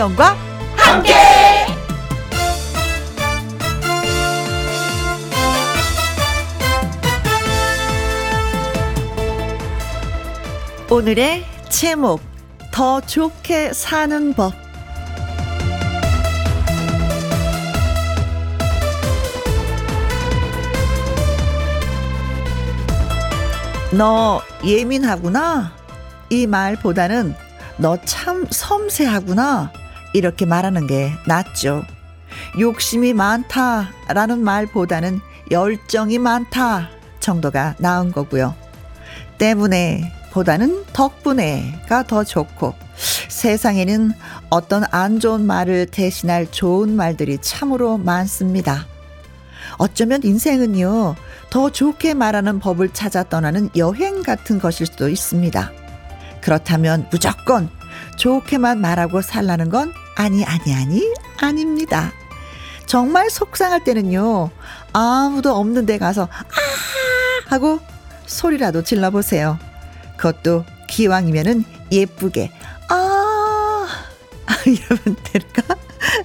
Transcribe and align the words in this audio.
김혜영과 0.00 0.34
함께. 0.76 1.14
오늘의 10.90 11.44
제목 11.68 12.20
더 12.72 13.00
좋게 13.00 13.74
사는 13.74 14.32
법 14.32 14.54
너 23.92 24.40
예민하구나. 24.64 25.72
이 26.30 26.46
말보다는 26.46 27.34
너 27.76 27.96
참 28.04 28.46
섬세하구나. 28.48 29.79
이렇게 30.12 30.46
말하는 30.46 30.86
게 30.86 31.12
낫죠. 31.26 31.84
욕심이 32.58 33.12
많다라는 33.12 34.42
말보다는 34.42 35.20
열정이 35.50 36.18
많다 36.18 36.90
정도가 37.20 37.76
나은 37.78 38.12
거고요. 38.12 38.54
때문에 39.38 40.12
보다는 40.32 40.84
덕분에가 40.92 42.04
더 42.04 42.24
좋고 42.24 42.74
세상에는 43.28 44.12
어떤 44.48 44.84
안 44.90 45.18
좋은 45.18 45.44
말을 45.44 45.86
대신할 45.86 46.50
좋은 46.50 46.94
말들이 46.94 47.38
참으로 47.40 47.98
많습니다. 47.98 48.86
어쩌면 49.78 50.22
인생은요, 50.22 51.14
더 51.48 51.70
좋게 51.70 52.14
말하는 52.14 52.58
법을 52.58 52.90
찾아 52.90 53.22
떠나는 53.22 53.70
여행 53.76 54.22
같은 54.22 54.58
것일 54.58 54.86
수도 54.86 55.08
있습니다. 55.08 55.72
그렇다면 56.42 57.08
무조건 57.10 57.70
좋게만 58.16 58.80
말하고 58.80 59.22
살라는 59.22 59.70
건 59.70 59.92
아니, 60.16 60.44
아니, 60.44 60.74
아니, 60.74 61.14
아닙니다. 61.38 62.12
정말 62.86 63.30
속상할 63.30 63.84
때는요, 63.84 64.50
아무도 64.92 65.54
없는 65.54 65.86
데 65.86 65.98
가서, 65.98 66.24
아! 66.24 67.48
하고 67.48 67.80
소리라도 68.26 68.82
질러보세요. 68.82 69.58
그것도 70.16 70.64
기왕이면은 70.88 71.64
예쁘게, 71.92 72.52
아! 72.88 73.86
될까? 75.32 75.76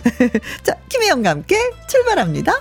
자, 0.63 0.75
김혜영과 0.89 1.29
함께 1.29 1.57
출발합니다. 1.87 2.53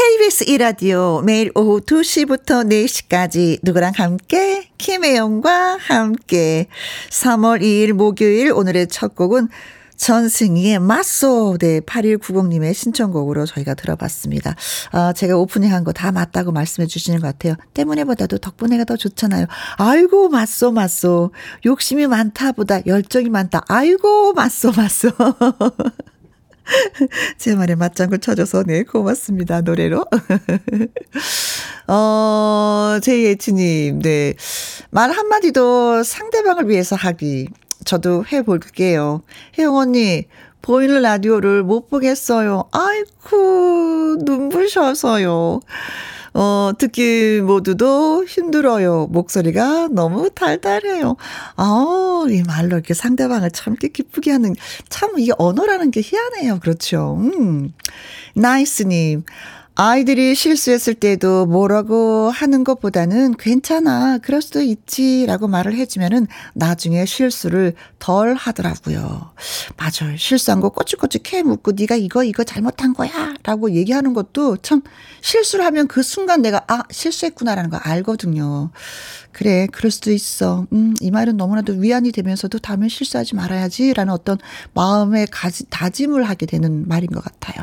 KBS 0.00 0.44
이라디오 0.48 1.22
매일 1.22 1.50
오후 1.54 1.80
2시부터 1.80 2.68
4시까지 2.70 3.60
누구랑 3.62 3.94
함께 3.96 4.68
김혜영과 4.76 5.78
함께 5.80 6.66
3월 7.08 7.62
2일 7.62 7.94
목요일 7.94 8.52
오늘의 8.52 8.88
첫 8.88 9.14
곡은 9.14 9.48
전승희의 9.96 10.80
맞소 10.80 11.56
네 11.58 11.80
8190님의 11.80 12.74
신청곡으로 12.74 13.46
저희가 13.46 13.72
들어봤습니다. 13.72 14.54
아, 14.92 15.14
제가 15.14 15.38
오프닝 15.38 15.72
한 15.72 15.82
거 15.82 15.92
다 15.92 16.12
맞다고 16.12 16.52
말씀해 16.52 16.86
주시는 16.86 17.20
것 17.20 17.28
같아요. 17.28 17.54
때문에보다도 17.72 18.36
덕분에가 18.36 18.84
더 18.84 18.96
좋잖아요. 18.98 19.46
아이고 19.78 20.28
맞소 20.28 20.72
맞소 20.72 21.30
욕심이 21.64 22.06
많다 22.06 22.52
보다 22.52 22.84
열정이 22.84 23.30
많다. 23.30 23.62
아이고 23.68 24.34
맞소 24.34 24.72
맞소 24.72 25.08
제 27.38 27.54
말에 27.54 27.74
맞장구 27.74 28.18
쳐줘서, 28.18 28.64
네, 28.64 28.82
고맙습니다. 28.82 29.60
노래로. 29.60 30.04
어, 31.88 32.98
제이에치님, 33.02 34.00
네. 34.00 34.34
말 34.90 35.10
한마디도 35.10 36.02
상대방을 36.02 36.68
위해서 36.68 36.96
하기. 36.96 37.48
저도 37.84 38.24
해볼게요. 38.32 39.22
혜영 39.58 39.76
언니, 39.76 40.26
보이는 40.62 41.00
라디오를 41.00 41.62
못 41.62 41.88
보겠어요. 41.88 42.64
아이쿠, 42.72 44.18
눈부셔서요. 44.24 45.60
어, 46.38 46.72
듣기 46.76 47.40
모두도 47.40 48.26
힘들어요. 48.26 49.06
목소리가 49.10 49.88
너무 49.90 50.28
달달해요. 50.28 51.16
아, 51.56 52.26
이 52.28 52.42
말로 52.42 52.76
이렇게 52.76 52.92
상대방을 52.92 53.50
참 53.52 53.74
기쁘게 53.74 54.32
하는, 54.32 54.54
참 54.90 55.12
이게 55.16 55.32
언어라는 55.38 55.90
게 55.90 56.02
희한해요. 56.04 56.58
그렇죠. 56.60 57.16
음. 57.18 57.72
나이스님. 58.34 59.24
아이들이 59.78 60.34
실수했을 60.34 60.94
때도 60.94 61.44
뭐라고 61.44 62.30
하는 62.30 62.64
것보다는 62.64 63.34
괜찮아. 63.36 64.16
그럴 64.22 64.40
수도 64.40 64.62
있지. 64.62 65.26
라고 65.26 65.48
말을 65.48 65.74
해주면은 65.74 66.26
나중에 66.54 67.04
실수를 67.04 67.74
덜 67.98 68.34
하더라고요. 68.34 69.32
맞아요. 69.76 70.16
실수한 70.16 70.62
거 70.62 70.70
꼬치꼬치 70.70 71.18
캐 71.22 71.42
묻고 71.42 71.72
네가 71.72 71.96
이거 71.96 72.24
이거 72.24 72.42
잘못한 72.42 72.94
거야. 72.94 73.34
라고 73.42 73.70
얘기하는 73.70 74.14
것도 74.14 74.56
참 74.58 74.80
실수를 75.20 75.66
하면 75.66 75.88
그 75.88 76.02
순간 76.02 76.40
내가 76.40 76.64
아, 76.68 76.82
실수했구나라는 76.90 77.68
거 77.68 77.76
알거든요. 77.76 78.70
그래, 79.36 79.66
그럴 79.70 79.90
수도 79.90 80.12
있어. 80.12 80.66
음, 80.72 80.94
이 81.02 81.10
말은 81.10 81.36
너무나도 81.36 81.74
위안이 81.74 82.10
되면서도 82.10 82.58
다음에 82.58 82.88
실수하지 82.88 83.34
말아야지 83.34 83.92
라는 83.92 84.14
어떤 84.14 84.38
마음의 84.72 85.26
가지, 85.30 85.66
다짐을 85.68 86.26
하게 86.26 86.46
되는 86.46 86.88
말인 86.88 87.10
것 87.10 87.22
같아요. 87.22 87.62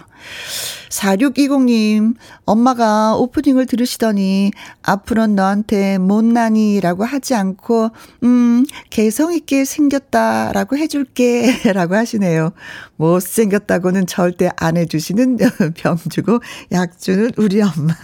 4620님, 0.90 2.14
엄마가 2.46 3.16
오프닝을 3.16 3.66
들으시더니 3.66 4.52
앞으로는 4.84 5.36
너한테 5.36 5.98
못난이라고 5.98 7.06
하지 7.06 7.34
않고, 7.34 7.90
음, 8.22 8.68
개성있게 8.92 9.66
생겼다 9.66 10.52
라고 10.52 10.78
해줄게 10.78 11.58
라고 11.74 11.96
하시네요. 11.96 12.52
못생겼다고는 12.98 14.06
절대 14.06 14.52
안 14.58 14.78
해주시는 14.78 15.38
병 15.74 15.98
주고 16.12 16.40
약 16.72 17.00
주는 17.00 17.32
우리 17.36 17.64
엄마. 17.64 17.96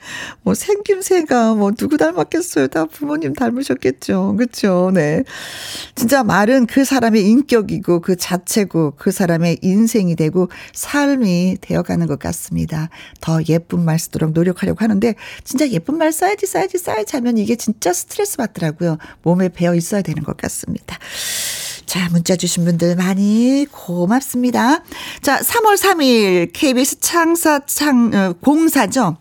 뭐 0.42 0.54
생김새가 0.54 1.54
뭐 1.54 1.72
누구 1.72 1.96
닮았겠어요. 1.96 2.68
다 2.68 2.84
부모님 2.84 3.34
닮으셨겠죠. 3.34 4.36
그렇죠. 4.36 4.90
네. 4.94 5.24
진짜 5.94 6.22
말은 6.22 6.66
그 6.66 6.84
사람의 6.84 7.26
인격이고 7.28 8.00
그 8.00 8.16
자체고 8.16 8.94
그 8.96 9.10
사람의 9.10 9.58
인생이 9.62 10.16
되고 10.16 10.48
삶이 10.72 11.58
되어 11.60 11.82
가는 11.82 12.06
것 12.06 12.18
같습니다. 12.18 12.88
더 13.20 13.40
예쁜 13.48 13.84
말 13.84 13.98
쓰도록 13.98 14.32
노력하려고 14.32 14.82
하는데 14.82 15.14
진짜 15.44 15.68
예쁜 15.68 15.98
말 15.98 16.12
써야지 16.12 16.46
써야지 16.46 16.78
써야지 16.78 17.16
하면 17.16 17.38
이게 17.38 17.56
진짜 17.56 17.92
스트레스 17.92 18.36
받더라고요. 18.36 18.98
몸에 19.22 19.48
배어 19.48 19.74
있어야 19.74 20.02
되는 20.02 20.22
것 20.22 20.36
같습니다. 20.36 20.98
자, 21.90 22.08
문자 22.12 22.36
주신 22.36 22.64
분들 22.64 22.94
많이 22.94 23.66
고맙습니다. 23.68 24.84
자, 25.22 25.40
3월 25.40 25.76
3일 25.76 26.50
KBS 26.52 27.00
창사 27.00 27.66
창, 27.66 28.14
어, 28.14 28.32
공사죠. 28.40 29.16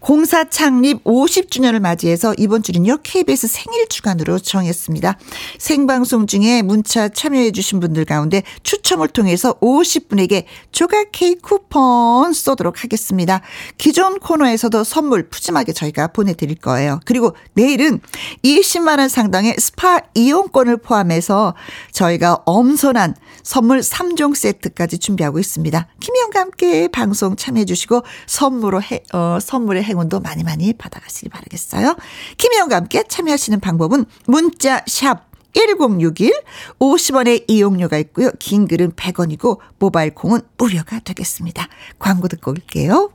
공사 0.00 0.48
창립 0.48 1.02
50주년을 1.04 1.80
맞이해서 1.80 2.34
이번 2.38 2.62
주는요, 2.62 2.98
KBS 3.02 3.48
생일 3.48 3.88
주간으로 3.88 4.38
정했습니다. 4.38 5.18
생방송 5.58 6.26
중에 6.26 6.62
문자 6.62 7.08
참여해주신 7.08 7.80
분들 7.80 8.04
가운데 8.04 8.42
추첨을 8.62 9.08
통해서 9.08 9.54
50분에게 9.54 10.44
조각 10.70 11.08
케이크 11.12 11.40
쿠폰 11.40 12.32
쏘도록 12.32 12.84
하겠습니다. 12.84 13.40
기존 13.76 14.18
코너에서도 14.18 14.84
선물 14.84 15.28
푸짐하게 15.28 15.72
저희가 15.72 16.08
보내드릴 16.08 16.56
거예요. 16.56 17.00
그리고 17.04 17.34
내일은 17.54 18.00
20만원 18.44 19.08
상당의 19.08 19.56
스파 19.58 20.00
이용권을 20.14 20.78
포함해서 20.78 21.54
저희가 21.92 22.42
엄선한 22.46 23.14
선물 23.42 23.80
3종 23.80 24.34
세트까지 24.34 24.98
준비하고 24.98 25.38
있습니다. 25.38 25.86
김희영과 26.00 26.40
함께 26.40 26.88
방송 26.88 27.34
참여해주시고 27.34 28.02
선물로 28.26 28.82
해, 28.82 29.02
어, 29.12 29.38
선물의 29.40 29.84
행운도 29.88 30.20
많이 30.20 30.44
많이 30.44 30.72
받아가시기 30.72 31.28
바라겠어요. 31.30 31.96
김혜영과 32.36 32.76
함께 32.76 33.02
참여하시는 33.08 33.60
방법은 33.60 34.04
문자 34.26 34.82
샵 34.86 35.28
1061, 35.54 36.32
50원의 36.78 37.44
이용료가 37.48 37.98
있고요. 37.98 38.30
긴 38.38 38.68
글은 38.68 38.92
100원이고 38.92 39.58
모바일 39.78 40.14
콩은 40.14 40.42
무료가 40.56 41.00
되겠습니다. 41.00 41.66
광고 41.98 42.28
듣고 42.28 42.52
올게요. 42.52 43.10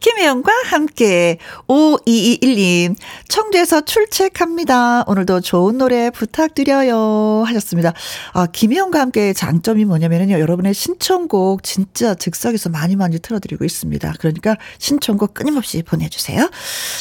김혜영과 0.00 0.50
함께 0.64 1.36
5221님 1.68 2.96
청주에서 3.28 3.82
출첵합니다. 3.82 5.04
오늘도 5.06 5.40
좋은 5.42 5.76
노래 5.76 6.10
부탁드려요 6.10 7.44
하셨습니다. 7.46 7.92
아 8.32 8.46
김혜영과 8.46 8.98
함께 8.98 9.32
장점이 9.34 9.84
뭐냐면요. 9.84 10.40
여러분의 10.40 10.72
신청곡 10.72 11.62
진짜 11.62 12.14
즉석에서 12.14 12.70
많이 12.70 12.96
많이 12.96 13.18
틀어드리고 13.18 13.64
있습니다. 13.64 14.14
그러니까 14.18 14.56
신청곡 14.78 15.34
끊임없이 15.34 15.82
보내주세요. 15.82 16.50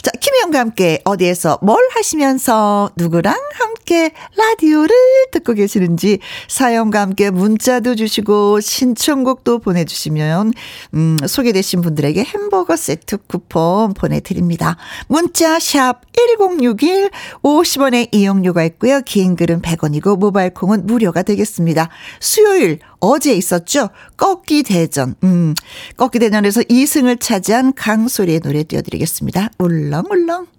자 0.02 0.12
김혜영과 0.20 0.60
함께 0.60 1.02
어디에서 1.06 1.60
뭘 1.62 1.82
하시면서 1.96 2.92
누구랑 2.98 3.34
함께 3.54 3.69
함께 3.90 4.12
라디오를 4.38 4.96
듣고 5.32 5.54
계시는지 5.54 6.20
사연과 6.48 7.02
함께 7.02 7.32
문자도 7.32 7.96
주시고 7.96 8.62
신청곡도 8.62 9.60
보내주시면 9.60 10.54
음, 10.94 11.18
소개되신 11.26 11.82
분들에게 11.82 12.24
햄버거 12.24 12.76
세트 12.76 13.18
쿠폰 13.26 13.96
보내드립니다. 13.96 14.78
문자 15.08 15.58
샵 15.58 16.02
1061, 16.14 17.10
50원의 17.42 18.10
이용료가 18.14 18.64
있고요. 18.66 19.02
긴 19.02 19.36
글은 19.36 19.64
100원이고 19.64 20.20
모바일 20.20 20.54
콩은 20.54 20.86
무료가 20.86 21.24
되겠습니다. 21.24 21.90
수요일 22.20 22.78
어제 23.00 23.34
있었죠? 23.34 23.90
꺾기 24.18 24.64
대전. 24.64 25.16
음, 25.24 25.56
꺾기 25.98 26.20
대전에서 26.20 26.62
2승을 26.62 27.20
차지한 27.20 27.74
강소리의 27.74 28.42
노래 28.42 28.64
띄워드리겠습니다. 28.64 29.50
울렁울렁. 29.58 30.59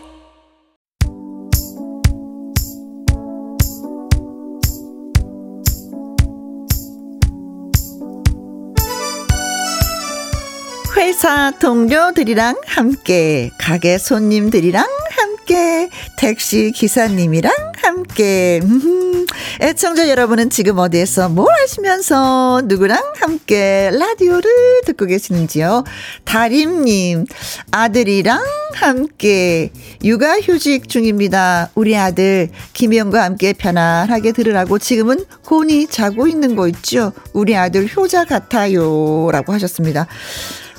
회사 11.21 11.51
동료들이랑 11.51 12.55
함께, 12.65 13.51
가게 13.59 13.99
손님들이랑 13.99 14.83
함께, 15.11 15.87
택시 16.17 16.71
기사님이랑 16.71 17.53
함께. 17.77 18.59
음, 18.63 19.27
애청자 19.61 20.09
여러분은 20.09 20.49
지금 20.49 20.79
어디에서 20.79 21.29
뭘 21.29 21.47
하시면서 21.61 22.63
누구랑 22.65 22.99
함께 23.19 23.91
라디오를 23.93 24.81
듣고 24.87 25.05
계시는지요? 25.05 25.83
다림님, 26.25 27.27
아들이랑 27.69 28.43
함께 28.73 29.71
육아 30.03 30.39
휴직 30.39 30.89
중입니다. 30.89 31.69
우리 31.75 31.95
아들 31.95 32.49
김희영과 32.73 33.23
함께 33.23 33.53
편안하게 33.53 34.31
들으라고 34.31 34.79
지금은 34.79 35.23
곤히 35.45 35.85
자고 35.85 36.25
있는 36.27 36.55
거 36.55 36.67
있죠? 36.69 37.13
우리 37.33 37.55
아들 37.55 37.87
효자 37.95 38.25
같아요. 38.25 39.29
라고 39.31 39.53
하셨습니다. 39.53 40.07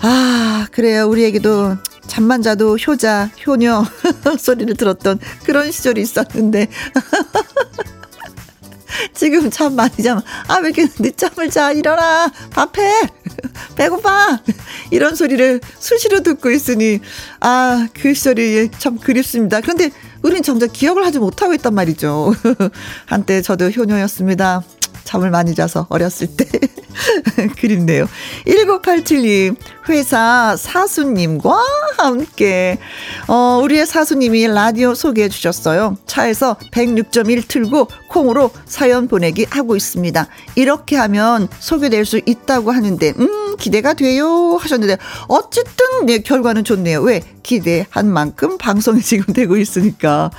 아, 0.03 0.67
그래요. 0.73 1.07
우리에게도 1.09 1.77
잠만 2.09 2.43
자도 2.43 2.77
효자, 2.77 3.31
효녀 3.47 3.85
소리를 4.39 4.75
들었던 4.77 5.21
그런 5.45 5.71
시절이 5.71 6.03
있었는데. 6.03 6.69
지금 9.15 9.49
잠 9.51 9.75
많이 9.75 9.97
자면, 10.03 10.23
아, 10.49 10.57
왜 10.57 10.71
이렇게 10.71 10.87
늦잠을 10.99 11.51
자? 11.51 11.73
일어나! 11.73 12.31
밥해! 12.51 13.09
배고파! 13.75 14.41
이런 14.91 15.15
소리를 15.15 15.61
수시로 15.79 16.21
듣고 16.21 16.51
있으니, 16.51 17.01
아, 17.41 17.89
그 17.95 18.13
시절이 18.13 18.71
참 18.79 18.99
그립습니다. 18.99 19.61
그런데 19.61 19.91
우린 20.23 20.43
정작 20.43 20.73
기억을 20.73 21.07
하지 21.07 21.19
못하고 21.19 21.55
있단 21.55 21.75
말이죠. 21.75 22.35
한때 23.07 23.41
저도 23.41 23.71
효녀였습니다. 23.71 24.63
잠을 25.05 25.31
많이 25.31 25.55
자서 25.55 25.87
어렸을 25.89 26.29
때. 26.37 26.47
그립네요. 27.59 28.07
1987님, 28.47 29.57
회사 29.89 30.57
사수님과 30.57 31.63
함께, 31.97 32.79
어, 33.29 33.61
우리의 33.63 33.87
사수님이 33.87 34.47
라디오 34.49 34.95
소개해 34.95 35.29
주셨어요. 35.29 35.97
차에서 36.07 36.57
106.1 36.71 37.49
틀고 37.49 37.89
콩으로 38.09 38.51
사연 38.67 39.09
보내기 39.09 39.47
하고 39.51 39.77
있습니다. 39.77 40.27
이렇게 40.55 40.97
하면 40.97 41.49
소개될 41.59 42.05
수 42.05 42.21
있다고 42.25 42.71
하는데, 42.73 43.13
음, 43.19 43.57
기대가 43.57 43.95
돼요. 43.95 44.57
하셨는데, 44.57 44.99
어쨌든, 45.29 46.07
네, 46.07 46.19
결과는 46.19 46.65
좋네요. 46.65 47.01
왜? 47.03 47.23
기대한 47.43 48.09
만큼 48.09 48.57
방송이 48.59 49.01
지금 49.03 49.35
되고 49.35 49.57
있으니까. 49.57 50.31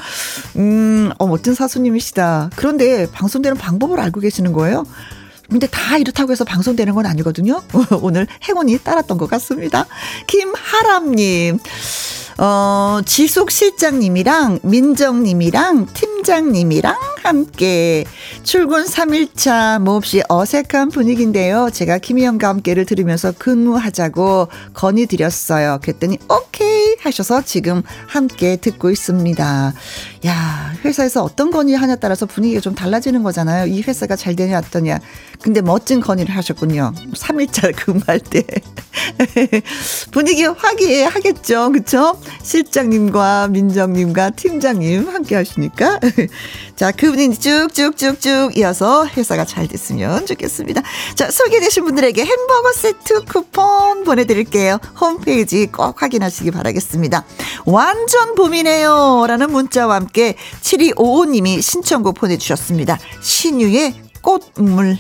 음, 0.56 1.12
어, 1.18 1.28
멋진 1.28 1.54
사수님이시다. 1.54 2.52
그런데 2.56 3.08
방송되는 3.12 3.58
방법을 3.58 4.00
알고 4.00 4.22
계시는 4.22 4.53
거예요? 4.54 4.86
근데 5.50 5.68
다 5.68 5.98
이렇다고 5.98 6.32
해서 6.32 6.46
방송되는 6.46 6.94
건 6.96 7.06
아니거든요. 7.06 7.62
오늘 8.02 8.28
행운이 8.48 8.80
따랐던 8.80 9.18
것 9.18 9.30
같습니다. 9.30 9.86
김하람님. 10.28 11.60
어, 12.40 13.00
지숙 13.06 13.52
실장님이랑 13.52 14.60
민정님이랑 14.64 15.88
팀장님이랑 15.94 16.96
함께 17.24 18.04
출근 18.44 18.84
3일차 18.84 19.82
몹시 19.82 20.22
어색한 20.28 20.90
분위기인데요. 20.90 21.70
제가 21.72 21.98
김희영과 21.98 22.50
함께를 22.50 22.86
들으면서 22.86 23.32
근무하자고 23.32 24.50
건의드렸어요. 24.74 25.80
그랬더니 25.82 26.18
오케이 26.30 26.96
하셔서 27.00 27.42
지금 27.42 27.82
함께 28.08 28.58
듣고 28.58 28.92
있습니다. 28.92 29.74
야, 30.26 30.74
회사에서 30.84 31.24
어떤 31.24 31.50
건의 31.50 31.76
하냐에 31.76 31.96
따라서 31.96 32.26
분위기가 32.26 32.60
좀 32.60 32.76
달라지는 32.76 33.24
거잖아요. 33.24 33.68
이 33.68 33.82
회사가 33.82 34.18
잘 34.18 34.36
되냐 34.36 34.58
어떠냐. 34.60 35.00
근데 35.42 35.62
멋진 35.62 36.02
건의를 36.02 36.36
하셨군요. 36.36 36.94
3일차 37.14 37.74
근무할 37.86 38.20
때. 38.20 38.44
분위기 40.12 40.44
화기애애하겠죠. 40.44 41.72
그쵸? 41.72 42.20
실장님과 42.42 43.50
민정님과 43.50 44.32
팀장님 44.32 45.08
함께 45.10 45.36
하시니까. 45.36 46.00
자, 46.76 46.92
그 46.92 47.13
분이 47.14 47.38
쭉쭉쭉쭉 47.38 48.58
이어서 48.58 49.06
회사가 49.06 49.46
잘 49.46 49.68
됐으면 49.68 50.26
좋겠습니다. 50.26 50.82
자, 51.14 51.30
소개되신 51.30 51.86
분들에게 51.86 52.26
햄버거 52.26 52.74
세트 52.74 53.26
쿠폰 53.26 54.04
보내드릴게요. 54.04 54.80
홈페이지 55.00 55.68
꼭 55.68 56.02
확인하시기 56.02 56.50
바라겠습니다. 56.50 57.24
완전 57.66 58.34
봄이네요. 58.34 59.26
라는 59.28 59.52
문자와 59.52 59.96
함께 59.96 60.36
7255님이 60.62 61.62
신청곡 61.62 62.16
보내주셨습니다. 62.16 62.98
신유의 63.22 63.94
꽃물. 64.24 64.98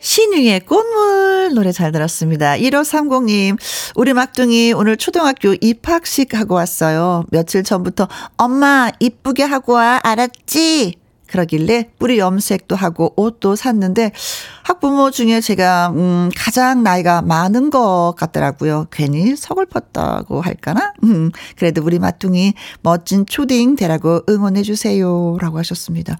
신유의 0.00 0.60
꽃물 0.66 1.52
노래 1.54 1.70
잘 1.70 1.92
들었습니다. 1.92 2.54
1530님, 2.56 3.56
우리 3.94 4.12
막둥이 4.12 4.72
오늘 4.72 4.96
초등학교 4.96 5.54
입학식 5.60 6.34
하고 6.34 6.56
왔어요. 6.56 7.24
며칠 7.30 7.62
전부터 7.62 8.08
엄마 8.36 8.90
이쁘게 8.98 9.44
하고 9.44 9.74
와, 9.74 10.00
알았지? 10.02 11.01
그러길래 11.32 11.90
뿌리 11.98 12.18
염색도 12.18 12.74
하고 12.76 13.12
옷도 13.16 13.56
샀는데 13.56 14.12
학부모 14.62 15.10
중에 15.10 15.40
제가 15.40 15.92
음 15.94 16.30
가장 16.36 16.82
나이가 16.82 17.20
많은 17.20 17.70
것 17.70 18.14
같더라고요. 18.16 18.86
괜히 18.90 19.36
서글펐다고 19.36 20.40
할까나? 20.40 20.94
음 21.04 21.30
그래도 21.56 21.82
우리 21.84 21.98
마뚱이 21.98 22.54
멋진 22.82 23.26
초딩 23.26 23.76
되라고 23.76 24.22
응원해 24.28 24.62
주세요라고 24.62 25.58
하셨습니다. 25.58 26.16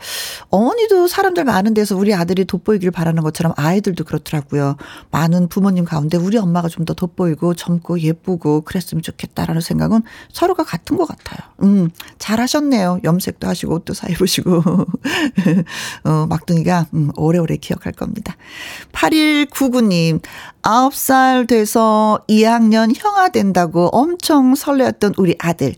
어머니도 0.51 1.07
사람들 1.07 1.45
많은 1.45 1.73
데서 1.73 1.97
우리 1.97 2.15
아들이 2.15 2.45
돋보이길 2.45 2.91
바라는 2.91 3.23
것처럼 3.23 3.55
아이들도 3.57 4.05
그렇더라고요. 4.05 4.77
많은 5.11 5.49
부모님 5.49 5.85
가운데 5.85 6.19
우리 6.19 6.37
엄마가 6.37 6.69
좀 6.69 6.83
더 6.85 6.95
돋보이고 6.95 7.55
젊고 7.55 8.01
예쁘고 8.01 8.63
그랬으면 8.63 9.03
좋겠다라는 9.03 9.61
생각은 9.61 10.03
서로가 10.33 10.65
같은 10.65 10.97
것 10.97 11.07
같아요. 11.07 11.39
음 11.63 11.91
잘하셨네요. 12.19 13.01
염색도 13.05 13.47
하시고 13.47 13.75
옷도 13.75 13.95
사 13.95 14.09
입으시고 14.09 14.63
어, 16.05 16.27
막둥이가 16.29 16.87
음, 16.95 17.11
오래오래 17.17 17.57
기억할 17.57 17.93
겁니다. 17.93 18.37
8199님, 18.93 20.21
9살 20.63 21.49
돼서 21.49 22.21
2학년 22.29 22.93
형아 22.95 23.31
된다고 23.31 23.89
엄청 23.93 24.55
설레었던 24.55 25.15
우리 25.17 25.37
아들. 25.39 25.75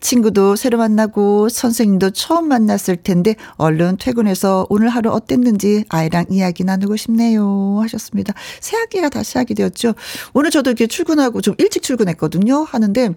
친구도 0.00 0.56
새로 0.56 0.78
만나고 0.78 1.48
선생님도 1.48 2.10
처음 2.10 2.48
만났을 2.48 2.96
텐데 2.96 3.34
얼른 3.56 3.96
퇴근해서 3.98 4.66
오늘 4.70 4.88
하루 4.88 5.10
어땠는지 5.10 5.84
아이랑 5.88 6.26
이야기 6.30 6.64
나누고 6.64 6.96
싶네요 6.96 7.78
하셨습니다. 7.82 8.34
새 8.60 8.76
학기가 8.76 9.08
다시 9.08 9.38
하게 9.38 9.54
되었죠. 9.54 9.94
오늘 10.32 10.50
저도 10.50 10.70
이렇게 10.70 10.86
출근하고 10.86 11.40
좀 11.40 11.54
일찍 11.58 11.82
출근했거든요. 11.82 12.64
하는데 12.64 13.10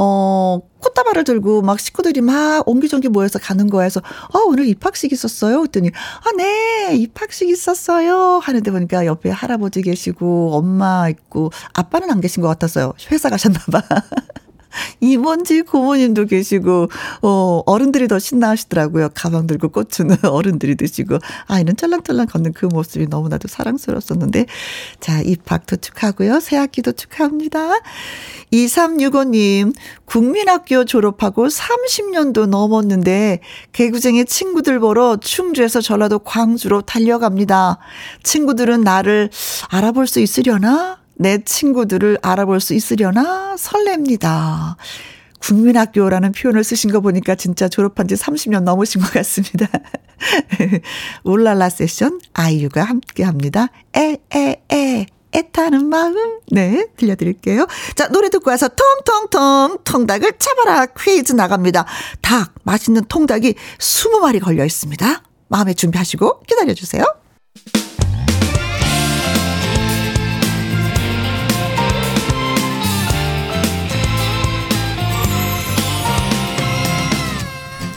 어, 0.00 0.60
꽃다발을 0.78 1.24
들고 1.24 1.62
막 1.62 1.80
식구들이 1.80 2.20
막 2.20 2.62
옹기종기 2.68 3.08
모여서 3.08 3.40
가는 3.40 3.68
거야. 3.68 3.82
해서, 3.82 4.00
어, 4.32 4.38
오늘 4.46 4.68
입학식 4.68 5.12
있었어요? 5.12 5.58
그랬더니, 5.58 5.90
아, 5.90 6.30
네, 6.36 6.94
입학식 6.94 7.48
있었어요. 7.48 8.38
하는데 8.40 8.70
보니까 8.70 9.06
옆에 9.06 9.30
할아버지 9.30 9.82
계시고, 9.82 10.52
엄마 10.54 11.08
있고, 11.08 11.50
아빠는 11.72 12.12
안 12.12 12.20
계신 12.20 12.42
것 12.42 12.48
같았어요. 12.48 12.92
회사 13.10 13.28
가셨나봐. 13.28 13.82
이먼지 15.00 15.62
고모님도 15.62 16.26
계시고, 16.26 16.88
어, 17.22 17.62
어른들이 17.66 18.08
더 18.08 18.18
신나 18.18 18.50
하시더라고요. 18.50 19.10
가방 19.14 19.46
들고 19.46 19.68
꽂주는 19.68 20.16
어른들이 20.24 20.76
드시고, 20.76 21.18
아이는 21.46 21.76
쩔랑쩔랑 21.76 22.26
걷는 22.26 22.52
그 22.52 22.66
모습이 22.66 23.06
너무나도 23.08 23.48
사랑스러웠었는데, 23.48 24.46
자, 25.00 25.20
입학도 25.20 25.76
축하고요. 25.76 26.40
새학기도 26.40 26.92
축하합니다. 26.92 27.70
2365님, 28.52 29.74
국민학교 30.04 30.84
졸업하고 30.84 31.48
30년도 31.48 32.46
넘었는데, 32.46 33.40
개구쟁이 33.72 34.24
친구들 34.24 34.80
보러 34.80 35.16
충주에서 35.16 35.80
전라도 35.80 36.18
광주로 36.18 36.82
달려갑니다. 36.82 37.78
친구들은 38.22 38.80
나를 38.80 39.30
알아볼 39.68 40.06
수 40.06 40.20
있으려나? 40.20 40.98
내 41.18 41.38
친구들을 41.42 42.18
알아볼 42.22 42.60
수 42.60 42.74
있으려나? 42.74 43.56
설렙니다. 43.56 44.76
국민학교라는 45.40 46.32
표현을 46.32 46.64
쓰신 46.64 46.90
거 46.90 47.00
보니까 47.00 47.34
진짜 47.34 47.68
졸업한 47.68 48.08
지 48.08 48.14
30년 48.14 48.62
넘으신 48.62 49.00
것 49.00 49.12
같습니다. 49.12 49.66
울랄라 51.24 51.70
세션 51.70 52.20
아이유가 52.34 52.84
함께 52.84 53.24
합니다. 53.24 53.68
에, 53.96 54.18
에, 54.34 54.62
에. 54.72 55.06
애타는 55.34 55.86
마음. 55.88 56.40
네, 56.50 56.86
들려드릴게요. 56.96 57.66
자, 57.94 58.08
노래 58.08 58.30
듣고 58.30 58.50
와서 58.50 58.68
통통통 58.68 59.78
통닭을 59.84 60.32
잡아라 60.38 60.86
퀴즈 60.86 61.34
나갑니다. 61.34 61.84
닭, 62.22 62.54
맛있는 62.62 63.04
통닭이 63.08 63.54
20마리 63.78 64.42
걸려 64.42 64.64
있습니다. 64.64 65.22
마음에 65.48 65.74
준비하시고 65.74 66.44
기다려주세요. 66.46 67.04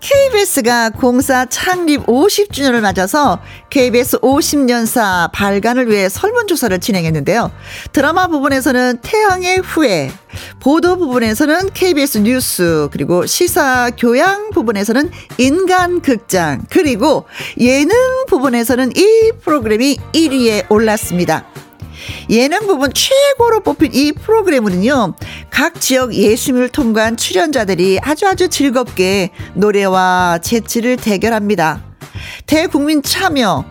KBS가 0.00 0.90
공사 0.90 1.44
창립 1.46 2.04
50주년을 2.06 2.80
맞아서 2.80 3.38
KBS 3.68 4.18
50년사 4.20 5.30
발간을 5.32 5.90
위해 5.90 6.08
설문조사를 6.08 6.78
진행했는데요. 6.80 7.50
드라마 7.92 8.26
부분에서는 8.26 8.98
태양의 9.02 9.58
후예, 9.58 10.10
보도 10.60 10.96
부분에서는 10.96 11.70
KBS 11.72 12.18
뉴스, 12.18 12.88
그리고 12.92 13.26
시사 13.26 13.90
교양 13.96 14.50
부분에서는 14.50 15.10
인간 15.38 16.00
극장, 16.00 16.64
그리고 16.70 17.26
예능 17.58 17.94
부분에서는 18.26 18.92
이 18.96 19.32
프로그램이 19.42 19.98
1위에 20.12 20.70
올랐습니다. 20.70 21.44
예능 22.28 22.66
부분 22.66 22.92
최고로 22.92 23.60
뽑힌 23.60 23.94
이 23.94 24.12
프로그램은요, 24.12 25.14
각 25.50 25.80
지역 25.80 26.14
예술을 26.14 26.68
통과한 26.68 27.16
출연자들이 27.16 27.98
아주 28.02 28.26
아주 28.26 28.48
즐겁게 28.48 29.30
노래와 29.54 30.38
재치를 30.42 30.96
대결합니다. 30.96 31.82
대국민 32.46 33.02
참여, 33.02 33.64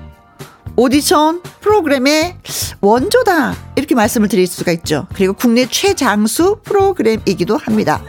오디션 0.75 1.41
프로그램의 1.61 2.37
원조다. 2.81 3.55
이렇게 3.75 3.95
말씀을 3.95 4.29
드릴 4.29 4.47
수가 4.47 4.71
있죠. 4.71 5.07
그리고 5.13 5.33
국내 5.33 5.65
최장수 5.65 6.59
프로그램이기도 6.63 7.57
합니다. 7.57 8.01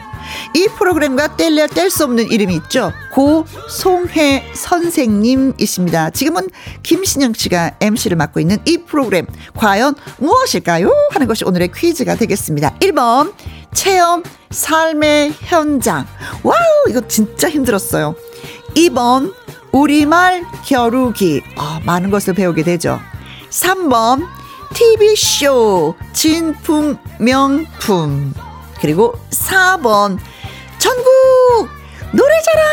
이 0.55 0.69
프로그램과 0.79 1.37
뗄래야 1.37 1.67
뗄 1.69 1.91
수 1.91 2.05
없는 2.05 2.31
이름이 2.31 2.55
있죠. 2.57 2.93
고송혜 3.13 4.53
선생님이십니다. 4.55 6.11
지금은 6.11 6.49
김신영 6.83 7.35
씨가 7.35 7.73
MC를 7.81 8.17
맡고 8.17 8.41
있는 8.41 8.59
이 8.65 8.79
프로그램 8.79 9.27
과연 9.57 9.95
무엇일까요? 10.19 10.93
하는 11.13 11.27
것이 11.27 11.45
오늘의 11.45 11.71
퀴즈가 11.75 12.17
되겠습니다. 12.17 12.77
1번 12.79 13.33
체험 13.75 14.23
삶의 14.51 15.35
현장. 15.41 16.07
와우 16.43 16.89
이거 16.89 17.07
진짜 17.07 17.49
힘들었어요. 17.49 18.15
2번 18.75 19.33
우리말 19.73 20.45
겨루기. 20.65 21.43
아, 21.57 21.81
많은 21.85 22.11
것을 22.11 22.35
배우게 22.35 22.63
되죠. 22.65 23.01
3번 23.51 24.27
TV쇼 24.75 25.95
진품 26.13 26.97
명품. 27.19 28.33
그리고 28.81 29.15
4번 29.31 30.19
전국 30.79 31.69
노래자랑 32.13 32.71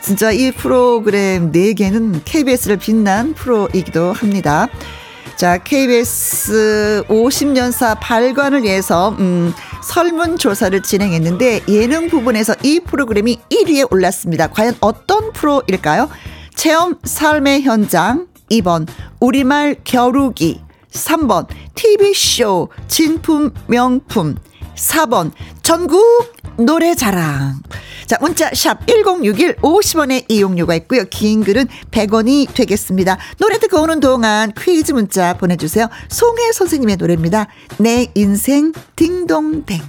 진짜 0.00 0.30
이 0.30 0.50
프로그램 0.52 1.50
4개는 1.50 2.20
KBS를 2.24 2.76
빛난 2.76 3.32
프로이기도 3.34 4.12
합니다. 4.12 4.68
자, 5.36 5.58
KBS 5.58 7.04
50년사 7.08 7.98
발관을 8.00 8.62
위해서 8.62 9.16
음, 9.18 9.52
설문조사를 9.82 10.82
진행했는데 10.82 11.62
예능 11.68 12.08
부분에서 12.08 12.54
이 12.62 12.80
프로그램이 12.80 13.40
1위에 13.50 13.90
올랐습니다. 13.90 14.48
과연 14.48 14.76
어떤 14.80 15.32
프로일까요? 15.32 16.08
체험 16.54 16.96
삶의 17.02 17.62
현장 17.62 18.26
2번 18.50 18.86
우리말 19.20 19.76
겨루기 19.84 20.63
3번. 20.94 21.46
TV쇼 21.74 22.68
진품 22.88 23.52
명품. 23.66 24.36
4번. 24.76 25.32
전국 25.62 26.32
노래자랑. 26.56 27.60
자 28.06 28.16
문자 28.20 28.50
샵 28.52 28.86
1061 28.86 29.56
50원의 29.56 30.24
이용료가 30.28 30.74
있고요. 30.76 31.04
긴 31.10 31.42
글은 31.42 31.66
100원이 31.90 32.52
되겠습니다. 32.54 33.18
노래 33.38 33.58
듣고 33.58 33.80
오는 33.80 33.98
동안 34.00 34.52
퀴즈 34.56 34.92
문자 34.92 35.34
보내주세요. 35.34 35.88
송혜 36.08 36.52
선생님의 36.52 36.96
노래입니다. 36.96 37.48
내 37.78 38.10
인생 38.14 38.72
딩동댕. 38.96 39.80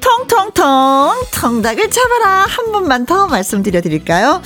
통통통 0.00 1.12
통닭을 1.34 1.90
잡아라. 1.90 2.46
한 2.46 2.72
번만 2.72 3.06
더 3.06 3.26
말씀드려 3.26 3.80
드릴까요 3.80 4.42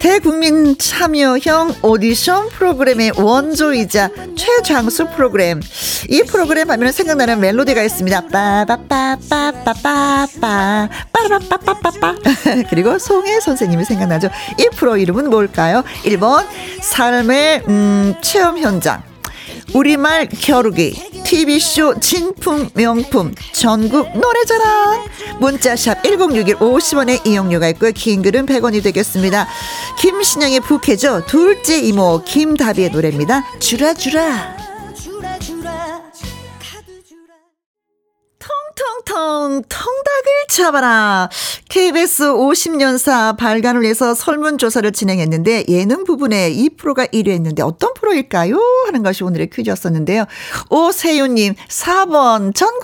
대국민 0.00 0.76
참여형 0.78 1.76
오디션 1.82 2.48
프로그램의 2.48 3.12
원조이자 3.16 4.08
최장수 4.34 5.10
프로그램. 5.10 5.60
이 6.08 6.22
프로그램 6.22 6.70
하면 6.70 6.90
생각나는 6.90 7.38
멜로디가 7.38 7.82
있습니다. 7.82 8.28
빠바빠빠빠빠빠 8.28 10.88
빠라빠빠빠빠 11.12 12.14
그리고 12.70 12.98
송혜 12.98 13.40
선생님이 13.40 13.84
생각나죠. 13.84 14.30
이 14.58 14.70
프로 14.74 14.96
이름은 14.96 15.28
뭘까요? 15.28 15.84
1번 16.04 16.46
삶의 16.80 17.64
음, 17.68 18.14
체험 18.22 18.56
현장. 18.58 19.09
우리말 19.74 20.28
겨루기 20.28 20.92
TV쇼 21.24 22.00
진품 22.00 22.68
명품 22.74 23.34
전국 23.52 24.08
노래자랑. 24.18 25.04
문자샵 25.38 26.02
1061 26.02 26.56
50원의 26.56 27.26
이용료가 27.26 27.68
있고요. 27.68 27.92
긴 27.92 28.22
글은 28.22 28.46
100원이 28.46 28.82
되겠습니다. 28.82 29.46
김신영의 29.98 30.60
부캐죠? 30.60 31.26
둘째 31.26 31.78
이모 31.78 32.22
김다비의 32.24 32.90
노래입니다. 32.90 33.44
주라주라. 33.60 34.56
통 34.56 34.69
통통 38.80 39.62
통닭을 39.68 40.46
잡아라. 40.48 41.28
KBS 41.68 42.24
50년사 42.24 43.36
발간을 43.36 43.84
해서 43.84 44.14
설문조사를 44.14 44.90
진행했는데 44.92 45.64
예능 45.68 46.04
부분에 46.04 46.50
이 46.50 46.70
프로가 46.70 47.06
1위 47.06 47.28
했는데 47.28 47.62
어떤 47.62 47.92
프로일까요? 47.94 48.58
하는 48.86 49.02
것이 49.02 49.22
오늘의 49.22 49.50
퀴즈였었는데요. 49.50 50.24
오세윤님 50.70 51.54
4번 51.68 52.54
전국 52.54 52.80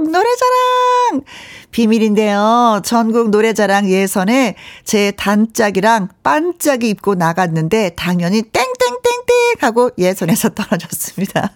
노래자랑 0.00 1.22
비밀인데요. 1.70 2.80
전국 2.84 3.30
노래자랑 3.30 3.90
예선에 3.90 4.56
제 4.84 5.10
단짝이랑 5.12 6.08
반짝이 6.22 6.88
입고 6.90 7.16
나갔는데 7.16 7.90
당연히 7.96 8.42
땡땡땡땡 8.42 9.56
하고 9.60 9.90
예선에서 9.98 10.50
떨어졌습니다. 10.54 11.52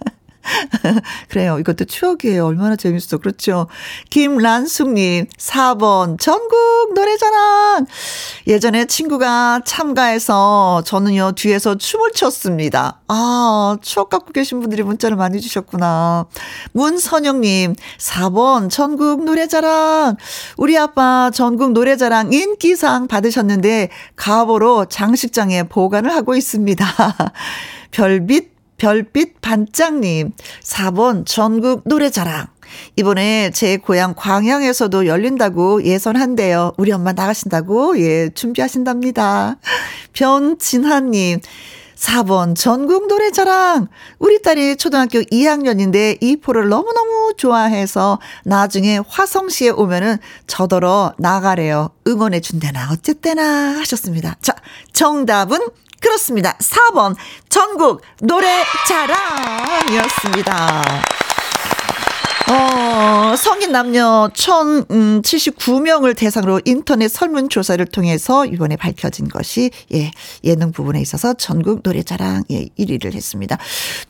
그래요. 1.29 1.59
이것도 1.59 1.85
추억이에요. 1.85 2.47
얼마나 2.47 2.77
재밌어. 2.77 3.19
그렇죠. 3.19 3.69
김란숙님, 4.11 5.27
4번, 5.37 6.19
전국 6.19 6.93
노래자랑. 6.95 7.87
예전에 8.47 8.87
친구가 8.87 9.63
참가해서 9.65 10.83
저는요, 10.85 11.33
뒤에서 11.33 11.77
춤을 11.77 12.13
췄습니다. 12.13 13.01
아, 13.09 13.77
추억 13.83 14.11
갖고 14.11 14.33
계신 14.33 14.61
분들이 14.61 14.83
문자를 14.83 15.17
많이 15.17 15.41
주셨구나. 15.41 16.27
문선영님, 16.73 17.75
4번, 17.99 18.71
전국 18.71 19.25
노래자랑. 19.25 20.17
우리 20.57 20.77
아빠 20.79 21.31
전국 21.33 21.73
노래자랑 21.73 22.33
인기상 22.33 23.09
받으셨는데, 23.09 23.91
가보로 24.17 24.87
장식장에 24.87 25.65
보관을 25.65 26.13
하고 26.15 26.35
있습니다. 26.35 26.87
별빛 27.91 28.58
별빛 28.79 29.41
반짝님, 29.41 30.33
4번 30.63 31.27
전국 31.27 31.83
노래자랑. 31.85 32.47
이번에 32.97 33.51
제 33.51 33.77
고향 33.77 34.15
광양에서도 34.15 35.07
열린다고 35.07 35.85
예선한대요. 35.85 36.73
우리 36.77 36.93
엄마 36.93 37.13
나가신다고, 37.13 37.99
예, 38.01 38.31
준비하신답니다. 38.31 39.57
변진하님, 40.13 41.41
4번 41.97 42.55
전국 42.55 43.09
노래자랑. 43.09 43.89
우리 44.21 44.41
딸이 44.41 44.77
초등학교 44.77 45.19
2학년인데 45.21 46.19
이 46.21 46.37
포를 46.37 46.69
너무너무 46.69 47.35
좋아해서 47.37 48.21
나중에 48.45 49.01
화성시에 49.09 49.71
오면은 49.71 50.19
저더러 50.47 51.15
나가래요. 51.19 51.91
응원해 52.07 52.41
준대나 52.41 52.91
어쨌대나 52.93 53.81
하셨습니다. 53.81 54.37
자, 54.41 54.55
정답은 54.93 55.59
그렇습니다. 56.01 56.57
4번 56.59 57.17
전국 57.49 58.03
노래 58.21 58.65
자랑이었습니다. 58.87 60.39
어, 62.51 63.37
성인 63.37 63.73
남녀 63.73 64.31
1079명을 64.33 66.17
대상으로 66.17 66.63
인터넷 66.65 67.09
설문조사를 67.09 67.85
통해서 67.87 68.47
이번에 68.47 68.77
밝혀진 68.77 69.29
것이, 69.29 69.71
예, 69.93 70.11
예능 70.45 70.73
부분에 70.73 70.99
있어서 71.03 71.35
전국 71.35 71.81
노래자랑, 71.85 72.45
예, 72.51 72.69
1위를 72.79 73.13
했습니다. 73.13 73.59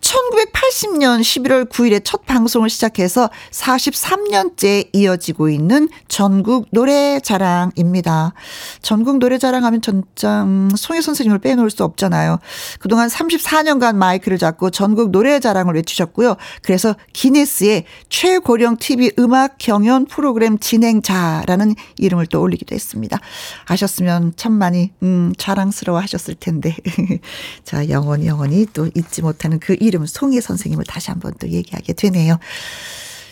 1980년 0.00 1.20
11월 1.20 1.68
9일에 1.68 2.02
첫 2.04 2.26
방송을 2.26 2.70
시작해서 2.70 3.28
43년째 3.50 4.90
이어지고 4.92 5.48
있는 5.48 5.88
전국 6.06 6.68
노래자랑입니다. 6.70 8.34
전국 8.82 9.18
노래자랑 9.18 9.64
하면 9.64 9.82
전장, 9.82 10.46
음, 10.46 10.70
송혜 10.76 11.00
선생님을 11.00 11.40
빼놓을 11.40 11.70
수 11.70 11.82
없잖아요. 11.82 12.38
그동안 12.78 13.08
34년간 13.08 13.96
마이크를 13.96 14.38
잡고 14.38 14.70
전국 14.70 15.10
노래자랑을 15.10 15.74
외치셨고요. 15.74 16.36
그래서 16.62 16.94
기네스의 17.12 17.84
최 18.08 18.27
최고령 18.28 18.76
TV 18.76 19.12
음악 19.18 19.56
경연 19.56 20.04
프로그램 20.04 20.58
진행자라는 20.58 21.74
이름을 21.96 22.26
또 22.26 22.42
올리기도 22.42 22.74
했습니다. 22.74 23.18
아셨으면 23.64 24.34
참 24.36 24.52
많이 24.52 24.92
음 25.02 25.32
자랑스러워 25.38 25.98
하셨을 26.00 26.34
텐데. 26.34 26.76
자, 27.64 27.88
영원히 27.88 28.26
영원히 28.26 28.66
또 28.74 28.90
잊지 28.94 29.22
못하는 29.22 29.58
그 29.58 29.78
이름 29.80 30.04
송혜 30.04 30.42
선생님을 30.42 30.84
다시 30.84 31.10
한번 31.10 31.32
또 31.40 31.48
얘기하게 31.48 31.94
되네요. 31.94 32.38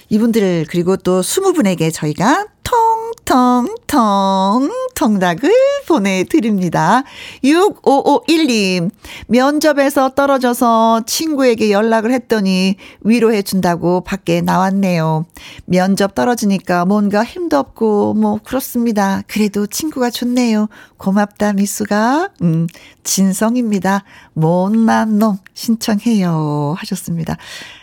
이분들 0.09 0.65
그리고 0.71 0.97
또 0.97 1.21
20분에게 1.21 1.93
저희가 1.93 2.47
통통통 2.67 4.71
통닭을 4.97 5.53
보내드립니다. 5.87 7.05
6551님, 7.45 8.91
면접에서 9.29 10.11
떨어져서 10.11 11.03
친구에게 11.07 11.71
연락을 11.71 12.13
했더니 12.13 12.77
위로해 13.03 13.43
준다고 13.43 14.01
밖에 14.01 14.41
나왔네요. 14.41 15.27
면접 15.67 16.15
떨어지니까 16.15 16.87
뭔가 16.87 17.23
힘도 17.23 17.59
없고, 17.59 18.15
뭐, 18.15 18.41
그렇습니다. 18.43 19.23
그래도 19.29 19.67
친구가 19.67 20.11
좋네요. 20.11 20.69
고맙다, 20.97 21.53
미수가. 21.53 22.31
음, 22.43 22.67
진성입니다. 23.05 24.03
못난 24.33 25.19
놈 25.19 25.39
신청해요. 25.55 26.75
하셨습니다. 26.79 27.37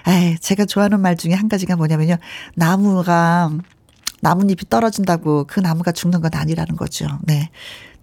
에 0.08 0.36
제가 0.42 0.66
좋아하는 0.66 1.00
말 1.00 1.16
중에 1.16 1.34
한 1.34 1.48
가지가 1.48 1.76
뭐냐면요. 1.76 2.18
나무가 2.56 3.52
나뭇잎이 4.24 4.70
떨어진다고 4.70 5.46
그 5.48 5.60
나무가 5.60 5.92
죽는 5.92 6.22
건 6.22 6.32
아니라는 6.34 6.76
거죠. 6.78 7.08
네. 7.24 7.50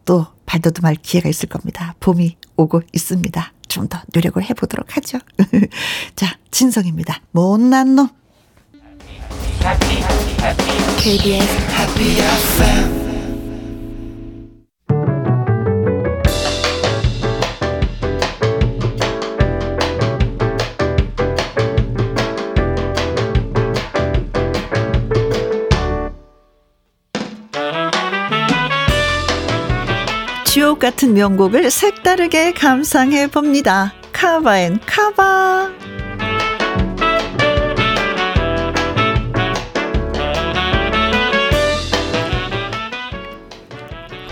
또 0.04 0.26
발돋움할 0.46 0.96
기회가 0.96 1.28
있을 1.28 1.48
겁니다. 1.48 1.94
봄이 2.00 2.36
오고 2.56 2.82
있습니다. 2.92 3.52
좀 3.70 3.88
더 3.88 4.00
노력을 4.12 4.42
해보도록 4.42 4.96
하죠. 4.96 5.18
자, 6.16 6.36
진성입니다. 6.50 7.22
못난 7.30 7.94
놈. 7.94 8.08
KBS 10.98 11.56
같은 30.80 31.14
명곡을 31.14 31.70
색다르게 31.70 32.52
감상해 32.54 33.28
봅니다. 33.28 33.92
카바앤 34.12 34.80
카바. 34.86 35.70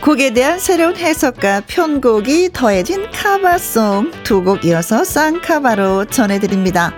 곡에 0.03 0.33
대한 0.33 0.59
새로운 0.59 0.97
해석과 0.97 1.65
편곡이 1.67 2.51
더해진 2.55 3.11
카바송 3.11 4.11
두 4.25 4.43
곡 4.43 4.65
이어서 4.65 5.05
쌍카바로 5.05 6.07
전해드립니다. 6.07 6.95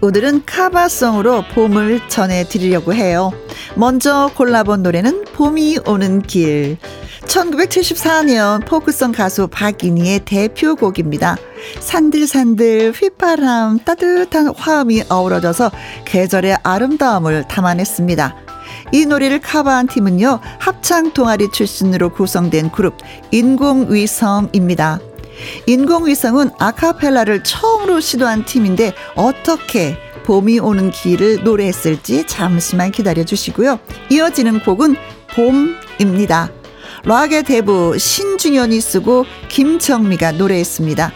오늘은 0.00 0.44
카바송으로 0.46 1.46
봄을 1.52 2.08
전해드리려고 2.08 2.94
해요. 2.94 3.32
먼저 3.74 4.30
골라본 4.36 4.84
노래는 4.84 5.24
봄이 5.32 5.78
오는 5.86 6.22
길. 6.22 6.76
1974년 7.26 8.66
포크송 8.66 9.12
가수 9.12 9.48
박인희의 9.48 10.20
대표곡입니다. 10.20 11.36
산들산들 11.80 12.92
휘파람 12.92 13.80
따뜻한 13.80 14.54
화음이 14.56 15.04
어우러져서 15.08 15.70
계절의 16.04 16.58
아름다움을 16.62 17.48
담아냈습니다. 17.48 18.36
이 18.92 19.06
노래를 19.06 19.40
커버한 19.40 19.88
팀은요, 19.88 20.40
합창 20.58 21.12
동아리 21.12 21.50
출신으로 21.50 22.10
구성된 22.10 22.70
그룹 22.70 22.96
인공위성입니다. 23.30 25.00
인공위성은 25.66 26.50
아카펠라를 26.58 27.42
처음으로 27.42 28.00
시도한 28.00 28.44
팀인데 28.44 28.92
어떻게 29.16 29.96
봄이 30.24 30.58
오는 30.60 30.90
길을 30.90 31.44
노래했을지 31.44 32.26
잠시만 32.26 32.92
기다려 32.92 33.24
주시고요. 33.24 33.78
이어지는 34.10 34.60
곡은 34.60 34.96
봄입니다. 35.34 36.50
락의 37.04 37.42
대부 37.44 37.98
신중현이 37.98 38.80
쓰고 38.80 39.24
김정미가 39.48 40.32
노래했습니다. 40.32 41.12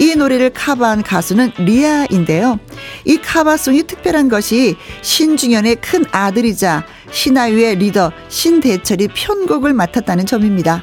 이 0.00 0.14
노래를 0.14 0.50
cover한 0.50 1.02
가수는 1.02 1.52
리아인데요. 1.58 2.58
이 3.04 3.18
cover 3.18 3.51
song이 3.51 3.84
특별한 3.84 4.28
것이 4.28 4.76
신중현의 5.02 5.76
큰 5.76 6.04
아들이자 6.10 6.84
시나위의 7.10 7.76
리더 7.76 8.12
신대철이 8.28 9.08
편곡을 9.14 9.72
맡았다는 9.72 10.26
점입니다. 10.26 10.82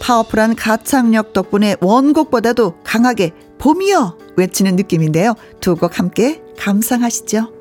powerful한 0.00 0.56
가창력 0.56 1.32
덕분에 1.32 1.76
원곡보다도 1.80 2.82
강하게 2.84 3.32
봄이여 3.58 4.18
외치는 4.36 4.76
느낌인데요. 4.76 5.34
두 5.60 5.76
곡 5.76 5.98
함께 5.98 6.42
감상하시죠. 6.58 7.55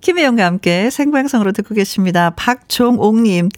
김혜영과 0.00 0.44
함께 0.44 0.90
생방송으로 0.90 1.52
듣고 1.52 1.74
계십니다. 1.74 2.30
박종옥님, 2.36 3.48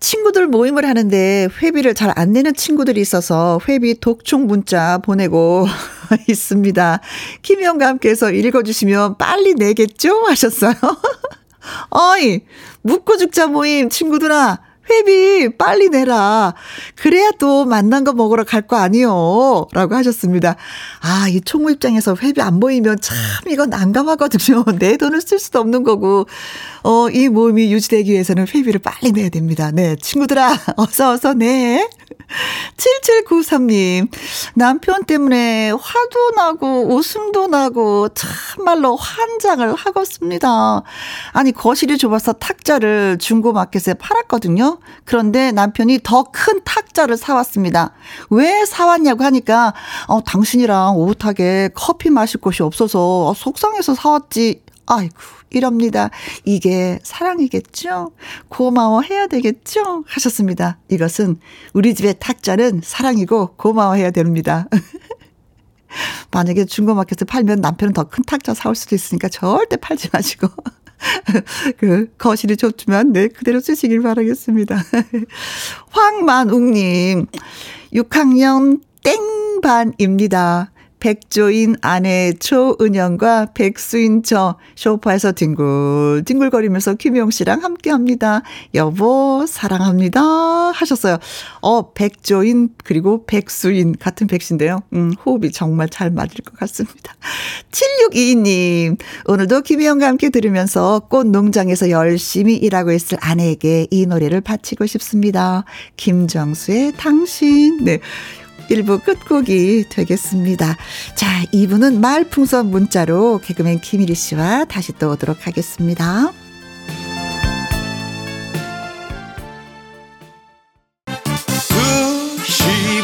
친구들 0.00 0.46
모임을 0.46 0.86
하는데 0.86 1.48
회비를 1.62 1.94
잘 1.94 2.16
안 2.16 2.32
내는 2.32 2.54
친구들이 2.54 3.00
있어서 3.00 3.60
회비 3.68 4.00
독촉 4.00 4.46
문자 4.46 4.98
보내고 4.98 5.66
있습니다. 6.28 7.00
김혜영과 7.42 7.86
함께해서 7.88 8.30
읽어주시면 8.30 9.18
빨리 9.18 9.54
내겠죠? 9.54 10.24
하셨어요. 10.26 10.72
어이, 11.90 12.40
묻고 12.82 13.18
죽자 13.18 13.48
모임 13.48 13.90
친구들아, 13.90 14.60
회비 14.90 15.56
빨리 15.56 15.88
내라. 15.88 16.54
그래야 16.94 17.30
또 17.38 17.64
만난 17.64 18.04
거 18.04 18.12
먹으러 18.12 18.44
갈 18.44 18.66
거 18.66 18.76
아니요. 18.76 19.66
라고 19.72 19.94
하셨습니다. 19.94 20.56
아, 21.00 21.28
이 21.28 21.40
총무 21.40 21.70
입장에서 21.72 22.16
회비 22.20 22.40
안 22.40 22.58
보이면 22.58 22.98
참 23.00 23.16
이건 23.48 23.70
난감하거든요. 23.70 24.64
내 24.80 24.96
돈을 24.96 25.20
쓸 25.20 25.38
수도 25.38 25.60
없는 25.60 25.84
거고. 25.84 26.26
어, 26.82 27.08
이 27.10 27.28
모임이 27.28 27.72
유지되기 27.72 28.12
위해서는 28.12 28.46
회비를 28.52 28.80
빨리 28.80 29.12
내야 29.12 29.28
됩니다. 29.28 29.70
네. 29.72 29.96
친구들아, 29.96 30.56
어서 30.76 31.10
어서 31.12 31.34
내. 31.34 31.88
7793님, 32.76 34.08
남편 34.54 35.04
때문에 35.04 35.70
화도 35.70 36.30
나고 36.36 36.94
웃음도 36.94 37.46
나고 37.46 38.08
참말로 38.10 38.96
환장을 38.96 39.74
하겠습니다. 39.74 40.82
아니, 41.32 41.52
거실이 41.52 41.98
좁아서 41.98 42.32
탁자를 42.34 43.18
중고마켓에 43.18 43.94
팔았거든요. 43.94 44.75
그런데 45.04 45.52
남편이 45.52 46.00
더 46.02 46.24
큰 46.32 46.62
탁자를 46.64 47.16
사왔습니다. 47.16 47.92
왜 48.30 48.64
사왔냐고 48.66 49.24
하니까, 49.24 49.74
어, 50.08 50.22
당신이랑 50.22 50.96
오붓하게 50.96 51.70
커피 51.74 52.10
마실 52.10 52.40
곳이 52.40 52.62
없어서 52.62 53.32
속상해서 53.34 53.94
사왔지. 53.94 54.62
아이고, 54.86 55.14
이럽니다. 55.50 56.10
이게 56.44 56.98
사랑이겠죠? 57.02 58.12
고마워해야 58.48 59.26
되겠죠? 59.28 60.04
하셨습니다. 60.06 60.78
이것은 60.90 61.38
우리 61.72 61.94
집의 61.94 62.16
탁자는 62.20 62.80
사랑이고 62.84 63.54
고마워해야 63.56 64.10
됩니다. 64.10 64.66
만약에 66.30 66.64
중고마켓에 66.66 67.24
팔면 67.26 67.60
남편은 67.60 67.94
더 67.94 68.04
큰 68.04 68.22
탁자 68.24 68.54
사올 68.54 68.74
수도 68.74 68.94
있으니까 68.94 69.28
절대 69.28 69.76
팔지 69.76 70.10
마시고. 70.12 70.48
그, 71.78 72.12
거실이 72.18 72.56
좁지만, 72.56 73.12
네, 73.12 73.28
그대로 73.28 73.60
쓰시길 73.60 74.02
바라겠습니다. 74.02 74.76
황만웅님, 75.90 77.26
6학년 77.92 78.80
땡반입니다. 79.02 80.70
백조인 81.06 81.76
아내 81.82 82.32
조은영과 82.32 83.52
백수인 83.54 84.24
저 84.24 84.56
쇼파에서 84.74 85.30
뒹굴 85.30 86.24
뒹굴거리면서 86.26 86.94
김용 86.94 87.30
씨랑 87.30 87.62
함께 87.62 87.90
합니다. 87.90 88.42
여보 88.74 89.44
사랑합니다 89.46 90.20
하셨어요. 90.20 91.18
어 91.60 91.92
백조인 91.92 92.70
그리고 92.82 93.24
백수인 93.24 93.94
같은 93.96 94.26
백신데요. 94.26 94.80
음 94.94 95.12
호흡이 95.24 95.52
정말 95.52 95.88
잘 95.88 96.10
맞을 96.10 96.38
것 96.44 96.56
같습니다. 96.56 97.14
7622님 97.70 98.98
오늘도 99.26 99.60
김혜영과 99.60 100.08
함께 100.08 100.30
들으면서 100.30 101.02
꽃 101.08 101.28
농장에서 101.28 101.90
열심히 101.90 102.56
일하고 102.56 102.90
있을 102.90 103.16
아내에게 103.20 103.86
이 103.92 104.06
노래를 104.06 104.40
바치고 104.40 104.86
싶습니다. 104.86 105.62
김정수의 105.96 106.94
당신 106.96 107.84
네 107.84 108.00
1부 108.70 109.02
끝곡이 109.02 109.84
되겠습니다. 109.88 110.76
자, 111.14 111.44
2부는 111.52 111.98
말풍선 111.98 112.70
문자로 112.70 113.40
개그맨 113.42 113.80
김일희 113.80 114.14
씨와 114.14 114.64
다시 114.64 114.92
또 114.92 115.10
오도록 115.12 115.46
하겠습니다. 115.46 116.32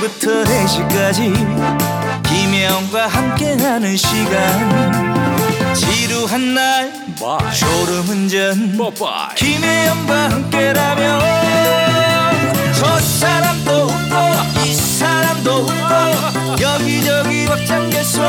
2시부터 0.02 0.44
4시까지 0.44 2.22
김혜영과 2.22 3.06
함께하는 3.06 3.96
시간 3.96 5.74
지루한 5.74 6.54
날 6.54 6.92
졸음운전 7.58 8.76
김혜영과 9.36 10.30
함께라면 10.30 11.20
저 12.74 12.98
사람도 12.98 13.70
웃고 13.84 14.16
이 14.66 14.74
사람도 15.02 15.50
웃고 15.50 16.62
여기저기 16.62 17.46
벅장개소 17.46 18.22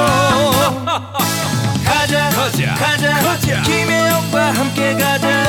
가자 1.86 2.29
가자 2.31 2.73
가자, 2.75 3.13
가자. 3.21 3.62
김혜영과 3.62 4.51
함께 4.51 4.93
가자 4.95 5.43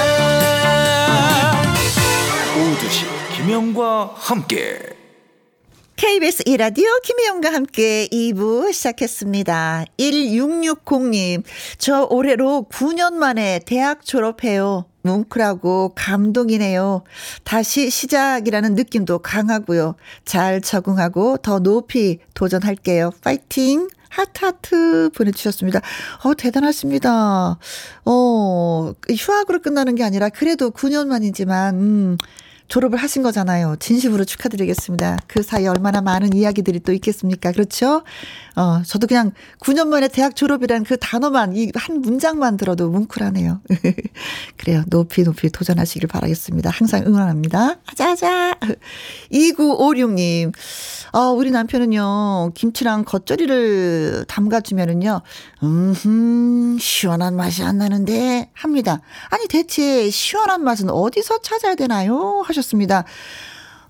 오두시 2.58 3.06
김혜영과 3.36 4.12
함께 4.16 4.78
KBS 5.96 6.42
이라디오 6.46 6.84
김혜영과 7.04 7.52
함께 7.54 8.08
2부 8.12 8.72
시작했습니다. 8.72 9.84
1660님, 9.98 11.44
저 11.78 12.06
올해로 12.10 12.66
9년 12.70 13.14
만에 13.14 13.60
대학 13.64 14.04
졸업해요. 14.04 14.86
뭉클하고 15.04 15.92
감동이네요. 15.94 17.04
다시 17.44 17.90
시작이라는 17.90 18.74
느낌도 18.74 19.18
강하고요. 19.20 19.94
잘 20.24 20.60
적응하고 20.60 21.36
더 21.38 21.58
높이 21.60 22.18
도전할게요. 22.34 23.12
파이팅! 23.22 23.88
하트 24.08 24.44
하트 24.44 25.10
보내주셨습니다. 25.14 25.80
어, 26.22 26.34
대단하십니다. 26.34 27.58
어, 28.04 28.92
휴학으로 29.10 29.60
끝나는 29.60 29.96
게 29.96 30.04
아니라 30.04 30.28
그래도 30.28 30.70
9년 30.70 31.08
만이지만, 31.08 31.74
음, 31.74 32.18
졸업을 32.68 32.98
하신 32.98 33.22
거잖아요. 33.22 33.76
진심으로 33.78 34.24
축하드리겠습니다. 34.24 35.18
그 35.26 35.42
사이에 35.42 35.68
얼마나 35.68 36.00
많은 36.00 36.32
이야기들이 36.34 36.80
또 36.80 36.92
있겠습니까? 36.92 37.52
그렇죠? 37.52 38.02
어, 38.56 38.82
저도 38.86 39.06
그냥 39.06 39.32
9년 39.60 39.88
만에 39.88 40.08
대학 40.08 40.34
졸업이란 40.34 40.84
그 40.84 40.96
단어만, 40.96 41.54
이 41.56 41.70
한 41.74 42.00
문장만 42.00 42.56
들어도 42.56 42.88
뭉클하네요. 42.88 43.60
그래요. 44.56 44.84
높이 44.88 45.22
높이 45.24 45.50
도전하시길 45.50 46.08
바라겠습니다. 46.08 46.70
항상 46.70 47.02
응원합니다. 47.06 47.76
하자하자. 47.84 48.54
2956님. 49.32 50.52
아, 51.12 51.28
우리 51.30 51.50
남편은요, 51.50 52.52
김치랑 52.54 53.04
겉절이를 53.04 54.24
담가주면은요, 54.28 55.20
음, 55.62 56.76
시원한 56.80 57.36
맛이 57.36 57.62
안 57.62 57.78
나는데, 57.78 58.50
합니다. 58.54 59.00
아니, 59.30 59.46
대체 59.48 60.10
시원한 60.10 60.62
맛은 60.64 60.90
어디서 60.90 61.42
찾아야 61.42 61.74
되나요? 61.74 62.42
하셨습니다. 62.54 63.04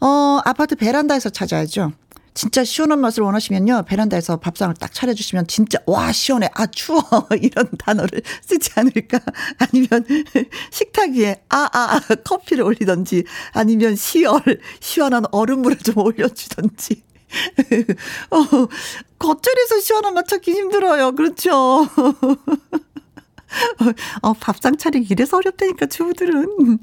어, 0.00 0.40
아파트 0.44 0.76
베란다에서 0.76 1.30
찾아야죠. 1.30 1.92
진짜 2.34 2.64
시원한 2.64 3.00
맛을 3.00 3.22
원하시면요. 3.22 3.84
베란다에서 3.86 4.38
밥상을 4.38 4.74
딱 4.74 4.92
차려주시면 4.92 5.46
진짜 5.46 5.78
와 5.86 6.10
시원해. 6.10 6.50
아 6.54 6.66
추워. 6.66 7.00
이런 7.40 7.70
단어를 7.78 8.22
쓰지 8.42 8.70
않을까. 8.74 9.20
아니면 9.58 10.04
식탁 10.70 11.12
위에 11.12 11.42
아아 11.48 11.70
아, 11.72 11.96
아, 11.96 12.14
커피를 12.16 12.64
올리던지 12.64 13.24
아니면 13.52 13.94
시얼 13.94 14.40
시원한 14.80 15.24
얼음물을 15.30 15.78
좀 15.78 15.98
올려주던지. 15.98 17.04
어, 18.30 18.68
겉절이에서 19.18 19.80
시원한 19.80 20.14
맛 20.14 20.26
찾기 20.26 20.50
힘들어요. 20.52 21.12
그렇죠. 21.12 21.88
어, 24.22 24.32
밥상 24.34 24.76
차리기 24.76 25.06
이래서 25.10 25.36
어렵다니까, 25.36 25.86
주부들은. 25.86 26.78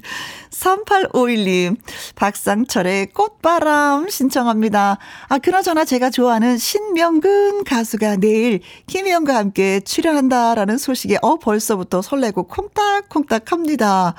3851님, 0.50 1.76
박상철의 2.14 3.06
꽃바람 3.08 4.08
신청합니다. 4.08 4.98
아, 5.28 5.38
그나저나 5.38 5.84
제가 5.84 6.10
좋아하는 6.10 6.58
신명근 6.58 7.64
가수가 7.64 8.16
내일 8.16 8.60
김혜영과 8.86 9.36
함께 9.36 9.80
출연한다라는 9.80 10.78
소식에, 10.78 11.18
어, 11.22 11.38
벌써부터 11.38 12.02
설레고 12.02 12.44
콩닥콩닥 12.44 13.52
합니다. 13.52 14.14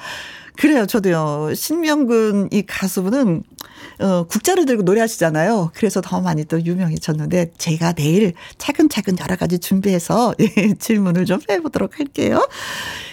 그래요, 0.58 0.86
저도요. 0.86 1.54
신명근 1.56 2.50
이 2.52 2.64
가수분은 2.64 3.44
어, 4.04 4.24
국자를 4.24 4.66
들고 4.66 4.84
노래하시잖아요. 4.84 5.72
그래서 5.74 6.02
더 6.02 6.20
많이 6.20 6.44
또 6.44 6.64
유명해졌는데 6.64 7.54
제가 7.58 7.94
내일 7.94 8.34
차근차근 8.58 9.18
여러 9.20 9.38
가지 9.38 9.60
준비해서 9.60 10.34
예, 10.42 10.74
질문을 10.74 11.26
좀 11.26 11.40
해보도록 11.50 12.00
할게요. 12.00 12.46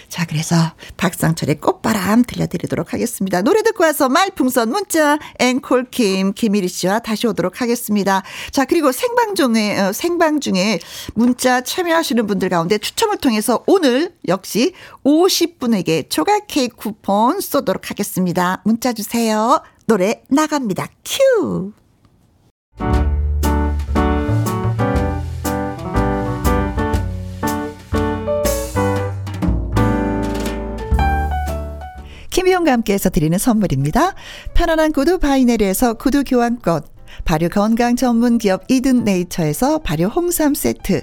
자, 0.09 0.25
그래서 0.25 0.55
박상철의 0.97 1.61
꽃바람 1.61 2.23
들려드리도록 2.23 2.91
하겠습니다. 2.91 3.41
노래 3.41 3.63
듣고 3.63 3.85
와서 3.85 4.09
말풍선 4.09 4.69
문자 4.69 5.17
앵콜킴 5.39 6.33
김일희 6.33 6.67
씨와 6.67 6.99
다시 6.99 7.27
오도록 7.27 7.61
하겠습니다. 7.61 8.21
자, 8.51 8.65
그리고 8.65 8.91
생방 8.91 9.35
중에 9.35 9.79
어, 9.79 9.93
생방 9.93 10.41
중에 10.41 10.79
문자 11.13 11.61
참여하시는 11.61 12.27
분들 12.27 12.49
가운데 12.49 12.77
추첨을 12.77 13.19
통해서 13.19 13.63
오늘 13.65 14.13
역시 14.27 14.73
50분에게 15.05 16.09
조각 16.09 16.47
케이크 16.47 16.75
쿠폰 16.75 17.39
쏘도록 17.39 17.89
하겠습니다. 17.89 18.61
문자 18.65 18.91
주세요. 18.91 19.61
노래 19.91 20.23
나갑니다. 20.29 20.87
큐! 21.03 21.73
김혜영과 32.29 32.71
함께해서 32.71 33.09
드리는 33.09 33.37
선물입니다. 33.37 34.15
편안한 34.53 34.93
구두 34.93 35.19
바이네르에서 35.19 35.95
구두 35.95 36.23
교환권, 36.23 36.83
발효 37.25 37.49
건강 37.49 37.97
전문 37.97 38.37
기업 38.37 38.63
이든 38.69 39.03
네이처에서 39.03 39.79
발효 39.79 40.05
홍삼 40.05 40.53
세트, 40.53 41.01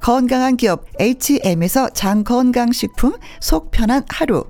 건강한 0.00 0.56
기업 0.56 0.84
H&M에서 1.00 1.88
장 1.88 2.22
건강식품 2.22 3.16
속 3.40 3.72
편한 3.72 4.04
하루, 4.08 4.44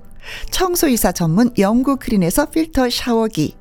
청소이사 0.51 1.11
전문 1.11 1.51
영구 1.57 1.95
크린에서 1.95 2.51
필터 2.51 2.91
샤워기, 2.91 3.57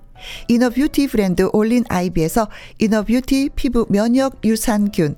이너뷰티 0.49 1.09
브랜드 1.09 1.49
올린 1.53 1.85
아이비에서 1.89 2.49
이너뷰티 2.79 3.51
피부 3.55 3.87
면역 3.89 4.41
유산균 4.45 5.17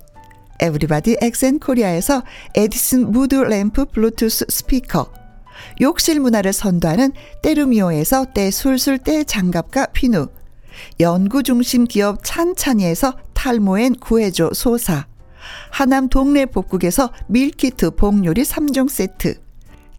에브리바디 0.60 1.18
엑센 1.20 1.58
코리아에서 1.58 2.22
에디슨 2.54 3.10
무드 3.12 3.34
램프 3.34 3.86
블루투스 3.86 4.46
스피커 4.48 5.12
욕실 5.80 6.20
문화를 6.20 6.52
선도하는 6.52 7.12
때르미오에서 7.42 8.26
때술술 8.34 8.98
때장갑과 8.98 9.86
비누 9.86 10.28
연구 11.00 11.42
중심 11.42 11.84
기업 11.84 12.18
찬찬이에서 12.22 13.14
탈모엔 13.34 13.96
구해줘 13.96 14.50
소사 14.52 15.06
하남 15.70 16.08
동네 16.08 16.46
복국에서 16.46 17.12
밀키트 17.28 17.92
복요리 17.92 18.42
3종 18.42 18.88
세트 18.88 19.40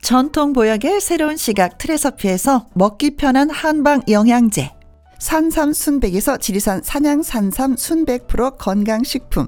전통 0.01 0.53
보약의 0.53 1.01
새로운 1.01 1.37
시각 1.37 1.77
트레서피에서 1.77 2.69
먹기 2.73 3.15
편한 3.15 3.49
한방 3.49 4.01
영양제 4.07 4.71
산삼 5.21 5.71
순백에서 5.73 6.37
지리산 6.37 6.81
산양 6.83 7.21
산삼 7.21 7.77
순백 7.77 8.25
프로 8.25 8.57
건강식품. 8.57 9.47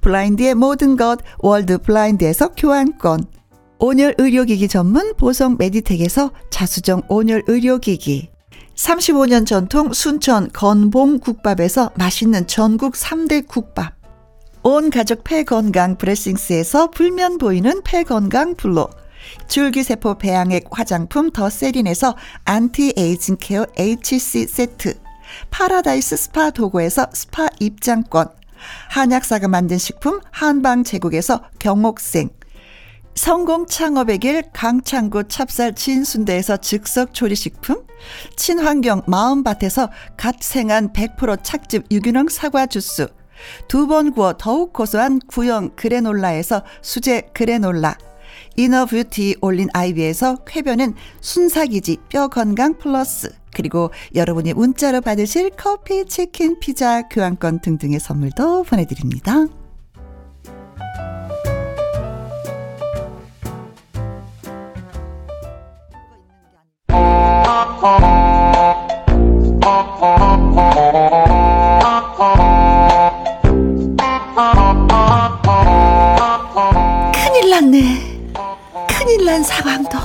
블라인드의 0.00 0.56
모든 0.56 0.96
것 0.96 1.20
월드 1.38 1.78
블라인드에서 1.78 2.48
교환권. 2.48 3.24
온열 3.78 4.16
의료기기 4.18 4.66
전문 4.66 5.14
보성 5.16 5.56
메디텍에서 5.58 6.32
자수정 6.50 7.02
온열 7.08 7.44
의료기기. 7.46 8.30
35년 8.74 9.46
전통 9.46 9.92
순천 9.92 10.50
건봉 10.52 11.20
국밥에서 11.20 11.92
맛있는 11.94 12.48
전국 12.48 12.94
3대 12.94 13.46
국밥. 13.46 13.94
온 14.64 14.90
가족 14.90 15.22
폐 15.22 15.44
건강 15.44 15.96
브레싱스에서 15.96 16.90
불면 16.90 17.38
보이는 17.38 17.80
폐 17.84 18.02
건강 18.02 18.56
블로 18.56 18.90
줄기세포 19.48 20.18
배양액 20.18 20.64
화장품 20.70 21.30
더 21.30 21.50
세린에서 21.50 22.16
안티에이징 22.44 23.36
케어 23.40 23.66
HC 23.76 24.46
세트 24.46 24.98
파라다이스 25.50 26.16
스파 26.16 26.50
도고에서 26.50 27.08
스파 27.12 27.48
입장권 27.60 28.28
한약사가 28.90 29.48
만든 29.48 29.78
식품 29.78 30.20
한방 30.30 30.84
제국에서 30.84 31.42
경옥생 31.58 32.30
성공 33.14 33.66
창업의 33.66 34.18
길 34.18 34.42
강창구 34.52 35.24
찹쌀 35.28 35.74
진순대에서 35.74 36.58
즉석 36.58 37.14
조리식품 37.14 37.82
친환경 38.36 39.02
마음밭에서 39.06 39.90
갓 40.18 40.42
생한 40.42 40.92
100% 40.92 41.42
착즙 41.42 41.86
유기농 41.90 42.28
사과 42.28 42.66
주스 42.66 43.08
두 43.68 43.86
번 43.86 44.12
구워 44.12 44.34
더욱 44.34 44.72
고소한 44.72 45.18
구형 45.26 45.70
그래놀라에서 45.76 46.62
수제 46.82 47.30
그래놀라 47.32 47.96
이너뷰티 48.56 49.36
올린 49.40 49.68
아이비에서 49.72 50.44
쾌변은 50.44 50.94
순삭이지 51.20 51.98
뼈 52.08 52.28
건강 52.28 52.78
플러스 52.78 53.30
그리고 53.54 53.90
여러분이 54.14 54.52
문자로 54.52 55.00
받으실 55.00 55.50
커피, 55.50 56.04
치킨, 56.04 56.60
피자, 56.60 57.08
교환권 57.08 57.60
등등의 57.60 58.00
선물도 58.00 58.64
보내드립니다. 58.64 59.46
큰일 77.14 77.50
났네. 77.50 78.05
큰일 79.16 79.24
난 79.24 79.42
상황도. 79.42 79.98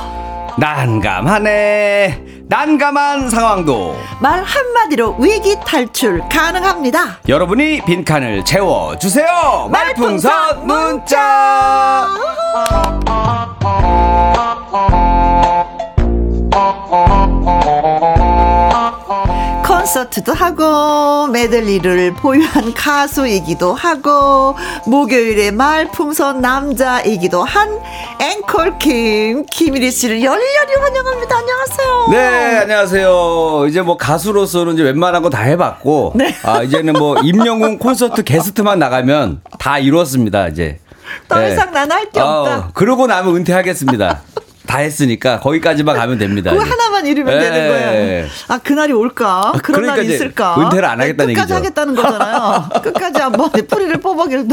난감하네. 0.58 2.24
난감한 2.48 3.30
상황도 3.30 3.98
말 4.22 4.42
한마디로 4.44 5.18
위기 5.20 5.58
탈출 5.66 6.22
가능합니다. 6.30 7.20
여러분이 7.28 7.82
빈칸을 7.84 8.46
채워주세요. 8.46 9.70
말풍선 9.70 10.66
문자. 10.66 12.08
콘서트도 19.82 20.34
하고 20.34 21.26
메들리를 21.32 22.14
보유한 22.14 22.72
가수이기도 22.76 23.74
하고 23.74 24.56
목요일에 24.86 25.50
말풍선 25.50 26.40
남자이기도 26.40 27.44
한 27.44 27.80
앵콜킴 28.20 29.48
김일희 29.48 29.90
씨를 29.90 30.22
열렬히 30.22 30.76
환영합니다. 30.80 31.36
안녕하세요. 31.36 32.08
네, 32.12 32.58
안녕하세요. 32.60 33.66
이제 33.70 33.82
뭐 33.82 33.98
가수로서는 33.98 34.76
이제 34.76 34.84
웬만한 34.84 35.24
거 35.24 35.32
다 35.32 35.42
해봤고, 35.44 36.12
네. 36.16 36.36
아 36.44 36.62
이제는 36.62 36.94
뭐 36.94 37.16
임영웅 37.24 37.80
콘서트 37.80 38.24
게스트만 38.24 38.78
나가면 38.78 39.42
다 39.58 39.80
이루었습니다. 39.80 40.50
이제. 40.50 40.78
더 41.28 41.40
네. 41.40 41.54
이상 41.54 41.72
난할게 41.74 42.20
없다. 42.20 42.58
어, 42.58 42.70
그러고 42.76 43.08
나면 43.08 43.36
은퇴하겠습니다. 43.38 44.22
다 44.66 44.78
했으니까 44.78 45.40
거기까지만 45.40 45.96
가면 45.96 46.18
됩니다. 46.18 46.52
그 46.52 46.58
하나만 46.58 47.06
이루면 47.06 47.38
네. 47.38 47.50
되는 47.50 47.68
거예요. 47.68 48.28
아 48.48 48.58
그날이 48.60 48.94
올까? 48.94 49.48
아, 49.48 49.52
그런 49.54 49.82
그러니까 49.82 49.96
날이 49.98 50.14
있을까? 50.14 50.56
은퇴를 50.60 50.86
안 50.86 51.02
하겠다는 51.02 51.34
끝까지 51.34 51.54
얘기죠. 51.54 51.56
하겠다는 51.56 51.96
거잖아요. 51.96 52.70
끝까지 52.84 53.22
한번 53.22 53.50
뿌리를 53.52 53.98
뽑아기를 54.00 54.48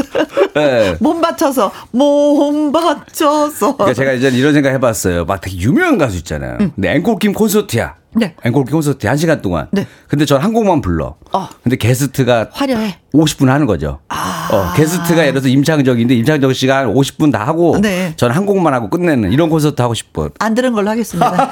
네. 0.55 0.95
몸 0.99 1.21
바쳐서 1.21 1.71
몸 1.91 2.71
바쳐서. 2.71 3.75
그러니까 3.77 3.93
제가 3.93 4.13
이제 4.13 4.29
이런 4.29 4.53
생각 4.53 4.71
해봤어요. 4.71 5.25
막 5.25 5.41
되게 5.41 5.57
유명한 5.57 5.97
가수 5.97 6.17
있잖아요. 6.17 6.57
응. 6.61 6.71
근데 6.75 6.93
앵콜킴 6.95 7.33
콘서트야. 7.33 7.95
네. 8.15 8.33
앵콜 8.43 8.65
콘서트 8.65 9.07
1시간 9.07 9.41
동안. 9.41 9.67
네. 9.71 9.85
근데 10.07 10.25
전 10.25 10.41
한 10.41 10.51
곡만 10.53 10.81
불러. 10.81 11.15
어. 11.31 11.47
근데 11.63 11.75
게스트가 11.75 12.47
화려해. 12.51 12.97
50분 13.13 13.47
하는 13.47 13.65
거죠. 13.65 13.99
아. 14.09 14.49
어, 14.51 14.73
게스트가 14.75 15.21
예를 15.21 15.33
들어서 15.33 15.47
임창정인데 15.47 16.15
임창정 16.15 16.53
씨가 16.53 16.77
한 16.77 16.93
50분 16.93 17.31
다 17.31 17.45
하고 17.45 17.77
네. 17.81 18.13
저는 18.15 18.35
한 18.35 18.45
곡만 18.45 18.73
하고 18.73 18.89
끝내는 18.89 19.31
이런 19.31 19.49
콘서트 19.49 19.81
하고 19.81 19.93
싶어. 19.93 20.29
안 20.39 20.55
들은 20.55 20.73
걸로 20.73 20.89
하겠습니다. 20.89 21.51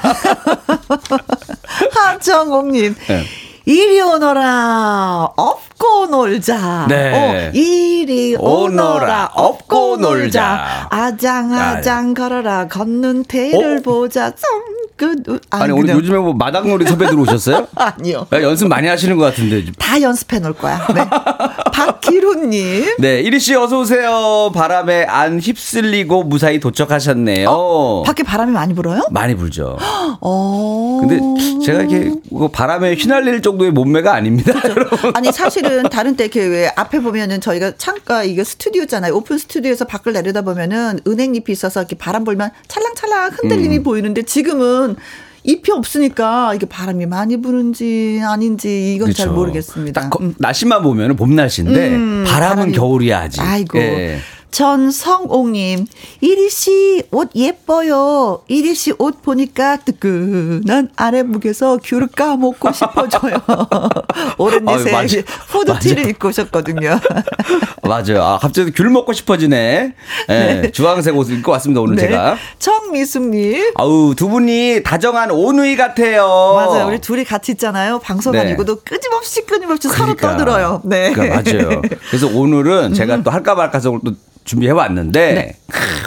하정옥 1.94 2.68
님. 2.70 2.94
네. 3.06 3.22
이리 3.64 4.00
오너라 4.00 5.28
업고 5.36 6.06
놀자. 6.06 6.86
네. 6.88 7.12
어, 7.12 7.50
이리 7.52 8.34
오너라 8.36 9.30
업고 9.34 9.98
놀자. 9.98 10.88
아장아장 10.90 12.14
걸어라 12.14 12.66
걷는 12.68 13.24
태를 13.24 13.78
어? 13.78 13.82
보자. 13.82 14.32
그, 14.98 15.14
아, 15.50 15.62
아니, 15.62 15.72
오늘 15.72 15.94
요즘에 15.94 16.18
뭐 16.18 16.34
마당놀이 16.34 16.84
섭외 16.84 17.06
들어오셨어요? 17.06 17.68
아니요. 17.76 18.26
네, 18.30 18.42
연습 18.42 18.66
많이 18.66 18.88
하시는 18.88 19.16
것 19.16 19.24
같은데. 19.26 19.64
다 19.78 20.02
연습해 20.02 20.40
놓을 20.40 20.54
거야. 20.54 20.84
네. 20.92 21.08
박기루님. 21.72 22.96
네, 22.98 23.20
이리 23.20 23.38
씨 23.38 23.54
어서 23.54 23.78
오세요. 23.78 24.50
바람에 24.52 25.04
안 25.04 25.38
휩쓸리고 25.38 26.24
무사히 26.24 26.58
도착하셨네요. 26.58 27.48
어, 27.48 28.02
밖에 28.04 28.24
바람이 28.24 28.50
많이 28.50 28.74
불어요? 28.74 29.02
많이 29.12 29.36
불죠. 29.36 29.78
어. 30.20 30.98
근데 31.00 31.64
제가 31.64 31.82
이렇게 31.82 32.12
뭐 32.30 32.48
바람에 32.48 32.94
휘날릴 32.94 33.40
정도의 33.40 33.70
몸매가 33.70 34.12
아닙니다. 34.12 34.52
아니, 35.14 35.30
사실은 35.30 35.84
다른 35.90 36.16
때 36.16 36.24
이렇게 36.24 36.44
왜 36.44 36.72
앞에 36.74 37.00
보면은 37.00 37.40
저희가 37.40 37.74
창가, 37.78 38.24
이게 38.24 38.42
스튜디오잖아요. 38.42 39.14
오픈 39.14 39.38
스튜디오에서 39.38 39.84
밖을 39.84 40.12
내려다 40.12 40.42
보면은 40.42 40.98
은행잎이 41.06 41.44
있어서 41.50 41.82
이렇게 41.82 41.96
바람 41.96 42.24
불면 42.24 42.50
찰랑찰랑 42.66 43.30
흔들림이 43.34 43.78
음. 43.78 43.82
보이는데 43.84 44.22
지금은 44.22 44.87
저는 44.88 44.96
잎이 45.44 45.70
없으니까 45.72 46.54
이게 46.54 46.66
바람이 46.66 47.06
많이 47.06 47.40
부는지 47.40 48.20
아닌지 48.24 48.94
이건 48.94 49.06
그렇죠. 49.06 49.24
잘 49.24 49.32
모르겠습니다. 49.32 50.00
딱 50.00 50.20
음. 50.20 50.34
날씨만 50.38 50.82
보면 50.82 51.16
봄 51.16 51.34
날씨인데 51.34 51.88
음, 51.90 52.24
바람은 52.26 52.56
바람이... 52.56 52.72
겨울이야 52.72 53.20
아직. 53.20 53.40
아이고. 53.40 53.78
예. 53.78 54.18
전성옥님, 54.50 55.86
이리씨 56.20 57.04
옷 57.10 57.30
예뻐요. 57.34 58.42
이리씨 58.48 58.94
옷 58.98 59.22
보니까 59.22 59.76
뜨끈한 59.76 60.90
아래목에서 60.96 61.78
귤을 61.82 62.08
까먹고 62.08 62.72
싶어져요. 62.72 63.34
오렌지색 64.38 65.26
후드티를 65.48 66.08
입고 66.10 66.28
오셨거든요. 66.28 66.98
맞아요. 67.82 68.22
아, 68.22 68.38
갑자기 68.38 68.72
귤 68.72 68.90
먹고 68.90 69.12
싶어지네. 69.12 69.94
네. 70.28 70.60
네. 70.60 70.70
주황색 70.70 71.16
옷을 71.16 71.38
입고 71.38 71.52
왔습니다, 71.52 71.80
오늘 71.80 71.96
네. 71.96 72.02
제가. 72.02 72.36
청미숙님. 72.58 73.72
아우, 73.76 74.14
두 74.16 74.28
분이 74.28 74.82
다정한 74.84 75.30
오누이 75.30 75.76
같아요. 75.76 76.26
맞아요. 76.26 76.86
우리 76.86 77.00
둘이 77.00 77.24
같이 77.24 77.52
있잖아요. 77.52 77.98
방송 78.00 78.32
네. 78.32 78.40
아니고도 78.40 78.80
끊임없이 78.84 79.44
끊임없이 79.46 79.88
그러니까. 79.88 80.28
서로 80.28 80.36
떠들어요. 80.36 80.82
네. 80.84 81.12
그러니까 81.12 81.42
맞아요. 81.42 81.82
그래서 82.08 82.26
오늘은 82.28 82.94
제가 82.94 83.16
음. 83.16 83.22
또 83.22 83.30
할까 83.30 83.54
말까 83.54 83.78
해서 83.78 83.98
또 84.04 84.12
준비해 84.48 84.72
왔는데 84.72 85.34
네. 85.34 85.56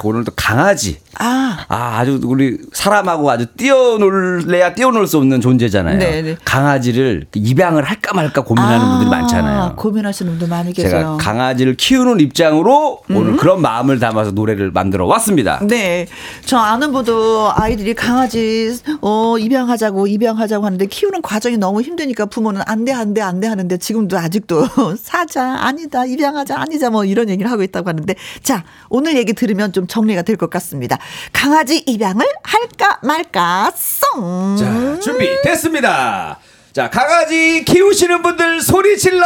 오늘도 0.04 0.32
강아지. 0.36 0.97
아. 1.19 1.65
아, 1.67 1.99
아 1.99 2.06
주 2.06 2.19
우리 2.23 2.58
사람하고 2.73 3.30
아주 3.30 3.45
뛰어놀래야 3.56 4.73
뛰어놀 4.73 5.06
수 5.06 5.17
없는 5.17 5.39
존재잖아요. 5.41 5.99
네, 5.99 6.21
네. 6.23 6.36
강아지를 6.43 7.25
입양을 7.36 7.84
할까 7.84 8.13
말까 8.15 8.41
고민하는 8.43 8.80
아, 8.80 8.89
분들이 8.89 9.10
많잖아요. 9.12 9.75
고민하시는 9.75 10.32
분들 10.32 10.47
많이 10.47 10.73
계세요. 10.73 10.91
제가 10.91 11.17
강아지를 11.17 11.75
키우는 11.75 12.19
입장으로 12.21 13.01
음. 13.12 13.15
오늘 13.15 13.36
그런 13.38 13.62
마음을 13.62 13.99
담아서 13.99 14.32
노래를 14.32 14.71
만들어 14.71 15.06
왔습니다. 15.06 15.60
네. 15.62 16.08
저 16.45 16.58
아는 16.58 16.91
분도 16.91 17.51
아이들이 17.56 17.93
강아지 17.93 18.75
어 19.01 19.38
입양하자고 19.38 20.08
입양하자고 20.08 20.65
하는데 20.65 20.84
키우는 20.88 21.21
과정이 21.21 21.58
너무 21.58 21.82
힘드니까 21.84 22.25
부모는 22.25 22.62
안 22.65 22.86
돼, 22.86 22.93
안 22.93 23.13
돼, 23.13 23.21
안돼 23.21 23.45
하는데 23.47 23.77
지금도 23.77 24.17
아직도 24.17 24.65
사자, 24.97 25.58
아니다, 25.60 26.06
입양하자, 26.06 26.60
아니다, 26.60 26.89
뭐 26.89 27.06
이런 27.06 27.30
얘기를 27.30 27.51
하고 27.51 27.62
있다고 27.62 27.89
하는데 27.89 28.15
자, 28.44 28.63
오늘 28.89 29.15
얘기 29.15 29.34
들으면 29.34 29.72
좀 29.74 29.88
정리가 29.88 30.22
될 30.24 30.38
것 30.38 30.50
같습니다. 30.50 30.98
강아지 31.34 31.78
입양을 31.86 32.26
할까 32.44 33.00
말까, 33.04 33.72
썽! 33.76 34.58
자, 34.58 35.00
준비 35.00 35.30
됐습니다. 35.44 36.39
자, 36.74 36.89
강아지 36.89 37.63
키우시는 37.65 38.22
분들 38.22 38.62
소리 38.62 38.98
질러! 38.98 39.26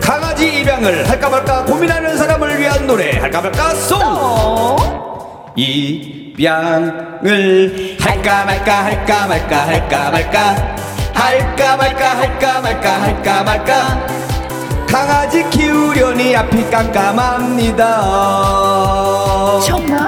강아지 0.00 0.60
입양을 0.60 1.08
할까 1.08 1.28
말까 1.30 1.64
고민하는 1.64 2.16
사람을 2.16 2.58
위한 2.58 2.86
노래 2.86 3.18
할까 3.18 3.40
말까 3.42 3.74
송! 3.74 4.00
입양을 5.56 7.26
할까 8.00 8.44
말까 8.44 8.84
할까 8.84 9.26
말까 9.26 9.66
할까 9.66 10.10
말까 10.10 10.76
할까 11.14 11.76
말까 11.76 12.16
할까 12.18 12.60
말까 12.60 13.02
할까 13.02 13.42
말까 13.42 14.06
강아지 14.88 15.48
키우려니 15.50 16.34
앞이 16.36 16.68
깜깜합니다 16.70 17.86
정말? 19.64 20.06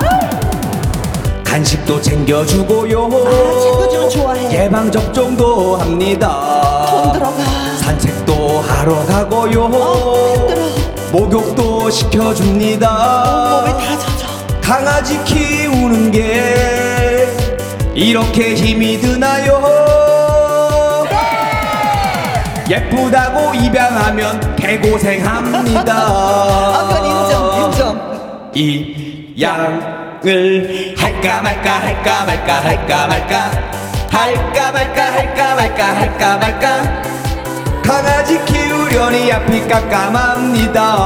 간식도 1.45 2.01
챙겨주고요. 2.01 3.05
아, 3.05 3.61
챙겨주면 3.61 4.09
좋아해. 4.11 4.51
예방 4.65 4.91
접종도 4.91 5.77
합니다. 5.77 6.87
돈 6.91 7.13
들어가. 7.13 7.37
산책도 7.83 8.61
하러 8.61 9.05
가고요. 9.05 9.65
어, 9.71 10.49
목욕도 11.13 11.91
시켜줍니다. 11.91 12.89
몸이 13.67 13.71
다 13.85 13.99
젖어. 13.99 14.27
강아지 14.63 15.23
키우는 15.25 16.11
게 16.11 17.29
이렇게 17.95 18.55
힘이 18.55 18.99
드나요? 18.99 19.82
네. 22.73 22.77
예쁘다고 22.77 23.55
입양하면 23.55 24.57
개고생합니다. 24.57 25.93
아, 25.95 26.89
그건 26.89 27.05
인정, 27.05 27.65
인정. 27.65 28.53
입양 28.55 29.93
을 30.25 30.95
할까 30.97 31.43
말까 31.43 31.81
할까 31.81 32.25
말까 32.25 32.65
할까 32.65 33.07
말까 33.09 33.51
할까 34.09 34.73
말까 34.73 35.13
할까 35.13 35.55
말까 35.57 35.85
할까 35.97 36.37
말까 36.39 37.03
강아지 37.83 38.43
키우려니 38.45 39.33
앞이 39.33 39.67
깜깜합니다 39.67 40.97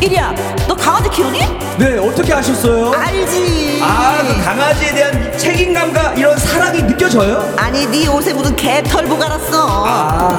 이리야 0.00 0.34
너 0.66 0.74
강아지 0.74 1.08
키우니? 1.10 1.69
네 1.80 1.96
어떻게 1.98 2.32
아셨어요? 2.34 2.92
알지 2.92 3.80
아 3.82 4.10
그 4.20 4.44
강아지에 4.44 4.92
대한 4.94 5.38
책임감과 5.38 6.12
이런 6.14 6.36
사랑이 6.36 6.82
느껴져요? 6.82 7.54
아니 7.56 7.86
네 7.86 8.06
옷에 8.06 8.34
묻은 8.34 8.54
개털 8.54 9.06
보 9.06 9.16
갈았어 9.16 9.84
아 9.86 10.38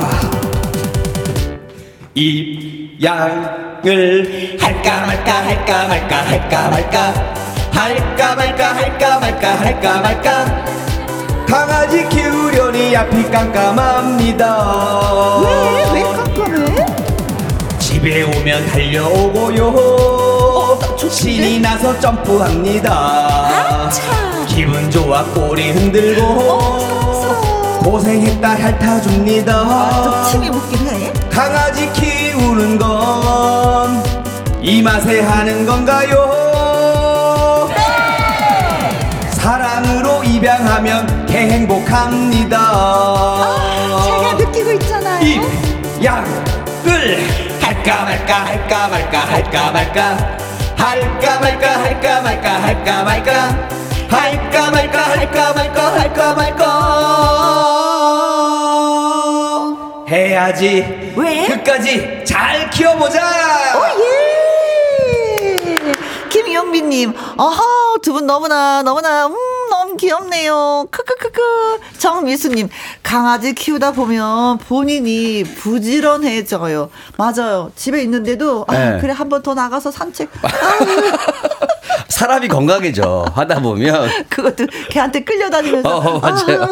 입양 2.14 3.80
을 3.86 4.58
할까 4.62 5.06
말까 5.08 5.34
할까 5.48 5.88
말까 5.88 6.18
할까 6.28 6.70
말까 6.70 7.14
할까 7.72 8.36
말까 8.36 8.76
할까 8.76 9.20
말까 9.20 9.60
할까 9.60 10.02
말까 10.02 10.66
강아지 11.48 12.08
키우려니 12.10 12.96
앞이 12.96 13.24
깜깜합니다 13.32 15.42
왜? 15.44 15.92
왜 15.94 16.04
깜깜해? 16.04 16.86
집에 17.80 18.22
오면 18.24 18.68
달려오고요 18.68 19.66
어, 19.68 20.31
신이 21.12 21.60
나서 21.60 22.00
점프합니다. 22.00 23.90
기분 24.48 24.90
좋아 24.90 25.24
꼬리 25.26 25.72
흔들고 25.72 26.24
어, 26.24 27.80
고생했다 27.84 28.50
핥아줍니다 28.50 29.54
아, 29.56 30.04
좀 30.04 30.24
침이 30.42 30.50
묻긴 30.50 30.88
해 30.88 31.12
강아지 31.30 31.92
키우는 31.94 32.78
건 32.78 34.02
이 34.64 34.80
맛에 34.84 35.22
하는 35.22 35.66
건가요? 35.66 37.68
사랑으로 39.32 40.24
입양하면 40.24 41.26
개 41.26 41.40
행복합니다. 41.40 42.60
아, 42.60 44.04
제가 44.06 44.34
느끼고 44.34 44.72
있잖아요. 44.74 45.26
입양을 45.26 46.44
할까 47.60 48.04
말까 48.06 48.46
할까 48.46 48.88
말까 48.88 49.20
할까 49.20 49.72
말까 49.72 50.38
할까 50.82 51.40
말까 51.40 51.66
할까 51.84 52.22
말까 52.22 52.48
할까 52.64 53.04
말까 53.04 53.32
할까 54.10 54.72
말까 54.72 54.98
할까 55.12 55.54
말까 55.54 56.00
할까 56.00 56.34
말까 56.34 56.62
해야지. 60.10 61.14
왜? 61.16 61.46
끝까지 61.48 62.24
잘 62.26 62.70
키워보자. 62.70 63.22
오예. 63.78 64.12
김용빈님, 66.30 67.14
어허 67.38 68.00
두 68.02 68.12
분 68.14 68.26
너무나 68.26 68.82
너무나 68.84 69.28
음 69.28 69.36
너무 69.72 69.96
귀엽네요. 69.96 70.88
크크크크. 70.92 71.42
정미수님, 71.98 72.68
강아지 73.02 73.54
키우다 73.56 73.94
보면 73.94 74.58
본인이 74.58 75.44
부지런해져요. 75.44 76.90
맞아요. 77.18 77.72
집에 77.76 78.02
있는데도 78.04 78.66
아, 78.68 78.74
네. 78.78 78.98
그래 79.00 79.14
한 79.14 79.30
번 79.30 79.42
더 79.42 79.54
나가서 79.56 79.90
산책. 79.92 80.30
사람이 82.10 82.48
건강해져 82.50 83.26
하다 83.34 83.62
보면 83.62 84.10
그것도 84.30 84.68
걔한테 84.90 85.24
끌려다니면서 85.24 85.90
어, 85.98 86.20
맞아요. 86.20 86.68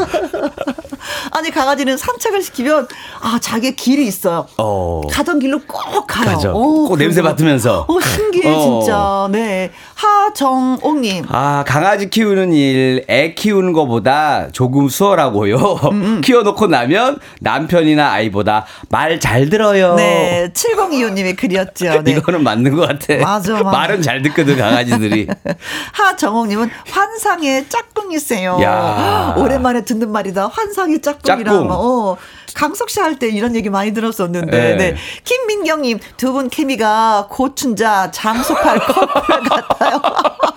아. 1.39 1.41
아니 1.41 1.51
강아지는 1.51 1.95
산책을 1.95 2.41
시키면 2.41 2.87
아 3.21 3.39
자기의 3.41 3.75
길이 3.77 4.05
있어요. 4.07 4.45
어. 4.57 5.01
가던 5.09 5.39
길로 5.39 5.59
꼭 5.65 6.05
가요. 6.05 6.33
가죠. 6.35 6.51
오, 6.53 6.85
어, 6.85 6.87
꼭 6.89 6.97
냄새 6.97 7.21
맡으면서. 7.21 7.85
어 7.87 7.99
신기해 8.01 8.53
어. 8.53 8.81
진짜. 8.81 9.29
네 9.31 9.71
하정옥님. 9.95 11.25
아 11.29 11.63
강아지 11.65 12.09
키우는 12.09 12.51
일, 12.51 13.05
애 13.09 13.33
키우는 13.35 13.71
것보다 13.71 14.49
조금 14.51 14.89
수월하고요. 14.89 15.55
음, 15.91 16.03
음. 16.03 16.21
키워놓고 16.25 16.67
나면 16.67 17.19
남편이나 17.39 18.11
아이보다 18.11 18.65
말 18.89 19.19
잘 19.19 19.49
들어요. 19.49 19.95
네 19.95 20.49
7025님의 20.53 21.35
글이었죠. 21.37 22.01
네. 22.03 22.11
이거는 22.11 22.43
맞는 22.43 22.75
것 22.75 22.87
같아. 22.87 23.15
맞아, 23.21 23.53
맞아. 23.53 23.63
말은 23.63 24.01
잘 24.01 24.21
듣거든 24.23 24.57
강아지들이. 24.57 25.27
하정옥님은 25.93 26.69
환상의 26.89 27.67
짝꿍이세요. 27.69 28.59
야. 28.61 29.35
오랜만에 29.37 29.83
듣는 29.85 30.11
말이다. 30.11 30.47
환상의 30.47 31.01
짝꿍 31.01 31.21
이라. 31.37 31.51
짝꿍. 31.53 31.67
어. 31.71 32.17
강석 32.55 32.89
씨 32.89 32.99
할 32.99 33.15
때 33.19 33.27
이런 33.29 33.55
얘기 33.55 33.69
많이 33.69 33.93
들었었는데. 33.93 34.51
네. 34.51 34.75
네. 34.75 34.95
김민경님 35.23 35.99
두 36.17 36.33
분 36.33 36.49
케미가 36.49 37.27
고춘자 37.29 38.11
장소팔 38.11 38.79
커플 38.79 39.39
같아요. 39.43 40.01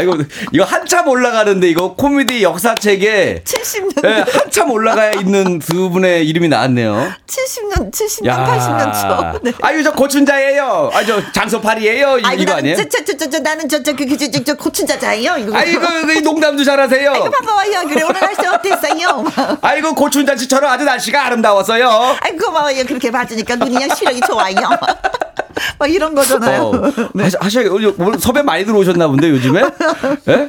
아이고 0.00 0.16
이거 0.52 0.64
한참 0.64 1.08
올라가는데 1.08 1.68
이거 1.68 1.94
코미디 1.94 2.42
역사책에 2.42 3.42
70년 3.44 4.02
네, 4.02 4.24
한참 4.32 4.70
올라가 4.70 5.10
있는 5.10 5.58
두 5.58 5.90
분의 5.90 6.26
이름이 6.28 6.48
나왔네요. 6.48 7.12
70년 7.26 7.92
70년 7.92 8.26
야. 8.26 8.46
80년 8.46 8.92
초. 9.34 9.40
네. 9.44 9.52
아유 9.62 9.82
저 9.82 9.92
고춘자예요. 9.92 10.90
아 10.94 11.04
저 11.04 11.20
장소팔이에요. 11.32 12.20
아이고, 12.22 12.42
이거 12.42 12.52
아니에요? 12.54 12.76
저, 12.76 12.84
저, 12.88 13.16
저, 13.16 13.28
저, 13.28 13.38
나는 13.40 13.68
저 13.68 13.82
저 13.82 13.94
그, 13.94 14.06
그, 14.06 14.16
저, 14.16 14.42
저, 14.44 14.54
고춘자자예요. 14.54 15.36
이거. 15.38 15.56
아이고 15.56 15.80
그 15.80 16.12
농담도 16.20 16.62
잘하세요. 16.64 17.10
아이고 17.12 17.30
반가워요. 17.30 17.88
그래 17.88 18.02
오늘 18.02 18.20
날씨 18.20 18.46
어땠어요? 18.46 19.24
아이고 19.62 19.94
고춘자 19.94 20.36
씨처럼 20.36 20.70
아주 20.70 20.84
날씨가 20.84 21.26
아름다웠어요. 21.26 22.16
아이고 22.20 22.46
고마워요. 22.46 22.84
그렇게 22.84 23.10
봐주니까 23.10 23.56
눈이 23.56 23.76
시력이 23.96 24.20
좋아요. 24.26 24.54
막 25.78 25.90
이런 25.90 26.14
거잖아요. 26.14 26.62
어. 26.62 27.08
네. 27.14 27.28
하셔 27.40 27.60
섭외 28.18 28.42
많이 28.42 28.64
들어오셨나 28.64 29.08
본데 29.08 29.30
요즘에? 29.30 29.62
네? 30.26 30.48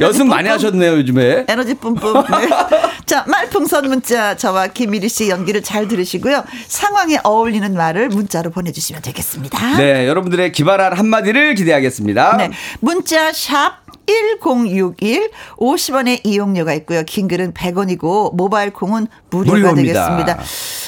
연습. 0.00 0.26
많이 0.26 0.48
하셨네요 0.48 0.92
요즘에. 0.98 1.46
에너지 1.48 1.74
뿜뿜. 1.74 2.12
네. 2.14 2.48
자 3.06 3.24
말풍선 3.26 3.88
문자 3.88 4.36
저와 4.36 4.68
김미리 4.68 5.08
씨 5.08 5.28
연기를 5.28 5.62
잘 5.62 5.88
들으시고요. 5.88 6.44
상황에 6.68 7.18
어울리는 7.22 7.74
말을 7.74 8.08
문자로 8.08 8.50
보내주시면 8.50 9.02
되겠습니다. 9.02 9.76
네 9.76 10.06
여러분들의 10.08 10.52
기발한 10.52 10.96
한마디를 10.96 11.54
기대하겠습니다. 11.54 12.36
네 12.36 12.50
문자 12.80 13.32
샵 13.32 13.81
1061 14.06 15.30
50원의 15.56 16.20
이용료가 16.24 16.72
있고요. 16.74 17.02
긴 17.04 17.28
글은 17.28 17.54
100원이고 17.54 18.34
모바일 18.34 18.72
콩은 18.72 19.06
무료가 19.30 19.58
무료입니다. 19.72 20.16
되겠습니다. 20.16 20.42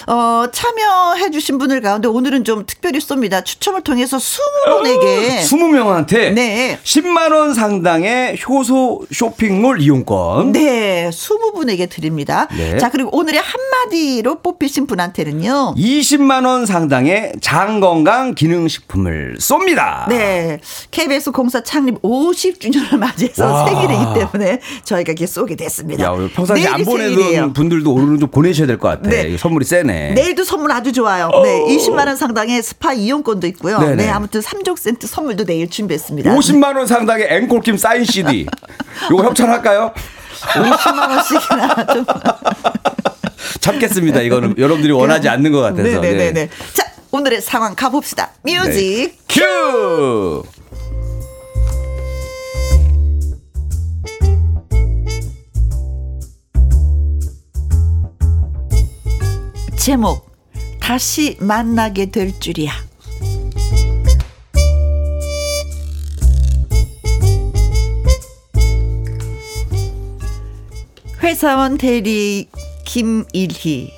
어, 0.07 0.46
참여해 0.53 1.31
주신 1.31 1.59
분들 1.59 1.81
가운데 1.81 2.09
오늘은 2.09 2.44
좀 2.44 2.64
특별히 2.66 2.98
쏩니다. 2.98 3.44
추첨을 3.44 3.83
통해서 3.83 4.18
20분에게. 4.18 5.40
20명한테 5.40 6.33
네. 6.35 6.79
10만 6.83 7.33
원 7.33 7.55
상당의 7.55 8.38
효소 8.46 9.07
쇼핑몰 9.12 9.81
이용권. 9.81 10.53
네, 10.53 11.09
20분에게 11.11 11.88
드립니다. 11.88 12.48
네. 12.57 12.77
자, 12.79 12.90
그리고 12.90 13.16
오늘의 13.16 13.40
한마디로 13.40 14.40
뽑히신 14.40 14.87
분한테는요. 14.87 15.74
20만 15.77 16.46
원 16.46 16.66
상당의 16.66 17.33
장건강 17.40 18.35
기능식품을 18.35 19.37
쏩니다. 19.38 20.09
네. 20.09 20.61
KBS 20.90 21.31
공사 21.31 21.62
창립 21.62 22.00
50주년을 22.03 22.98
맞이해서 23.04 23.44
와. 23.52 23.66
생일이기 23.66 24.04
때문에 24.14 24.60
저희가 24.84 25.12
이렇게 25.12 25.26
쏘게 25.26 25.56
됐습니다. 25.56 26.04
야, 26.04 26.12
평상시에 26.34 26.66
안 26.68 26.84
보내던 26.84 27.14
생일이에요. 27.16 27.52
분들도 27.52 27.92
오늘은 27.92 28.18
좀 28.20 28.30
보내셔야 28.30 28.66
될 28.66 28.78
것 28.78 28.88
같아. 28.88 29.08
네. 29.10 29.36
선물이 29.36 29.64
세네. 29.64 30.12
내일도 30.14 30.44
선물 30.44 30.72
아주 30.72 30.92
좋아요. 30.92 31.28
네, 31.42 31.64
20만 31.76 32.07
원 32.07 32.16
상당의 32.16 32.62
스파 32.62 32.92
이용권도 32.92 33.46
있고요. 33.48 33.78
네네. 33.78 33.96
네, 33.96 34.09
아무튼 34.11 34.40
3종 34.40 34.76
세트 34.78 35.07
선물도 35.07 35.44
내일 35.44 35.68
준비했습니다. 35.68 36.34
50만 36.34 36.76
원 36.76 36.86
상당의 36.86 37.28
앵콜킴 37.30 37.76
사인 37.76 38.05
CD. 38.05 38.46
요거 39.11 39.22
협찬할까요? 39.24 39.92
50만 40.40 41.11
원씩이나 41.11 41.86
좀. 41.94 42.05
참겠습니다. 43.61 44.20
이거는 44.22 44.55
여러분들이 44.59 44.92
원하지 44.92 45.28
않는 45.28 45.52
것 45.52 45.61
같아서. 45.61 45.82
네네네네. 45.82 46.32
네. 46.32 46.48
자, 46.72 46.84
오늘의 47.11 47.40
상황 47.40 47.74
가봅시다. 47.74 48.30
뮤직. 48.42 49.12
큐! 49.28 50.42
제목 59.85 60.30
다시 60.80 61.37
만나게 61.41 62.07
될 62.07 62.41
줄이야. 62.41 62.72
회사원 71.22 71.76
대리 71.76 72.49
김일희. 72.87 73.93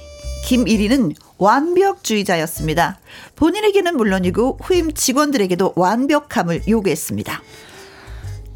김일희는 0.45 1.15
완벽주의자였습니다. 1.39 2.99
본인에게는 3.37 3.97
물론이고 3.97 4.59
후임 4.61 4.93
직원들에게도 4.93 5.75
완벽함을 5.77 6.63
요구했습니다. 6.67 7.43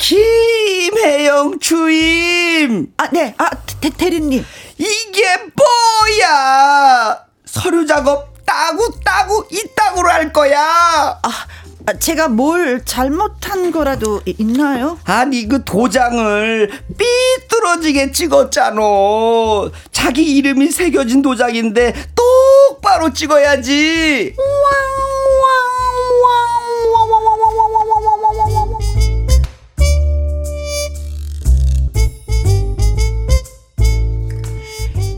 김혜영 0.00 1.58
주임! 1.60 2.90
아, 2.96 3.06
네. 3.10 3.34
아, 3.36 3.50
대, 3.80 3.90
대리님. 3.90 4.44
이게 4.78 5.22
뭐야! 5.54 7.20
서류 7.44 7.86
작업 7.86 8.30
따구 8.46 8.90
따구 9.04 9.46
이따구로 9.50 10.08
할 10.08 10.32
거야! 10.32 10.58
아, 11.22 11.28
아, 11.86 11.92
제가 11.98 12.28
뭘 12.28 12.82
잘못한 12.86 13.70
거라도 13.70 14.22
이- 14.24 14.34
있나요? 14.38 14.98
아니 15.04 15.46
그 15.46 15.64
도장을 15.64 16.70
삐뚤어지게 16.96 18.12
찍었잖아. 18.12 18.80
자기 19.92 20.22
이름이 20.36 20.68
새겨진 20.70 21.20
도장인데 21.20 21.92
똑바로 22.14 23.12
찍어야지. 23.12 24.34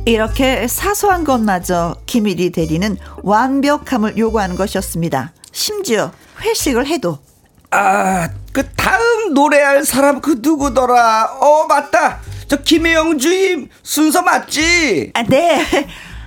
이렇게 0.05 0.67
사소한 0.67 1.25
것마저 1.25 1.97
김일희 2.07 2.51
대리는 2.51 2.97
완벽함을 3.23 4.19
요구하는 4.19 4.57
것이었습니다. 4.57 5.33
심지어 5.53 6.13
회식을 6.41 6.87
해도 6.87 7.19
아, 7.71 8.29
그 8.53 8.69
다음 8.71 9.33
노래할 9.33 9.85
사람 9.85 10.21
그 10.21 10.39
누구더라? 10.43 11.37
어, 11.41 11.67
맞다. 11.67 12.19
저 12.49 12.57
김혜영 12.57 13.19
주임 13.19 13.69
순서 13.83 14.23
맞지? 14.23 15.13
아, 15.15 15.23
네. 15.23 15.65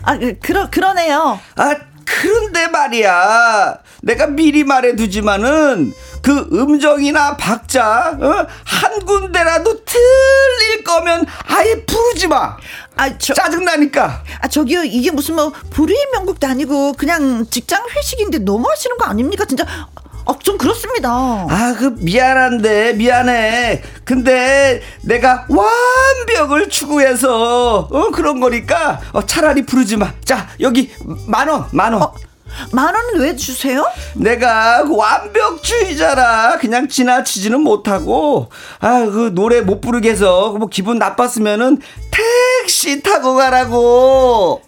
아, 0.04 0.18
그- 0.18 0.40
그러 0.40 0.70
그러네요. 0.72 1.40
아, 1.58 1.76
그런데 2.06 2.68
말이야. 2.68 3.80
내가 4.02 4.28
미리 4.28 4.64
말해두지만은 4.64 5.94
그 6.22 6.48
음정이나 6.52 7.38
박자 7.38 8.18
어? 8.20 8.48
한 8.64 9.06
군데라도 9.06 9.84
틀릴 9.84 10.84
거면 10.84 11.26
아예 11.48 11.84
부르지 11.86 12.28
마. 12.28 12.58
아, 12.96 13.18
저, 13.18 13.34
짜증나니까. 13.34 14.24
아, 14.42 14.48
저기요. 14.48 14.84
이게 14.84 15.12
무슨 15.12 15.36
뭐 15.36 15.52
불의의 15.72 16.08
명곡도 16.14 16.48
아니고 16.48 16.94
그냥 16.94 17.46
직장 17.50 17.84
회식인데 17.90 18.40
너무 18.40 18.70
하시는 18.70 18.98
거 18.98 19.06
아닙니까? 19.06 19.46
진짜 19.46 19.66
아, 20.28 20.34
좀 20.40 20.58
그렇습니다. 20.58 21.10
아, 21.12 21.76
그 21.78 21.96
미안한데 22.00 22.94
미안해. 22.94 23.82
근데 24.04 24.82
내가 25.04 25.46
완벽을 25.50 26.70
추구해서 26.70 27.88
어 27.92 28.10
그런 28.12 28.40
거니까 28.40 29.00
어, 29.14 29.26
차라리 29.26 29.66
부르지 29.66 29.98
마. 29.98 30.12
자, 30.24 30.48
여기 30.60 30.92
만 31.28 31.48
원, 31.48 31.66
만 31.72 31.94
원. 31.94 32.02
어, 32.04 32.14
만 32.72 32.96
원은 32.96 33.20
왜 33.20 33.36
주세요? 33.36 33.86
내가 34.16 34.84
그 34.86 34.96
완벽주의자라 34.96 36.58
그냥 36.60 36.88
지나치지는 36.88 37.60
못하고 37.62 38.50
아 38.80 39.06
그 39.06 39.32
노래 39.34 39.60
못 39.62 39.82
부르게 39.82 40.12
해서 40.12 40.52
뭐 40.58 40.68
기분 40.70 40.98
나빴으면은 40.98 41.80
택시 42.12 43.04
타고 43.04 43.36
가라고 43.36 44.62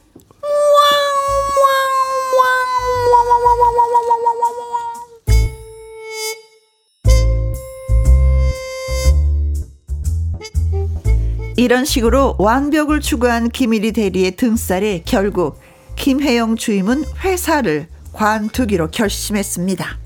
이런 11.57 11.85
식으로 11.85 12.35
완벽을 12.37 13.01
추구한 13.01 13.49
김일희 13.49 13.91
대리의 13.91 14.35
등살에 14.35 15.01
결국 15.05 15.59
김혜영 15.95 16.55
주임은 16.55 17.03
회사를 17.23 17.87
관두기로 18.13 18.91
결심했습니다. 18.91 19.97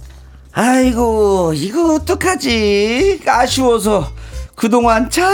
아이고 0.54 1.52
이거 1.54 1.96
어떡하지 1.96 3.22
아쉬워서 3.28 4.10
그동안 4.56 5.10
잘 5.10 5.30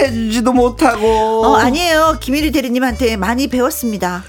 해주지도 0.00 0.52
못하고 0.52 1.44
어, 1.44 1.56
아니에요. 1.56 2.18
김일희 2.20 2.52
대리님한테 2.52 3.16
많이 3.16 3.48
배웠습니다. 3.48 4.22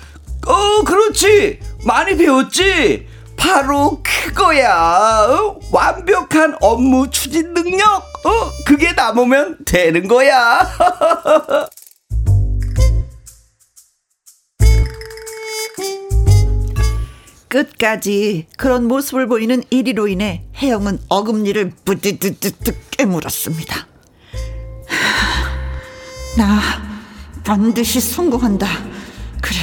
어 0.47 0.83
그렇지 0.83 1.59
많이 1.85 2.17
배웠지 2.17 3.05
바로 3.37 4.01
그거야 4.01 5.27
어? 5.29 5.59
완벽한 5.71 6.55
업무 6.59 7.07
추진 7.11 7.53
능력 7.53 8.08
어 8.23 8.51
그게 8.65 8.91
남으면 8.93 9.57
되는 9.65 10.07
거야 10.07 10.67
끝까지 17.49 18.45
그런 18.57 18.87
모습을 18.87 19.27
보이는 19.27 19.61
1위로 19.63 20.09
인해 20.09 20.43
혜영은 20.55 20.99
어금니를 21.09 21.71
부드드드득 21.83 22.91
깨물었습니다. 22.91 23.87
나 26.37 26.61
반드시 27.43 27.99
성공한다. 27.99 28.67
그래, 29.41 29.57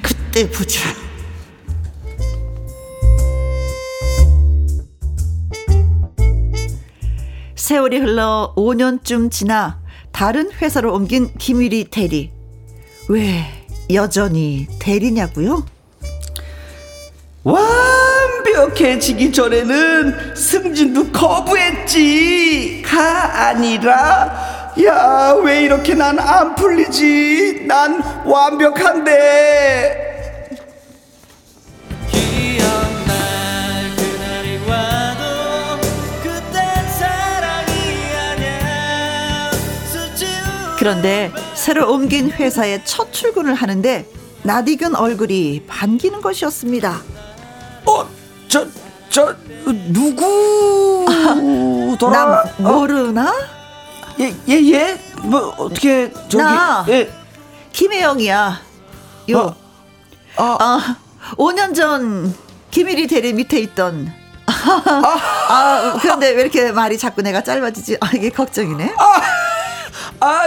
그때 0.00 0.48
보자. 0.48 1.03
세월이 7.64 7.96
흘러 7.98 8.52
5년쯤 8.58 9.30
지나 9.30 9.78
다른 10.12 10.52
회사로 10.52 10.92
옮긴 10.92 11.30
김일희 11.38 11.84
대리. 11.84 12.30
왜 13.08 13.46
여전히 13.90 14.66
대리냐고요? 14.78 15.64
완벽해지기 17.42 19.32
전에는 19.32 20.34
승진도 20.36 21.10
거부했지 21.10 22.82
가 22.84 23.46
아니라 23.48 24.74
야 24.84 25.34
왜 25.42 25.62
이렇게 25.62 25.94
난 25.94 26.18
안 26.18 26.54
풀리지 26.54 27.64
난 27.66 28.02
완벽한데 28.26 30.13
그런데 40.88 41.32
새로 41.54 41.90
옮긴 41.90 42.30
회사에 42.30 42.84
첫 42.84 43.10
출근을 43.10 43.54
하는데 43.54 44.06
낯익은 44.42 44.94
얼굴이 44.94 45.62
반기는 45.66 46.20
것이었습니다. 46.20 47.00
어 47.86 48.06
저 48.48 48.66
저 49.08 49.34
누구더라 51.08 52.10
나 52.10 52.44
모르나? 52.58 53.32
예예 54.18 54.62
예 54.72 54.98
뭐 55.22 55.54
어떻게 55.56 56.12
저기 56.28 56.36
나. 56.36 56.84
예 56.90 57.10
김혜영이야. 57.72 58.60
요. 59.30 59.56
어, 60.36 60.42
어, 60.44 60.78
5년 61.38 61.74
전 61.74 62.34
김일이 62.70 63.06
대리 63.06 63.32
밑에 63.32 63.58
있던 63.60 64.12
아, 64.46 65.96
그런데 66.02 66.28
왜 66.32 66.42
이렇게 66.42 66.72
말이 66.72 66.98
자꾸 66.98 67.22
내가 67.22 67.42
짧아지지? 67.42 67.96
아, 68.02 68.10
이게 68.14 68.28
걱정이네. 68.28 68.92
아 68.98 69.22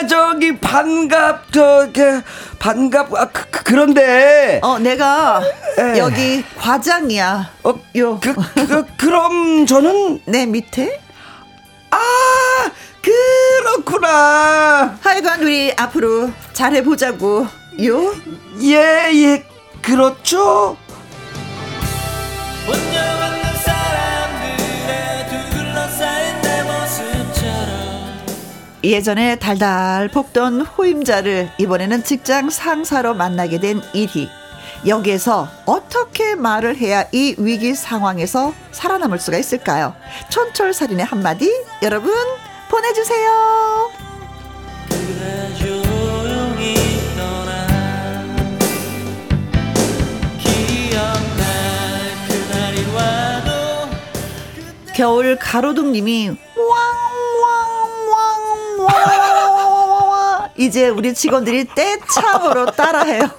저기 0.08 0.58
반갑 0.60 1.52
저그 1.52 2.22
반갑 2.60 3.14
아 3.16 3.26
그, 3.30 3.50
그, 3.50 3.64
그런데 3.64 4.60
어, 4.64 4.80
내가 4.80 5.42
에. 5.80 5.98
여기 5.98 6.44
과장이야. 6.58 7.52
어, 7.64 7.74
요. 7.98 8.20
그, 8.22 8.34
그 8.34 8.86
그럼 8.98 9.66
저는 9.66 10.22
내 10.26 10.46
밑에? 10.46 11.00
아 11.92 11.98
그렇구나 13.02 14.98
하여간 15.02 15.42
우리 15.44 15.74
앞으로 15.78 16.32
잘해보자고. 16.54 17.48
요. 17.86 18.14
예 18.62 19.12
예 19.14 19.46
그렇죠 19.82 20.76
예전에 28.88 29.36
달달 29.36 30.08
볶던 30.08 30.62
호임자를 30.62 31.52
이번에는 31.58 32.06
직장 32.06 32.50
상사로 32.50 33.16
만나게 33.16 33.60
된 33.60 33.82
일희. 33.94 34.30
여기에서 34.86 35.50
어떻게 35.66 36.36
말을 36.36 36.78
해야 36.78 37.06
이 37.12 37.36
위기 37.38 37.76
상황에서 37.76 38.54
살아남을 38.72 39.20
수가 39.20 39.38
있을까요? 39.38 39.94
촌철살인의 40.30 41.06
한마디 41.06 41.52
여러분 41.82 42.14
보내주세요. 42.70 43.92
겨울 54.96 55.38
가로등님이 55.38 56.38
왕왕왕왕왕왕 58.80 60.47
이제 60.58 60.90
우리 60.90 61.14
직원들이 61.14 61.68
떼창으로 61.76 62.72
따라해요. 62.72 63.30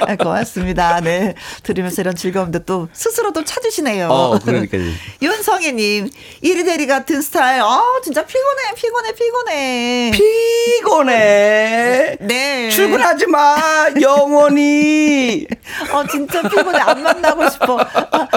아, 0.07 0.15
고맙습니다. 0.15 0.99
네. 1.01 1.35
들으면서 1.63 2.01
이런 2.01 2.15
즐거움도 2.15 2.59
또 2.59 2.87
스스로도 2.93 3.43
찾으시네요. 3.43 4.07
어, 4.09 4.39
그러니까요. 4.39 4.81
윤성희님, 5.21 6.09
이리대리 6.41 6.87
같은 6.87 7.21
스타일. 7.21 7.61
아, 7.61 7.81
진짜 8.03 8.25
피곤해, 8.25 8.73
피곤해, 8.75 9.13
피곤해. 9.13 10.11
피곤해. 10.13 12.17
네. 12.19 12.69
출근하지 12.69 13.27
마. 13.27 13.55
영원히. 14.01 15.45
어, 15.93 16.05
진짜 16.07 16.41
피곤해. 16.41 16.79
안 16.79 17.03
만나고 17.03 17.49
싶어. 17.49 17.79
아, 17.79 18.27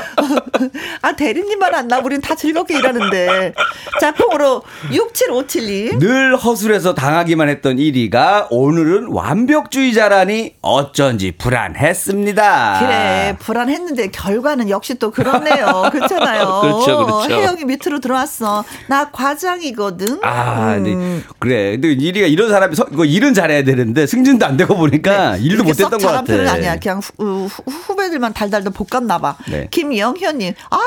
아, 1.03 1.17
대리님만 1.17 1.75
안 1.75 1.89
나. 1.89 1.99
우린 1.99 2.21
다 2.21 2.35
즐겁게 2.35 2.77
일하는데. 2.79 3.53
자, 4.01 4.13
콩으로 4.13 4.63
6757님. 4.91 5.99
늘 5.99 6.37
허술해서 6.37 6.95
당하기만 6.95 7.49
했던 7.49 7.77
1위가 7.77 8.47
오늘은 8.51 9.09
완벽주의자라니 9.09 10.57
어쩐지 10.61 11.33
불안 11.33 11.54
했습니다. 11.59 12.79
그래 12.81 13.37
불안했는데 13.39 14.09
결과는 14.09 14.69
역시 14.71 14.95
또 14.97 15.11
그렇네요 15.11 15.89
그렇잖아요 15.93 16.61
그렇죠, 16.63 17.05
그렇죠. 17.07 17.31
혜영이 17.31 17.65
밑으로 17.65 18.01
들어왔어 18.01 18.65
나 18.89 19.11
과장이거든 19.11 20.19
아, 20.23 20.75
음. 20.79 20.83
네. 20.83 21.35
그래. 21.39 21.71
근데 21.73 21.95
1위가 21.97 22.31
이런 22.31 22.49
사람이 22.51 22.75
서, 22.75 22.87
이거 22.93 23.05
일은 23.05 23.35
잘해야 23.35 23.63
되는데 23.63 24.07
승진도 24.07 24.45
안 24.47 24.57
되고 24.57 24.75
보니까 24.77 25.37
일도 25.37 25.63
네. 25.65 25.73
썩 25.75 25.85
못했던 25.91 25.99
것 26.01 26.07
같아. 26.09 26.23
편은 26.25 26.49
아니야 26.49 26.77
그냥 26.79 27.01
후, 27.19 27.47
후, 27.47 27.63
후 27.71 27.97
배들만 27.97 28.33
달달도 28.33 28.71
볶았나 28.73 29.19
봐 29.19 29.37
네. 29.49 29.69
김영현님 29.71 30.55
아 30.71 30.79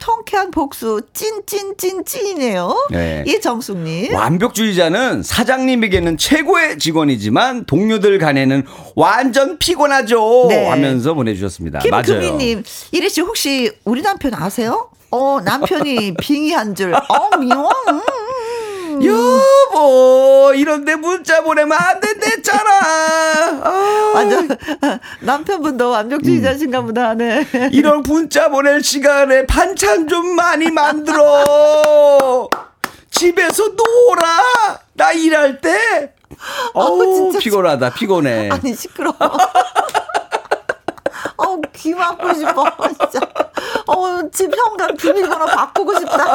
통쾌한 0.00 0.50
복수 0.50 1.02
찐찐찐찐이네요 1.12 2.88
네. 2.90 3.24
이정숙님 3.26 4.14
완벽주의자는 4.14 5.22
사장님에게는 5.22 6.16
최고의 6.18 6.78
직원이지만 6.78 7.64
동료들 7.66 8.18
간에는 8.18 8.64
완전 8.96 9.58
피곤하죠 9.58 10.07
네. 10.48 10.68
하면서 10.68 11.14
보내주셨습니다. 11.14 11.80
맞아요. 11.90 12.02
김금희님 12.02 12.62
이리 12.92 13.08
씨 13.10 13.20
혹시 13.20 13.70
우리 13.84 14.02
남편 14.02 14.34
아세요? 14.34 14.90
어 15.10 15.40
남편이 15.42 16.14
빙의한 16.20 16.74
줄 16.74 16.92
어 16.94 17.36
미워 17.38 17.70
음. 17.88 18.00
여보 19.04 20.52
이런데 20.56 20.96
문자 20.96 21.42
보내면 21.42 21.78
안 21.78 22.00
된댔잖아. 22.00 22.70
아, 23.62 24.12
완전 24.14 24.48
남편분도 25.22 25.90
완벽주의 25.90 26.42
자신가 26.42 26.80
보다 26.82 27.14
네. 27.14 27.46
이런 27.72 28.02
문자 28.02 28.48
보낼 28.48 28.82
시간에 28.82 29.46
반찬 29.46 30.08
좀 30.08 30.34
많이 30.34 30.70
만들어. 30.70 32.48
집에서 33.10 33.68
놀아. 33.68 34.80
나 34.94 35.12
일할 35.12 35.60
때. 35.60 36.12
어우 36.74 37.14
진짜 37.14 37.38
피곤하다 37.38 37.94
피곤해. 37.94 38.48
아니 38.50 38.74
시끄러. 38.74 39.12
어우 41.38 41.60
귀 41.72 41.94
막고 41.94 42.34
싶어 42.34 42.64
진짜. 42.88 43.20
어우 43.86 44.30
집 44.30 44.50
현관 44.54 44.96
비밀번호 44.96 45.46
바꾸고 45.46 45.98
싶다. 46.00 46.34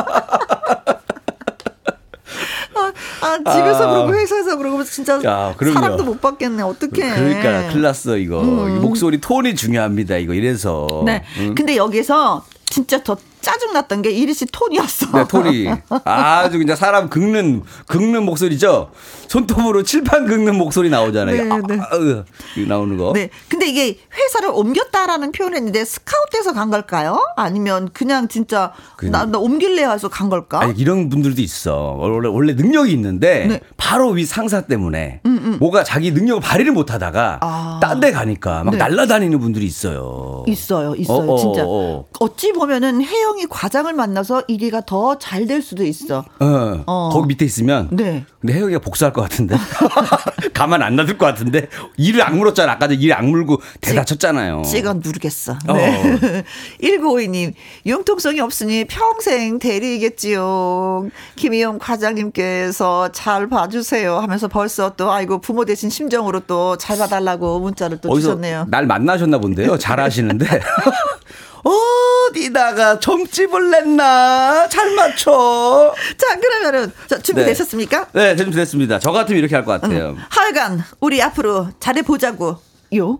아, 2.75 2.91
아, 3.21 3.37
집에서 3.37 3.83
아. 3.87 3.91
그러고 3.93 4.15
회사에서 4.15 4.57
그러고 4.57 4.83
진짜 4.83 5.19
야, 5.25 5.53
그럼요. 5.57 5.73
사랑도 5.79 6.03
못 6.03 6.19
받겠네. 6.21 6.63
어떡해. 6.63 6.91
그러니까 7.15 7.67
큰일 7.69 7.81
났어 7.81 8.17
이거. 8.17 8.41
이 8.41 8.79
목소리 8.79 9.19
톤이 9.19 9.55
중요합니다 9.55 10.17
이거 10.17 10.33
이래서. 10.33 10.87
음. 11.01 11.05
네. 11.05 11.23
응? 11.39 11.53
근데 11.55 11.75
여기서 11.75 12.45
진짜 12.65 13.03
더 13.03 13.17
짜증났던 13.43 14.01
게 14.01 14.09
이리 14.11 14.33
씨 14.33 14.45
톤이었어. 14.45 15.11
네, 15.17 15.27
톤이 15.27 15.67
아주 16.05 16.57
그냥 16.57 16.75
사람 16.75 17.09
긁는 17.09 17.63
긁는 17.87 18.23
목소리죠. 18.23 18.89
손톱으로 19.27 19.83
칠판 19.83 20.25
긁는 20.27 20.55
목소리 20.57 20.89
나오잖아요. 20.89 21.35
네, 21.67 21.75
네. 21.75 21.79
아, 21.81 21.95
으, 21.95 22.23
나오는 22.67 22.97
거. 22.97 23.11
네. 23.13 23.29
근데 23.49 23.67
이게 23.67 23.99
회사를 24.15 24.49
옮겼다라는 24.49 25.31
표현을 25.31 25.57
했는데 25.57 25.83
스카우트해서 25.85 26.53
간 26.53 26.71
걸까요? 26.71 27.19
아니면 27.35 27.89
그냥 27.93 28.27
진짜 28.27 28.71
그- 28.95 29.05
나, 29.07 29.25
나 29.25 29.37
옮길래 29.37 29.83
해서 29.85 30.07
간 30.07 30.29
걸까? 30.29 30.61
아니 30.61 30.73
이런 30.79 31.09
분들도 31.09 31.41
있어. 31.41 31.95
원래 31.99 32.27
원래 32.29 32.53
능력이 32.53 32.91
있는데 32.93 33.45
네. 33.47 33.59
바로 33.77 34.09
위 34.11 34.25
상사 34.25 34.61
때문에 34.61 35.21
뭐가 35.59 35.83
자기 35.83 36.11
능력을 36.11 36.41
발휘를 36.41 36.71
못 36.71 36.91
하다가 36.93 37.39
아. 37.41 37.79
딴데 37.81 38.11
가니까 38.11 38.63
막 38.63 38.71
네. 38.71 38.77
날라다니는 38.77 39.39
분들이 39.39 39.65
있어요. 39.65 40.43
있어요, 40.47 40.95
있어요, 40.95 41.29
어, 41.29 41.33
어, 41.33 41.37
진짜. 41.37 41.63
어. 41.65 42.05
어찌 42.19 42.53
보면은 42.53 43.01
혜영 43.03 43.32
이 43.39 43.45
과장을 43.49 43.91
만나서 43.93 44.43
일이가 44.47 44.81
더 44.85 45.15
잘 45.17 45.47
될 45.47 45.61
수도 45.61 45.83
있어. 45.83 46.23
어, 46.39 46.83
어. 46.85 47.09
거기 47.11 47.27
밑에 47.27 47.43
있으면. 47.45 47.89
네. 47.91 48.25
근데 48.39 48.53
혜영이가 48.53 48.79
복수할 48.79 49.11
것 49.13 49.21
같은데. 49.21 49.55
가만 50.53 50.81
안 50.81 50.95
놔둘 50.95 51.17
것 51.17 51.25
같은데. 51.25 51.67
일을 51.97 52.21
악물었잖아. 52.21 52.71
아까 52.73 52.87
전에 52.87 52.99
일 52.99 53.13
악물고 53.13 53.61
대다쳤잖아요. 53.81 54.61
찍어 54.65 54.93
누르겠어. 54.95 55.57
어. 55.67 55.73
네. 55.73 56.43
1952님, 56.81 57.53
융통성이 57.85 58.39
없으니 58.39 58.85
평생 58.85 59.59
대리이겠지요. 59.59 61.07
김희영 61.35 61.79
과장님께서 61.79 63.11
잘 63.11 63.47
봐주세요 63.49 64.17
하면서 64.19 64.47
벌써 64.47 64.93
또, 64.95 65.11
아이고, 65.11 65.39
부모 65.41 65.65
되신 65.65 65.89
심정으로 65.89 66.41
또 66.41 66.75
잘 66.77 66.97
봐달라고 66.97 67.59
문자를 67.59 67.99
또 68.01 68.13
주셨네요. 68.15 68.65
날 68.69 68.85
만나셨나 68.87 69.37
본데요. 69.39 69.77
잘하시는데. 69.77 70.45
어디다가 71.63 72.99
점집을 72.99 73.71
냈나? 73.71 74.67
잘 74.69 74.93
맞춰. 74.95 75.93
자, 76.17 76.39
그러면은, 76.39 76.91
자, 77.07 77.17
준비되셨습니까? 77.19 78.07
네, 78.13 78.35
좀 78.35 78.51
됐습니다. 78.51 78.99
저 78.99 79.11
같으면 79.11 79.39
이렇게 79.39 79.55
할 79.55 79.63
것 79.65 79.79
같아요. 79.81 80.15
하여간, 80.29 80.83
우리 80.99 81.21
앞으로 81.21 81.69
잘해보자고. 81.79 82.57
요. 82.97 83.19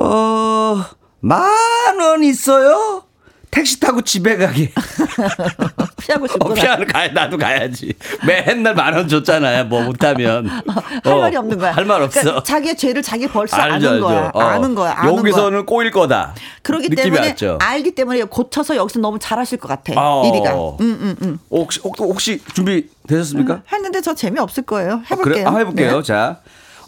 어, 0.00 0.84
만 1.20 2.00
원 2.00 2.24
있어요? 2.24 3.04
택시 3.50 3.80
타고 3.80 4.00
집에 4.00 4.36
가기. 4.36 4.70
피하고 6.00 6.24
어, 6.24 6.28
싶구나. 6.28 6.54
피하는 6.54 6.86
가야 6.86 7.08
나도 7.12 7.36
가야지. 7.36 7.92
맨날 8.26 8.74
만 8.74 8.94
원 8.94 9.08
줬잖아요. 9.08 9.64
뭐 9.64 9.82
못하면. 9.82 10.46
할 11.04 11.12
어, 11.12 11.18
말이 11.18 11.36
없는 11.36 11.58
거야. 11.58 11.72
할 11.72 11.84
말 11.84 12.00
없어. 12.02 12.20
그러니까 12.20 12.42
자기의 12.44 12.76
죄를 12.76 13.02
자기 13.02 13.26
벌써 13.26 13.56
알죠, 13.56 13.88
아는 13.88 14.00
거야. 14.00 14.30
어, 14.32 14.40
아는 14.40 14.74
거야. 14.74 14.94
아는 14.96 15.16
여기서는 15.16 15.50
거야. 15.50 15.62
꼬일 15.64 15.90
거다. 15.90 16.34
그렇기 16.62 16.88
느낌이 16.90 17.10
때문에 17.10 17.28
왔죠. 17.30 17.58
알기 17.60 17.90
때문에 17.96 18.22
고쳐서 18.24 18.76
여기서 18.76 19.00
너무 19.00 19.18
잘하실 19.18 19.58
것 19.58 19.68
같아. 19.68 19.94
어. 19.96 20.22
이리가. 20.28 20.52
음, 20.54 20.76
음, 20.80 21.16
음. 21.22 21.38
혹시, 21.50 21.80
혹- 21.82 21.96
준비 22.54 22.88
되셨습니까? 23.08 23.62
했는데 23.72 24.00
저 24.00 24.14
재미 24.14 24.38
없을 24.38 24.62
거예요. 24.64 25.02
해볼게요. 25.10 25.34
그래? 25.34 25.44
아, 25.44 25.56
해볼게요. 25.58 25.96
네. 25.98 26.02
자. 26.02 26.38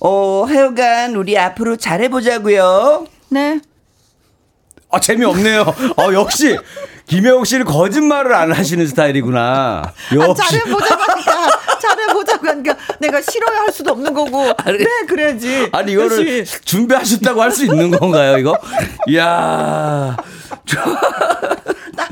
어, 0.00 0.44
하여간 0.48 1.14
우리 1.16 1.36
앞으로 1.38 1.76
잘해보자고요. 1.76 3.06
네. 3.30 3.60
아, 4.92 5.00
재미없네요. 5.00 5.62
어, 5.96 6.12
역시, 6.12 6.58
김혜옥 7.06 7.46
씨는 7.46 7.64
거짓말을 7.64 8.34
안 8.34 8.52
하시는 8.52 8.86
스타일이구나. 8.86 9.82
아, 9.86 10.14
역시. 10.14 10.42
잘해보자고 10.50 11.02
하니까, 11.02 11.50
잘해보자고 11.80 12.46
하니까 12.48 12.76
내가 13.00 13.20
싫어할 13.22 13.72
수도 13.72 13.92
없는 13.92 14.12
거고. 14.12 14.52
아니, 14.58 14.78
네, 14.78 14.84
그래야지. 15.08 15.70
아니, 15.72 15.92
이거를 15.92 16.10
그렇지. 16.24 16.60
준비하셨다고 16.64 17.40
할 17.42 17.52
수 17.52 17.64
있는 17.64 17.90
건가요, 17.90 18.36
이거? 18.38 18.56
이야. 19.08 20.16
나 21.94 22.08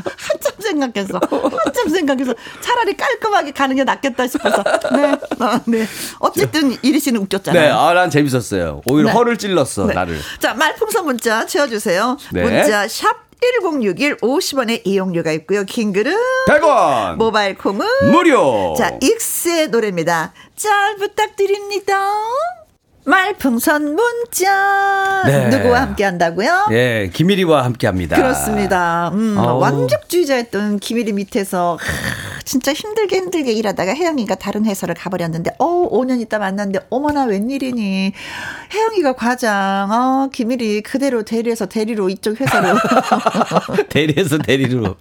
한참 0.61 0.81
생각했어. 0.81 1.21
한참 1.65 1.89
생각해서 1.89 2.35
차라리 2.61 2.97
깔끔하게 2.97 3.53
가는 3.53 3.75
게 3.77 3.85
낫겠다 3.85 4.27
싶어서. 4.27 4.63
네. 4.93 5.13
어, 5.13 5.61
네. 5.67 5.87
어쨌든 6.19 6.77
이리 6.83 7.01
씨는 7.01 7.21
웃겼잖아요. 7.23 7.63
네, 7.63 7.71
아, 7.71 7.93
난 7.95 8.11
재밌었어요. 8.11 8.83
오히려 8.87 9.09
네. 9.09 9.13
허를 9.15 9.39
찔렀어, 9.39 9.87
네. 9.87 9.95
나를. 9.95 10.19
자, 10.39 10.55
말풍선 10.55 11.05
문자 11.05 11.47
채워주세요. 11.47 12.17
네. 12.33 12.43
문자 12.43 12.87
샵 12.87 13.31
1061 13.41 14.19
50원의 14.19 14.83
이용료가 14.85 15.33
있고요. 15.33 15.65
킹글은 15.65 16.15
100원! 16.47 17.17
모바일 17.17 17.57
콩은 17.57 17.87
무료! 18.11 18.75
자, 18.77 18.99
익스의 19.01 19.69
노래입니다. 19.69 20.35
잘 20.57 20.97
부탁드립니다. 20.97 21.95
말풍선 23.05 23.97
문자 23.97 25.23
네. 25.27 25.49
누구와 25.49 25.81
함께 25.83 26.05
한다고요? 26.05 26.69
예, 26.73 27.11
김일이와 27.13 27.65
함께 27.65 27.87
합니다. 27.87 28.17
그렇습니다. 28.17 29.09
음. 29.15 29.37
완벽주의자였던 29.39 30.79
김일이 30.81 31.13
밑에서 31.13 31.79
하, 31.81 32.41
진짜 32.45 32.73
힘들게 32.73 33.17
힘들게 33.17 33.53
일하다가 33.53 33.95
혜영이가 33.95 34.35
다른 34.35 34.67
회사를 34.67 34.95
가버렸는데 34.95 35.53
어 35.59 35.89
5년 35.91 36.21
있다 36.21 36.39
만났는데 36.39 36.87
어머나 36.91 37.25
웬일이니 37.25 38.13
혜영이가 38.75 39.15
과장 39.15 39.89
어 39.91 40.29
김일이 40.33 40.83
그대로 40.83 41.23
대리해서 41.23 41.67
대리로 41.67 42.11
이쪽 42.11 42.39
회사로 42.41 42.77
대리에서 43.89 44.39
대리로. 44.39 44.97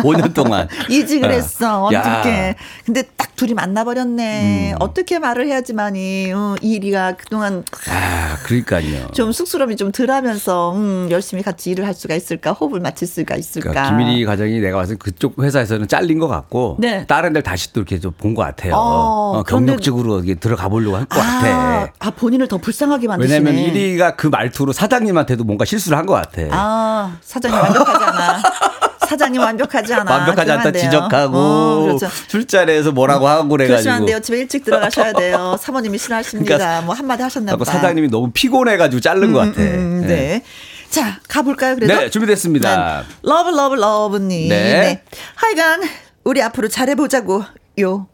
5년 0.00 0.34
동안. 0.34 0.68
이직을 0.90 1.28
어. 1.30 1.32
했어 1.32 1.90
야. 1.92 2.00
어떻게 2.00 2.54
근데 2.84 3.02
딱 3.16 3.34
둘이 3.36 3.54
만나버렸네 3.54 4.72
음. 4.72 4.76
어떻게 4.80 5.18
말을 5.18 5.46
해야지만이 5.46 6.33
어, 6.34 6.56
이리가 6.60 7.12
그동안 7.16 7.64
아, 7.88 8.36
그러니까요. 8.44 9.08
좀 9.12 9.30
쑥스러움이 9.32 9.76
좀 9.76 9.92
덜하면서 9.92 10.72
음, 10.74 11.08
열심히 11.10 11.42
같이 11.42 11.70
일을 11.70 11.86
할 11.86 11.94
수가 11.94 12.14
있을까 12.14 12.52
호흡을 12.52 12.80
맞출 12.80 13.06
수가 13.08 13.36
있을까 13.36 13.70
그러니까 13.70 13.96
김일이 13.96 14.24
과장이 14.24 14.58
내가 14.60 14.78
봤을 14.78 14.96
때 14.96 14.98
그쪽 14.98 15.42
회사에서는 15.42 15.86
잘린 15.88 16.18
것 16.18 16.28
같고 16.28 16.76
네. 16.80 17.06
다른 17.06 17.32
데를 17.32 17.42
다시 17.42 17.72
또 17.72 17.80
이렇게 17.80 17.98
좀 18.00 18.12
본 18.18 18.34
것 18.34 18.42
같아요. 18.42 18.74
어, 18.74 19.38
어, 19.38 19.42
경력직으로 19.44 20.20
이게 20.20 20.34
들어가 20.34 20.68
보려고 20.68 20.96
할것 20.96 21.18
아, 21.18 21.22
같아. 21.22 21.92
아, 22.00 22.10
본인을 22.10 22.48
더 22.48 22.56
불쌍하게 22.58 23.06
만드시네. 23.08 23.38
왜냐면 23.50 23.72
1위가 23.74 24.16
그 24.16 24.26
말투로 24.28 24.72
사장님한테도 24.72 25.44
뭔가 25.44 25.64
실수를 25.64 25.98
한 25.98 26.04
것 26.06 26.14
같아. 26.14 26.42
아, 26.50 27.16
사장님 27.22 27.58
완벽하지 27.60 28.04
않아. 28.04 28.42
사장님 29.06 29.40
완벽하지 29.40 29.94
않아. 29.94 30.10
완벽하지 30.10 30.50
않다 30.50 30.70
돼요. 30.72 30.82
지적하고 30.82 31.36
어, 31.36 31.82
그렇죠. 31.84 32.08
술자리에서 32.28 32.92
뭐라고 32.92 33.28
하고 33.28 33.48
그러시면 33.48 33.68
그래가지고. 33.68 33.94
안 33.94 34.06
돼요. 34.06 34.20
집에 34.20 34.38
일찍 34.38 34.64
들어가셔야 34.64 35.12
돼요. 35.12 35.56
사모님이 35.60 35.98
싫어하십니다. 35.98 36.56
그러니까 36.56 36.80
뭐 36.82 36.94
한마디 36.94 37.22
하셨나 37.22 37.56
보다. 37.56 37.72
사장님이 37.72 38.08
너무 38.08 38.30
피곤해가지고 38.32 39.00
자른 39.00 39.32
것 39.32 39.40
같아. 39.40 39.60
음, 39.60 40.00
네. 40.02 40.06
네. 40.06 40.42
자, 40.90 41.18
가볼까요, 41.28 41.74
그래도? 41.74 41.92
네, 41.92 42.08
준비됐습니다. 42.08 43.02
네. 43.02 43.14
러브, 43.22 43.50
러브, 43.50 43.74
러브님. 43.74 44.48
네. 44.48 45.02
하여간, 45.34 45.82
우리 46.22 46.40
앞으로 46.40 46.68
잘해보자고, 46.68 47.42
요. 47.80 48.06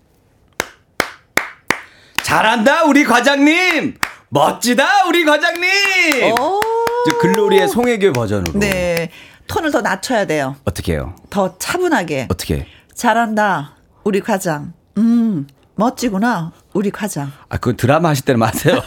잘한다 2.22 2.84
우리 2.84 3.04
과장님. 3.04 3.96
멋지다 4.30 5.06
우리 5.08 5.24
과장님. 5.24 6.32
오. 6.40 6.60
더 7.10 7.18
글로리의 7.18 7.68
송혜교 7.68 8.12
버전으로. 8.12 8.58
네. 8.58 9.10
톤을 9.50 9.72
더 9.72 9.80
낮춰야 9.80 10.26
돼요. 10.26 10.54
어떻게 10.64 10.92
해요? 10.92 11.14
더 11.28 11.58
차분하게. 11.58 12.28
어떻게? 12.30 12.68
잘한다, 12.94 13.74
우리 14.04 14.20
과장. 14.20 14.72
음, 14.96 15.48
멋지구나, 15.74 16.52
우리 16.72 16.90
과장. 16.92 17.32
아, 17.48 17.56
그건 17.56 17.76
드라마 17.76 18.10
하실 18.10 18.24
때는 18.26 18.38
마세요. 18.38 18.80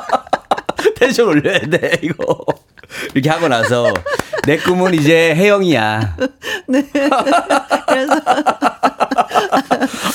텐션 0.96 1.26
올려야 1.26 1.58
돼, 1.60 1.98
이거. 2.02 2.44
이렇게 3.14 3.28
하고 3.30 3.48
나서, 3.48 3.92
내 4.46 4.56
꿈은 4.58 4.94
이제 4.94 5.34
혜영이야. 5.34 6.16
그래서 7.86 8.14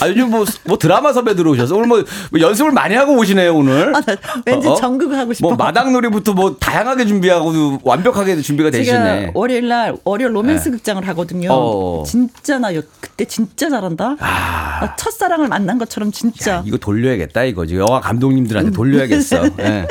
아, 0.02 0.08
요즘 0.08 0.30
뭐, 0.30 0.46
뭐 0.66 0.78
드라마 0.78 1.12
선배 1.14 1.36
들어오셔서 1.36 1.76
오늘 1.76 1.88
뭐, 1.88 2.04
뭐 2.32 2.40
연습을 2.40 2.72
많이 2.72 2.96
하고 2.96 3.14
오시네요, 3.18 3.56
오늘. 3.56 3.96
아, 3.96 4.02
나 4.02 4.16
왠지 4.46 4.68
전극을 4.80 5.18
하고 5.18 5.34
싶어. 5.34 5.48
뭐 5.48 5.56
마당놀이부터 5.58 6.34
뭐 6.34 6.56
다양하게 6.60 7.06
준비하고 7.06 7.80
완벽하게 7.84 8.42
준비가 8.42 8.70
되시네. 8.72 9.32
월요일 9.34 9.68
날 9.68 9.96
월요일 10.04 10.36
로맨스 10.36 10.72
극장을 10.72 11.06
하거든요. 11.10 11.50
어. 11.52 12.04
진짜 12.06 12.58
나 12.60 12.74
요- 12.76 12.82
그때 13.00 13.26
진짜 13.26 13.70
잘한다. 13.70 14.16
아. 14.20 14.80
나 14.82 14.96
첫사랑을 14.96 15.48
만난 15.48 15.78
것처럼 15.78 16.12
진짜. 16.12 16.62
이거 16.66 16.78
돌려야겠다, 16.78 17.44
이거지. 17.46 17.78
영화 17.78 18.00
감독님들한테 18.02 18.72
돌려야겠어. 18.72 19.44
예. 19.60 19.88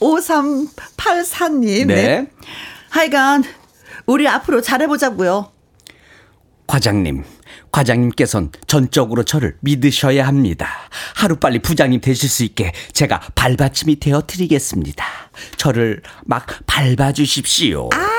5384님. 0.00 1.85
네. 1.94 2.26
하여간 2.90 3.44
우리 4.06 4.28
앞으로 4.28 4.60
잘해보자고요. 4.60 5.52
과장님, 6.66 7.24
과장님께선 7.70 8.50
전적으로 8.66 9.22
저를 9.22 9.56
믿으셔야 9.60 10.26
합니다. 10.26 10.68
하루빨리 11.14 11.60
부장님 11.60 12.00
되실 12.00 12.28
수 12.28 12.42
있게 12.44 12.72
제가 12.92 13.20
발받침이 13.34 14.00
되어 14.00 14.22
드리겠습니다. 14.26 15.04
저를 15.56 16.02
막 16.24 16.46
밟아주십시오. 16.66 17.90
아 17.92 18.15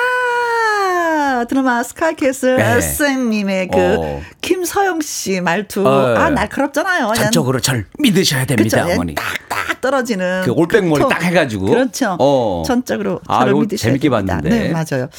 드라마 1.46 1.84
스카이캐슬 1.84 2.58
네. 2.58 2.82
쌤님의 2.82 3.68
그 3.70 3.78
어. 3.78 4.22
김서영 4.42 5.02
씨 5.02 5.42
말투 5.42 5.88
어. 5.88 6.16
아 6.18 6.30
날카롭잖아요. 6.30 7.14
전적으로 7.16 7.60
절 7.60 7.86
믿으셔야 8.00 8.46
됩니다, 8.46 8.78
그렇죠. 8.84 8.94
어머니. 8.94 9.16
딱딱 9.16 9.82
떨어지는 9.82 10.42
그 10.46 10.52
올백머리 10.52 11.02
톤. 11.02 11.10
딱 11.10 11.24
해가지고. 11.24 11.66
그렇죠. 11.68 12.16
어. 12.20 12.64
전적으로 12.66 13.22
아, 13.28 13.40
저를 13.40 13.54
믿으셔야 13.56 13.90
재밌게 13.92 14.10
됩니다. 14.10 14.36
봤는데. 14.36 14.50
네 14.50 14.70
맞아요. 14.72 15.10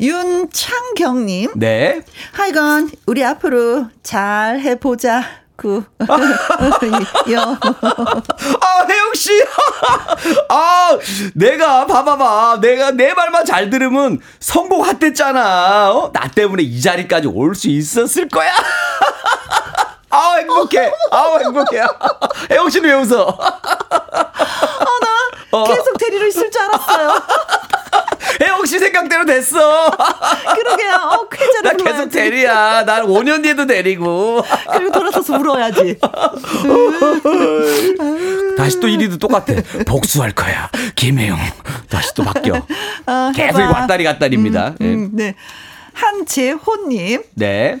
윤창경님 0.00 1.52
네. 1.56 2.00
하여간 2.32 2.90
우리 3.06 3.24
앞으로 3.24 3.86
잘 4.02 4.60
해보자. 4.60 5.41
그 5.62 5.82
여. 7.30 7.40
아, 8.60 8.86
혜영씨! 8.88 9.30
아, 10.50 10.98
내가, 11.34 11.86
봐봐봐. 11.86 12.58
내가 12.60 12.90
내 12.90 13.14
말만 13.14 13.44
잘 13.44 13.70
들으면 13.70 14.18
성공했댔잖아. 14.40 15.92
어? 15.92 16.10
나 16.12 16.28
때문에 16.28 16.64
이 16.64 16.80
자리까지 16.80 17.28
올 17.28 17.54
수 17.54 17.68
있었을 17.68 18.28
거야. 18.28 18.50
아, 20.10 20.34
행복해. 20.38 20.92
아, 21.12 21.36
행복해. 21.38 21.82
혜영씨는 22.50 22.88
왜 22.88 22.94
웃어? 22.96 23.38
어. 25.52 25.64
계속 25.64 25.96
데리러 25.98 26.26
있을 26.26 26.50
줄 26.50 26.60
알았어요. 26.62 27.22
혜영 28.42 28.64
씨 28.66 28.78
생각대로 28.78 29.24
됐어. 29.24 29.90
그러게요. 30.56 30.94
어, 30.94 31.28
쾌재를 31.28 31.62
나 31.62 31.70
계속 31.70 31.84
불러야지. 31.84 32.10
대리야. 32.10 32.84
난 32.84 33.06
5년 33.06 33.42
뒤에도 33.42 33.66
대리고. 33.66 34.42
그리고 34.72 34.90
돌아서서 34.90 35.36
울어야지. 35.38 35.98
다시 38.56 38.80
또 38.80 38.88
1위도 38.88 39.20
똑같아. 39.20 39.54
복수할 39.86 40.32
거야. 40.32 40.70
김혜영. 40.96 41.38
다시 41.88 42.12
또 42.14 42.24
바뀌어. 42.24 42.54
어, 43.06 43.32
계속. 43.34 43.60
왔다리 43.60 44.04
갔다리입니다. 44.04 44.74
예. 44.80 44.84
음, 44.84 45.10
네. 45.12 45.34
한재호님. 45.94 47.22
네. 47.34 47.78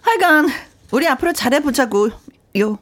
하여간 0.00 0.48
우리 0.90 1.06
앞으로 1.08 1.32
잘해보자고. 1.32 2.10
요. 2.58 2.78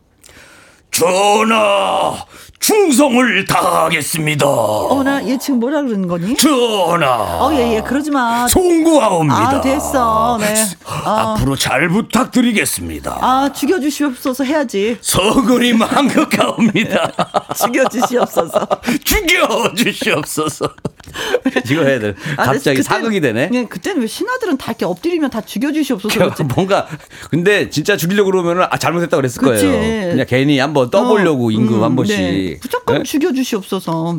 전하, 0.90 2.24
충성을 2.61 3.46
다하겠습니다. 3.46 4.46
어, 4.46 5.02
나얘 5.02 5.38
지금 5.38 5.61
뭐라 5.61 5.80
그러는 5.82 6.06
거니? 6.06 6.36
전하, 6.36 7.11
어, 7.40 7.50
예, 7.54 7.76
예. 7.76 7.80
그러지 7.80 8.11
마. 8.11 8.46
송구하옵니다. 8.48 9.48
아, 9.48 9.61
됐어. 9.62 10.36
네. 10.38 10.54
아, 10.84 11.34
앞으로 11.36 11.56
잘 11.56 11.88
부탁드리겠습니다. 11.88 13.18
아, 13.22 13.50
죽여주시옵소서 13.52 14.44
해야지. 14.44 14.98
서글이 15.00 15.72
망극하옵니다. 15.72 17.12
죽여주시옵소서. 17.56 18.68
죽여주시옵소서. 19.04 20.66
이거 21.70 21.82
해야 21.82 21.98
돼. 21.98 22.14
아, 22.36 22.44
갑자기 22.44 22.80
그때는- 22.80 22.82
사극이 22.82 23.20
되네. 23.22 23.48
네, 23.48 23.64
그때는 23.64 24.02
왜 24.02 24.06
신하들은 24.06 24.58
다 24.58 24.66
이렇게 24.72 24.84
엎드리면 24.84 25.30
다 25.30 25.40
죽여주시옵소서. 25.40 26.14
그랬지. 26.14 26.44
뭔가 26.44 26.86
근데 27.30 27.70
진짜 27.70 27.96
죽이려고 27.96 28.30
그러면은 28.30 28.66
아 28.70 28.76
잘못했다 28.76 29.16
그랬을 29.16 29.40
그치. 29.42 29.64
거예요. 29.66 30.11
그냥 30.11 30.26
괜히 30.28 30.58
한번 30.58 30.90
떠보려고 30.90 31.48
어, 31.48 31.50
임금 31.50 31.76
음, 31.78 31.82
한 31.82 31.96
번씩. 31.96 32.16
네. 32.18 32.49
무조건 32.61 32.98
네? 32.98 33.03
죽여주시옵소서. 33.05 34.18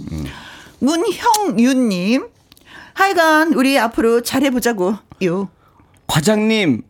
문형윤님. 0.79 2.27
하여간 2.93 3.53
우리 3.53 3.77
앞으로 3.79 4.21
잘해보자고. 4.21 4.95
요. 5.25 5.49
과장님, 6.07 6.81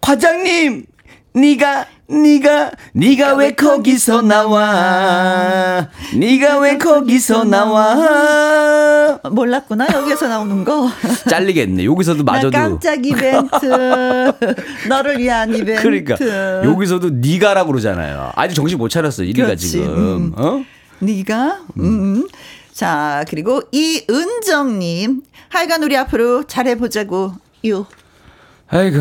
과장님, 0.00 0.86
네가 1.34 1.86
네가 2.06 2.70
네가 2.92 3.34
왜 3.34 3.54
거기서 3.54 4.22
나와? 4.22 5.88
네가 6.14 6.60
왜 6.60 6.78
거기서 6.78 7.42
나와? 7.44 9.18
몰랐구나. 9.30 9.88
여기서 9.92 10.28
나오는 10.28 10.64
거. 10.64 10.88
잘리겠네. 11.28 11.84
여기서도 11.86 12.22
마저도. 12.22 12.52
깜짝 12.56 13.04
이벤트. 13.04 13.66
너를 14.88 15.18
위한 15.18 15.52
이벤트. 15.54 15.82
그러니까 15.82 16.64
여기서도 16.64 17.10
네가라고 17.10 17.72
그러잖아요. 17.72 18.30
아직 18.36 18.54
정신 18.54 18.78
못 18.78 18.88
차렸어 18.88 19.24
이리가. 19.24 19.56
지금. 19.56 19.86
음. 19.88 20.32
어? 20.36 20.62
네가? 21.00 21.62
음. 21.78 22.28
자 22.72 23.24
그리고 23.28 23.60
이은정 23.72 24.78
님. 24.78 25.22
하여간 25.48 25.82
우리 25.82 25.96
앞으로 25.96 26.44
잘해 26.44 26.76
보자고. 26.76 27.32
요 27.66 27.86
아이고 28.68 28.98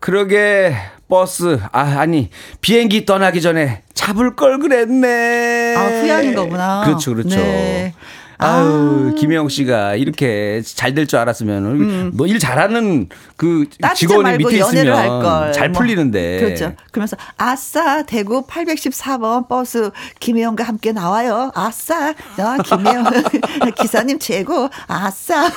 그러게 0.00 0.74
버스 1.08 1.58
아 1.72 1.80
아니 1.98 2.30
비행기 2.60 3.04
떠나기 3.04 3.40
전에 3.40 3.82
잡을 3.94 4.36
걸 4.36 4.58
그랬네 4.58 5.74
아, 5.76 5.80
후회하는 5.86 6.34
거구나. 6.34 6.82
그렇죠 6.84 7.14
그렇죠 7.14 7.36
네. 7.36 7.92
아유 8.38 9.14
김영 9.18 9.48
씨가 9.48 9.96
이렇게 9.96 10.62
잘 10.64 10.94
될 10.94 11.06
줄 11.06 11.18
알았으면 11.18 12.16
뭐일 12.16 12.38
잘하는 12.38 13.08
그 13.36 13.62
음. 13.62 13.88
직원이 13.96 14.36
밑에 14.38 14.58
연애를 14.60 14.94
할 14.96 15.04
있으면 15.06 15.22
걸. 15.22 15.52
잘 15.52 15.68
뭐. 15.70 15.78
풀리는데 15.80 16.40
그렇죠. 16.40 16.72
그러면서 16.92 17.16
아싸 17.36 18.02
대구 18.02 18.46
814번 18.46 19.48
버스 19.48 19.90
김혜영과 20.20 20.64
함께 20.64 20.92
나와요. 20.92 21.50
아싸 21.54 22.10
야 22.38 22.56
김혜영 22.64 23.04
기사님 23.80 24.18
최고. 24.18 24.68
아싸 24.86 25.50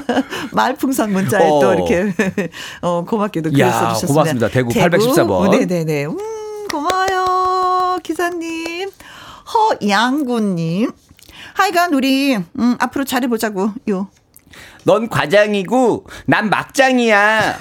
말풍선 0.52 1.12
문자에 1.12 1.48
어. 1.48 1.60
또 1.60 1.74
이렇게 1.74 2.12
어 2.82 3.04
고맙게도 3.04 3.50
글 3.50 3.58
야, 3.60 3.70
써주셨습니다. 3.72 4.06
고맙습니다. 4.12 4.48
대구 4.48 4.70
814번. 4.70 5.50
네네네. 5.50 6.06
음 6.06 6.16
고마워요 6.70 7.98
기사님. 8.02 8.90
허양구님. 9.80 10.90
하여간 11.58 11.92
우리 11.92 12.36
음, 12.36 12.76
앞으로 12.78 13.04
잘해보자고 13.04 13.72
요. 13.90 14.08
넌 14.84 15.08
과장이고 15.08 16.06
난 16.26 16.50
막장이야. 16.50 17.58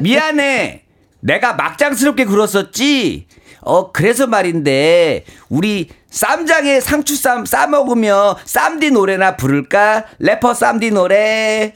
미안해. 0.00 0.84
내가 1.20 1.54
막장스럽게 1.54 2.24
굴었었지. 2.24 3.26
어 3.66 3.90
그래서 3.90 4.26
말인데 4.28 5.24
우리 5.48 5.88
쌈장에 6.08 6.80
상추쌈 6.80 7.44
싸 7.46 7.66
먹으며 7.66 8.38
쌈디 8.44 8.92
노래나 8.92 9.36
부를까? 9.36 10.04
래퍼 10.20 10.54
쌈디 10.54 10.92
노래. 10.92 11.74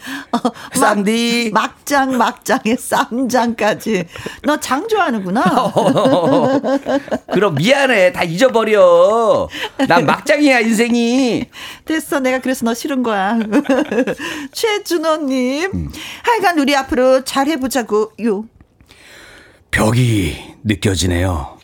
쌈디. 0.73 1.51
막장 1.53 2.17
막장에 2.17 2.77
쌈장까지. 2.79 4.05
너 4.45 4.57
장 4.57 4.87
좋아하는구나. 4.89 5.43
그럼 7.35 7.57
미안해. 7.57 8.13
다 8.13 8.23
잊어버려. 8.23 9.49
난 9.89 10.07
막장이야 10.07 10.61
인생이. 10.61 11.47
됐어. 11.85 12.21
내가 12.21 12.39
그래서 12.39 12.65
너 12.65 12.73
싫은 12.73 13.03
거야. 13.03 13.37
최준호님. 14.53 15.91
하여간 16.23 16.59
우리 16.61 16.75
앞으로 16.77 17.25
잘해보자고. 17.25 18.13
요. 18.25 18.45
벽이 19.71 20.37
느껴지네요. 20.65 21.59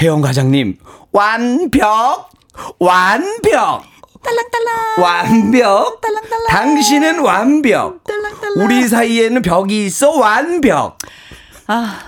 혜영 0.00 0.20
과장님 0.20 0.78
완벽 1.12 2.30
완벽 2.78 3.82
딸랑딸랑. 4.22 5.00
완벽 5.00 6.00
딸랑딸랑. 6.00 6.46
당신은 6.48 7.18
완벽 7.20 8.04
딸랑딸랑. 8.04 8.64
우리 8.64 8.86
사이에는 8.88 9.42
벽이 9.42 9.86
있어 9.86 10.10
완벽 10.10 10.98
아, 11.66 11.98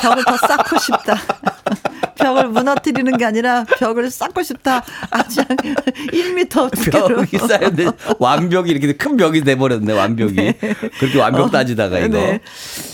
벽을 0.00 0.24
더 0.24 0.36
쌓고 0.36 0.78
싶다. 0.78 1.16
벽을 2.16 2.48
무너뜨리는 2.48 3.16
게 3.16 3.24
아니라 3.24 3.64
벽을 3.78 4.10
쌓고 4.10 4.42
싶다. 4.42 4.82
아주 5.10 5.40
1m 5.42 6.70
두께로. 6.74 7.08
벽이 7.08 7.38
쌓였는데 7.38 7.86
완벽이 8.18 8.70
이렇게 8.70 8.92
큰 8.94 9.16
벽이 9.16 9.42
돼버렸네 9.42 9.92
완벽이 9.92 10.54
그렇게 10.98 11.20
완벽 11.20 11.50
따지다가 11.50 11.98
이거 11.98 12.18
네. 12.18 12.40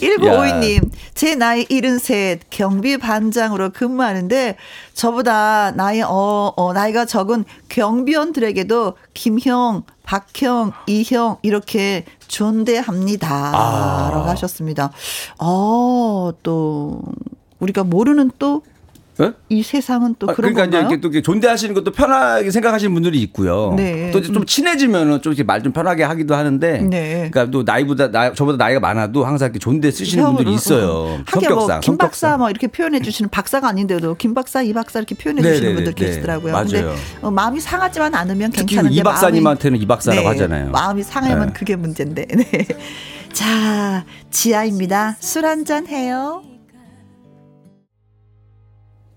1952님, 0.00 0.90
제 1.14 1.34
나이 1.34 1.64
73, 1.68 2.40
경비 2.50 2.98
반장으로 2.98 3.70
근무하는데, 3.70 4.56
저보다 4.94 5.70
나이, 5.72 6.02
어, 6.02 6.52
어, 6.56 6.72
나이가 6.72 7.04
적은 7.04 7.44
경비원들에게도 7.68 8.94
김형, 9.14 9.84
박형, 10.02 10.72
이형, 10.86 11.38
이렇게 11.42 12.04
존대합니다. 12.28 13.28
아. 13.54 14.10
라고 14.12 14.28
하셨습니다. 14.28 14.90
어, 15.38 16.30
또, 16.42 17.00
우리가 17.60 17.84
모르는 17.84 18.30
또, 18.38 18.62
어? 19.18 19.30
이 19.50 19.62
세상은 19.62 20.14
또 20.18 20.26
아, 20.30 20.34
그런 20.34 20.54
그러니까 20.54 20.64
이제 20.64 20.76
건가요? 20.78 20.88
이렇게 20.90 21.00
또 21.02 21.08
이렇게 21.08 21.20
존대하시는 21.22 21.74
것도 21.74 21.90
편하게 21.92 22.50
생각하시는 22.50 22.94
분들이 22.94 23.20
있고요. 23.22 23.74
네. 23.76 24.10
또좀 24.10 24.46
친해지면은 24.46 25.20
좀 25.20 25.32
이렇게 25.32 25.44
말 25.44 25.62
좀 25.62 25.72
편하게 25.72 26.02
하기도 26.04 26.34
하는데. 26.34 26.78
네. 26.82 27.28
그러니까 27.30 27.50
또 27.50 27.62
나이보다 27.62 28.10
나, 28.10 28.32
저보다 28.32 28.56
나이가 28.64 28.80
많아도 28.80 29.24
항상 29.24 29.46
이렇게 29.46 29.58
존대 29.58 29.90
쓰시는 29.90 30.24
분들이 30.24 30.54
있어요. 30.54 30.86
뭐, 30.86 31.18
성격상. 31.30 31.80
김 31.82 31.98
박사. 31.98 32.36
뭐 32.38 32.48
이렇게 32.50 32.66
표현해 32.68 33.00
주시는 33.00 33.28
박사가 33.28 33.68
아닌데도 33.68 34.14
김 34.16 34.32
박사, 34.34 34.62
이 34.62 34.72
박사 34.72 34.98
이렇게 34.98 35.14
표현해 35.14 35.42
주시는 35.42 35.60
네네네, 35.60 35.74
분들 35.84 35.94
네. 35.94 36.06
계시더라고요. 36.06 36.52
맞아요. 36.52 36.66
근데 36.66 36.94
어, 37.20 37.30
마음이 37.30 37.60
상하지만 37.60 38.14
않으면 38.14 38.50
괜찮은데 38.50 38.96
이 38.96 39.02
박사님한테는 39.02 39.78
이 39.80 39.86
박사라고 39.86 40.26
하잖아요. 40.30 40.70
마음이 40.70 41.02
상하면 41.02 41.48
네. 41.48 41.52
그게 41.52 41.76
문제인데. 41.76 42.24
네. 42.34 42.66
자, 43.32 44.04
지아입니다. 44.30 45.16
술 45.20 45.44
한 45.44 45.64
잔 45.64 45.86
해요. 45.86 46.42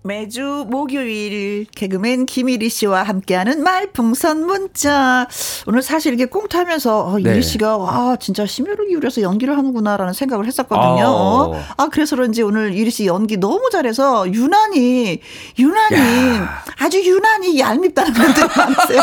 매주 0.06 0.64
목요일 0.68 1.66
개그맨 1.74 2.26
김일희 2.26 2.68
씨와 2.68 3.02
함께하는 3.02 3.62
말풍선 3.62 4.46
문자. 4.46 5.26
오늘 5.66 5.82
사실 5.82 6.12
이렇게 6.14 6.26
꽁트하면서 6.26 7.04
어, 7.06 7.18
네. 7.18 7.32
이리 7.32 7.42
씨가 7.42 7.76
와 7.76 8.16
진짜 8.16 8.46
심혈을 8.46 8.86
기울여서 8.86 9.22
연기를 9.22 9.58
하는구나라는 9.58 10.12
생각을 10.12 10.46
했었거든요. 10.46 11.06
어. 11.06 11.56
어. 11.56 11.62
아 11.76 11.88
그래서 11.90 12.14
그런지 12.14 12.42
오늘 12.42 12.72
이리 12.74 12.90
씨 12.90 13.06
연기 13.06 13.36
너무 13.36 13.68
잘해서 13.70 14.32
유난히 14.32 15.20
유난히 15.58 15.96
야. 16.36 16.64
아주 16.78 17.04
유난히 17.04 17.58
얄밉다는 17.58 18.12
분들이 18.14 18.46
많으세요. 18.56 19.02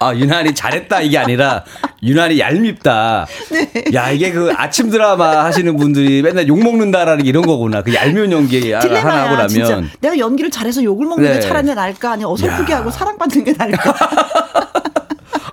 아, 0.00 0.14
유난히 0.14 0.54
잘했다 0.54 1.02
이게 1.02 1.18
아니라 1.18 1.64
유난히 2.02 2.38
얄밉다. 2.38 3.26
네. 3.50 3.84
야, 3.92 4.10
이게 4.10 4.32
그 4.32 4.50
아침 4.56 4.88
드라마 4.88 5.44
하시는 5.44 5.76
분들이 5.76 6.22
맨날 6.22 6.48
욕 6.48 6.58
먹는다라는 6.62 7.24
게 7.24 7.28
이런 7.28 7.44
거구나. 7.44 7.82
그 7.82 7.92
얄미운 7.94 8.32
연기 8.32 8.72
하나 8.72 9.24
하고 9.24 9.36
나면. 9.36 9.90
연기를 10.20 10.50
잘해서 10.50 10.82
욕을 10.84 11.06
먹는 11.06 11.24
게 11.26 11.34
네. 11.34 11.40
차라리 11.40 11.74
나을까 11.74 12.12
아니 12.12 12.24
어설프게 12.24 12.72
야. 12.72 12.78
하고 12.78 12.90
사랑받는 12.90 13.44
게 13.44 13.52
나을까. 13.52 13.94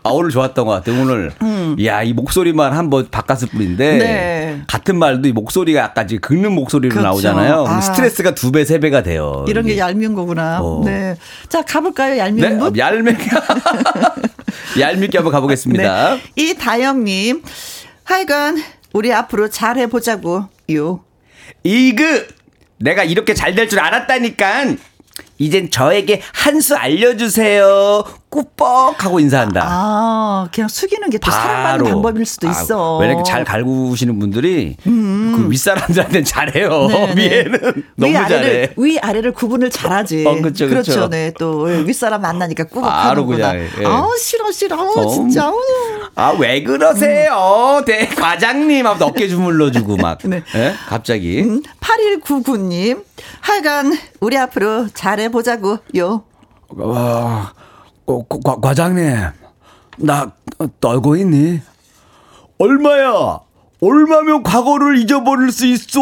아, 0.04 0.10
오늘 0.12 0.30
좋았던 0.30 0.66
것 0.66 0.72
같아요. 0.72 1.02
오늘. 1.02 1.34
야, 1.84 2.02
이 2.02 2.14
목소리만 2.14 2.72
한번 2.72 3.10
바꿨을 3.12 3.50
뿐인데. 3.52 3.92
음. 3.94 4.00
네. 4.00 4.62
같은 4.66 4.98
말도 4.98 5.28
이 5.28 5.34
목소리가 5.34 5.82
약간 5.82 6.08
지금 6.08 6.22
긁는 6.22 6.54
목소리로 6.54 6.92
그렇죠. 6.94 7.08
나오잖아요. 7.08 7.66
아. 7.68 7.82
스트레스가 7.82 8.34
두 8.34 8.54
배, 8.54 8.64
세 8.64 8.80
배가 8.80 9.04
돼요. 9.04 9.44
이런 9.50 9.66
게 9.66 9.74
이게. 9.74 9.82
얄미운 9.82 10.14
거구나. 10.16 10.60
어. 10.62 10.82
네. 10.86 11.18
자 11.50 11.62
가볼까요 11.62 12.18
얄미운 12.18 12.50
네, 12.50 12.58
분? 12.58 12.78
얄밉게. 12.78 13.30
얄밉게 14.80 15.18
한번 15.18 15.34
가보겠습니다. 15.34 16.16
네. 16.16 16.22
이다영님, 16.38 17.44
하여간 18.06 18.64
우리 18.94 19.12
앞으로 19.14 19.50
잘 19.50 19.78
해보자고. 19.78 20.46
요. 20.74 21.02
이그 21.64 22.28
내가 22.78 23.04
이렇게 23.04 23.34
잘 23.34 23.56
될 23.56 23.68
줄 23.68 23.80
알았다니까 23.80 24.76
이젠 25.38 25.70
저에게 25.70 26.22
한 26.34 26.58
수 26.62 26.76
알려주세요 26.76 28.04
꾸뻑 28.30 29.02
하고 29.04 29.20
인사한다 29.20 29.64
아, 29.66 30.50
그냥 30.54 30.68
숙이는 30.68 31.10
게 31.10 31.18
또 31.20 31.32
사랑받는 31.32 31.92
방법일 31.92 32.26
수도 32.26 32.48
아, 32.48 32.52
있어. 32.52 32.98
왜냐면 32.98 33.24
잘 33.24 33.44
갈구시는 33.44 34.20
분들이 34.20 34.76
그 34.84 35.46
윗사람들한테는 35.50 36.26
잘해요 36.26 36.88
네, 36.88 37.14
네. 37.16 37.30
위에는 37.30 37.84
너무 37.96 38.12
위 38.12 38.18
아래를 38.18 38.28
잘해 38.42 38.74
위 38.78 39.00
아래를 39.00 39.32
구분을 39.34 39.70
잘하지. 39.70 40.26
어, 40.28 40.42
그쵸, 40.42 40.68
그쵸. 40.68 41.10
네, 41.10 41.32
또 41.40 41.62
윗사람 41.64 42.22
만나니까 42.22 42.66
꾸벅하는구나. 42.66 43.56
예. 43.58 43.70
아우 43.86 44.16
싫어 44.18 44.52
싫어. 44.52 44.78
어. 44.82 45.08
진짜. 45.10 45.46
아우. 45.46 45.60
아왜 46.16 46.64
그러세요 46.64 47.82
대 47.86 48.08
과장님 48.08 48.86
하면서 48.86 49.06
어깨 49.06 49.28
주물러주고 49.28 49.98
막 49.98 50.18
네. 50.26 50.44
예? 50.56 50.74
갑자기 50.88 51.42
음, 51.44 51.62
8199님. 51.80 53.04
하여간 53.42 53.98
우리 54.20 54.38
앞으로 54.38 54.88
잘해 54.94 55.27
보자고. 55.30 55.78
요. 55.98 56.24
와, 56.70 57.54
어, 58.06 58.24
과, 58.28 58.56
과장님, 58.62 59.16
나 60.00 60.32
떨고 60.80 61.16
있니? 61.18 61.62
얼마야? 62.60 63.40
얼마면 63.80 64.42
과거를 64.44 64.98
잊어버릴 64.98 65.52
수 65.52 65.66
있어? 65.68 66.00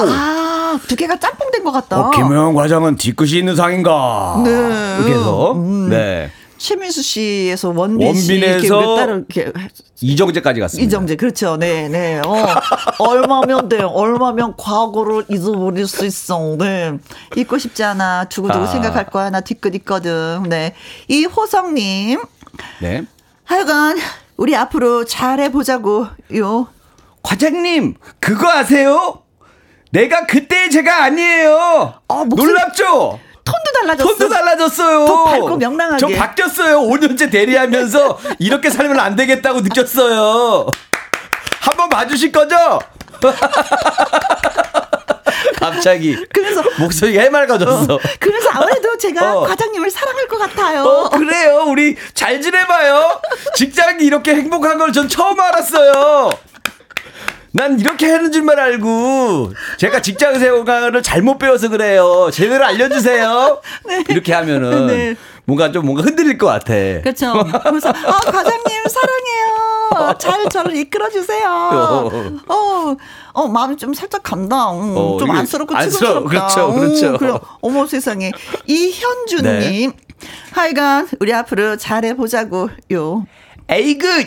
아, 0.00 0.78
두 0.86 0.94
개가 0.94 1.18
짬뽕 1.18 1.50
된 1.50 1.64
것 1.64 1.72
같다. 1.72 1.98
어, 1.98 2.10
김영 2.10 2.54
과장은 2.54 2.96
뒤끝이 2.96 3.32
있는 3.38 3.56
상인가? 3.56 4.40
네. 4.44 4.50
이렇게 4.98 5.12
해서, 5.12 5.54
네. 5.88 6.30
최민수 6.64 7.02
씨에서 7.02 7.74
원빈 7.76 8.14
씨 8.14 8.32
원빈에서 8.40 9.04
이렇게 9.04 9.52
이정재까지 10.00 10.60
갔습니다. 10.60 10.86
이정재 10.86 11.16
그렇죠. 11.16 11.58
네, 11.58 11.90
네. 11.90 12.20
어, 12.24 12.46
얼마면 13.00 13.68
돼요? 13.68 13.88
얼마면 13.88 14.54
과거를 14.56 15.24
잊어버릴 15.28 15.86
수 15.86 16.06
있어. 16.06 16.56
네. 16.58 16.94
잊고 17.36 17.58
싶지 17.58 17.84
않아. 17.84 18.24
두고두고 18.30 18.64
아. 18.64 18.66
생각할 18.66 19.06
거야. 19.10 19.28
나 19.28 19.40
뒤끝 19.42 19.74
있거든. 19.74 20.44
네. 20.48 20.74
이 21.08 21.26
호성님. 21.26 22.22
네. 22.80 23.02
하여간 23.44 23.98
우리 24.38 24.56
앞으로 24.56 25.04
잘해 25.04 25.52
보자고요. 25.52 26.68
과장님, 27.22 27.94
그거 28.20 28.48
아세요? 28.50 29.18
내가 29.90 30.24
그때 30.26 30.70
제가 30.70 31.04
아니에요. 31.04 31.94
어, 32.08 32.24
목소리- 32.24 32.46
놀랍죠? 32.52 33.20
톤도 33.44 33.72
달라졌어. 33.80 34.08
톤도 34.08 34.28
달라졌어요. 34.28 35.06
더 35.06 35.24
밝고 35.24 35.56
명랑하게. 35.56 35.98
저 35.98 36.08
바뀌었어요. 36.18 36.80
5년째 36.80 37.30
대리하면서 37.30 38.18
이렇게 38.38 38.70
살면 38.70 38.98
안 38.98 39.16
되겠다고 39.16 39.60
느꼈어요. 39.60 40.66
한번 41.60 41.88
봐주실 41.88 42.32
거죠? 42.32 42.78
갑자기 45.58 46.16
그래서 46.32 46.62
목소리가 46.78 47.22
해맑아졌어. 47.22 47.98
그래서 48.20 48.48
아무래도 48.52 48.96
제가 48.98 49.38
어. 49.38 49.40
과장님을 49.46 49.90
사랑할 49.90 50.28
것 50.28 50.38
같아요. 50.38 50.82
어, 50.84 51.08
그래요. 51.10 51.64
우리 51.66 51.96
잘 52.12 52.40
지내봐요. 52.42 53.20
직장이 53.54 54.04
이렇게 54.04 54.34
행복한 54.34 54.78
걸 54.78 54.92
전 54.92 55.08
처음 55.08 55.40
알았어요. 55.40 56.30
난 57.56 57.78
이렇게 57.78 58.10
하는 58.10 58.32
줄만 58.32 58.58
알고 58.58 59.52
제가 59.78 60.02
직장 60.02 60.40
생활을 60.40 61.04
잘못 61.04 61.38
배워서 61.38 61.68
그래요. 61.68 62.28
제대로 62.32 62.64
알려주세요. 62.64 63.60
이렇게 64.10 64.32
하면은 64.32 64.88
네. 64.88 65.16
뭔가 65.44 65.70
좀 65.70 65.84
뭔가 65.86 66.02
흔들릴 66.02 66.36
것 66.36 66.46
같아. 66.46 66.74
그렇죠. 66.74 67.32
그래서 67.62 67.90
아 67.90 68.18
과장님 68.18 68.82
사랑해요. 68.88 70.14
잘 70.18 70.48
저를 70.48 70.74
이끌어 70.76 71.08
주세요. 71.10 72.10
어, 72.48 72.96
어 73.34 73.46
마음이 73.46 73.76
좀 73.76 73.94
살짝 73.94 74.24
간다. 74.24 74.72
음, 74.72 74.94
어, 74.96 75.16
좀 75.20 75.30
안쓰럽고. 75.30 75.74
치근스럽다. 75.78 76.28
그렇죠, 76.28 76.72
그렇죠. 76.72 77.06
음, 77.10 77.18
그래. 77.18 77.38
어머 77.60 77.86
세상에 77.86 78.32
이현주님. 78.66 79.44
네. 79.44 79.92
하여간 80.50 81.06
우리 81.20 81.32
앞으로 81.32 81.76
잘해 81.76 82.16
보자고요. 82.16 83.26
에이그 83.68 84.26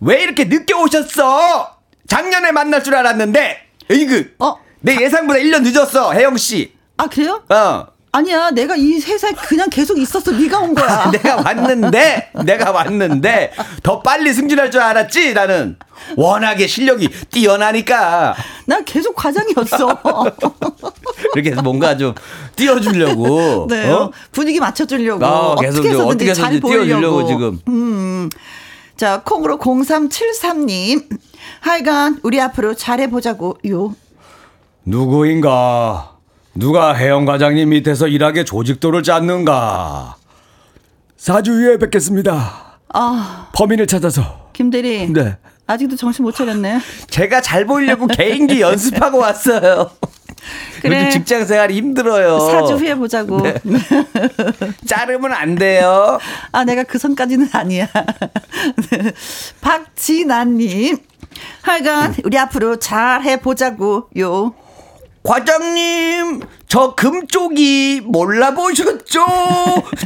왜 0.00 0.22
이렇게 0.22 0.44
늦게 0.44 0.72
오셨어? 0.72 1.74
작년에 2.08 2.52
만날 2.52 2.82
줄 2.82 2.94
알았는데 2.94 3.58
에이그 3.90 4.34
어? 4.38 4.56
내 4.80 4.96
예상보다 5.00 5.38
1년 5.40 5.62
늦었어 5.62 6.12
혜영 6.12 6.36
씨. 6.36 6.72
아 6.96 7.06
그래요? 7.06 7.42
어. 7.48 7.86
아니야, 8.16 8.52
내가 8.52 8.76
이 8.76 9.00
회사에 9.00 9.32
그냥 9.32 9.68
계속 9.68 9.98
있었어. 9.98 10.30
네가 10.30 10.60
온 10.60 10.72
거야. 10.72 11.10
내가 11.10 11.34
왔는데 11.36 12.30
내가 12.44 12.70
왔는데 12.70 13.52
더 13.82 14.02
빨리 14.02 14.32
승진할 14.32 14.70
줄 14.70 14.82
알았지 14.82 15.34
나는 15.34 15.76
워낙에 16.16 16.68
실력이 16.68 17.08
뛰어나니까 17.32 18.36
나 18.66 18.80
계속 18.82 19.16
과장이었어. 19.16 20.00
이렇게 21.34 21.50
해서 21.50 21.62
뭔가 21.62 21.96
좀 21.96 22.14
띄워주려고 22.54 23.66
네, 23.70 23.90
어? 23.90 24.12
분위기 24.30 24.60
맞춰주려고 24.60 25.24
어, 25.24 25.56
계속 25.56 25.80
어떻게 25.80 25.90
좀 25.90 26.00
해서든지 26.02 26.24
어떻게 26.30 26.34
잘 26.34 26.52
해서든지 26.52 26.60
띄워주려고 26.72 27.16
보이려고 27.16 27.26
지금 27.26 27.60
음. 27.66 28.30
자 28.96 29.22
콩으로 29.24 29.58
0373님. 29.58 31.18
하여간 31.60 32.20
우리 32.22 32.40
앞으로 32.40 32.74
잘해보자고요. 32.74 33.94
누구인가? 34.84 36.16
누가 36.54 36.94
혜영 36.94 37.24
과장님 37.24 37.70
밑에서 37.70 38.06
일하게 38.06 38.44
조직도를 38.44 39.02
짰는가? 39.02 40.16
4주 41.18 41.48
후에 41.48 41.78
뵙겠습니다. 41.78 42.78
아. 42.92 43.50
범인을 43.54 43.86
찾아서. 43.86 44.50
김대리. 44.52 45.12
네. 45.12 45.36
아직도 45.66 45.96
정신 45.96 46.24
못 46.24 46.32
차렸네. 46.34 46.78
제가 47.08 47.40
잘 47.40 47.64
보이려고 47.64 48.06
개인기 48.06 48.60
연습하고 48.60 49.18
왔어요 49.18 49.90
그래. 50.82 50.98
요즘 51.06 51.10
직장 51.10 51.44
생활이 51.46 51.74
힘들어요 51.76 52.38
4주 52.38 52.78
후에 52.78 52.94
보자고 52.94 53.40
네. 53.40 53.54
자르면 54.86 55.32
안 55.32 55.54
돼요 55.54 56.18
아 56.52 56.64
내가 56.64 56.82
그 56.84 56.98
선까지는 56.98 57.48
아니야 57.52 57.86
네. 58.90 59.12
박진아님 59.60 60.98
하여간 61.62 62.14
우리 62.24 62.38
앞으로 62.38 62.76
잘 62.76 63.22
해보자고 63.22 64.08
요 64.18 64.54
과장님, 65.26 66.42
저 66.68 66.94
금쪽이 66.94 68.02
몰라보셨죠? 68.04 69.24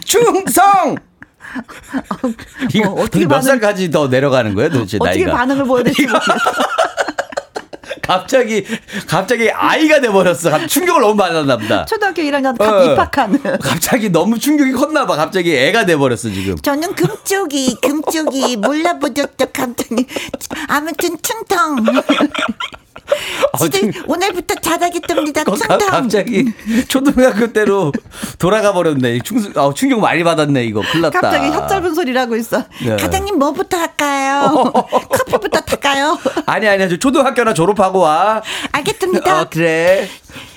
충성! 0.05 0.95
이거 2.73 2.91
어, 2.91 3.03
어떻게 3.03 3.27
몇 3.27 3.41
반응- 3.41 3.43
살까지 3.43 3.91
더 3.91 4.07
내려가는 4.07 4.55
거예요, 4.55 4.71
도대체 4.71 4.97
어떻게 5.01 5.25
나이가? 5.25 5.37
반응을 5.39 5.65
보여야 5.65 5.83
될지 5.83 6.03
모르겠어 6.07 6.33
갑자기, 8.09 8.65
갑자기 9.07 9.51
아이가 9.51 10.01
돼 10.01 10.09
버렸어. 10.09 10.51
갑- 10.51 10.67
충격을 10.67 11.03
너무 11.03 11.15
받았나 11.15 11.59
보다. 11.59 11.85
초등학교 11.85 12.23
1학년 12.23 12.57
갓 12.57 12.73
어. 12.73 12.93
입학한 12.93 13.59
갑자기 13.61 14.09
너무 14.11 14.39
충격이 14.39 14.73
컸나 14.73 15.07
봐. 15.07 15.15
갑자기 15.15 15.55
애가 15.55 15.85
돼 15.85 15.95
버렸어, 15.95 16.31
지금. 16.31 16.57
저는 16.57 16.95
금쪽이 16.95 17.77
금쪽이 17.83 18.57
몰라보셨죠 18.57 19.47
감독님 19.53 20.07
아무튼 20.69 21.17
충성 21.23 21.77
어, 23.53 23.59
진짜 23.59 23.79
충- 23.81 23.93
오늘부터 24.07 24.55
가- 24.57 25.45
충성 25.45 25.79
갑자기 25.79 26.53
초등학교 26.89 27.53
때로 27.53 27.93
돌아가 28.39 28.73
버렸네. 28.73 29.21
충, 29.25 29.39
아, 29.57 29.73
충격 29.75 30.01
많이 30.01 30.23
받았네, 30.23 30.65
이거. 30.65 30.81
큰일 30.83 31.03
났다. 31.03 31.21
갑자기 31.21 31.49
혀 31.49 31.67
짧은 31.67 31.95
소리를 31.95 32.21
하고 32.21 32.37
있어 32.37 32.65
네. 32.85 32.97
과장님 32.97 33.39
뭐부터 33.39 33.77
할까요 33.77 34.73
커피부터 35.11 35.61
탈까요 35.61 36.19
아니, 36.47 36.69
아니야. 36.69 36.89
저 36.89 36.97
초등학교나 36.99 37.55
졸업하고 37.55 38.01
와. 38.01 38.43
알겠습니다 38.73 39.41
어, 39.43 39.47
그래. 39.51 40.09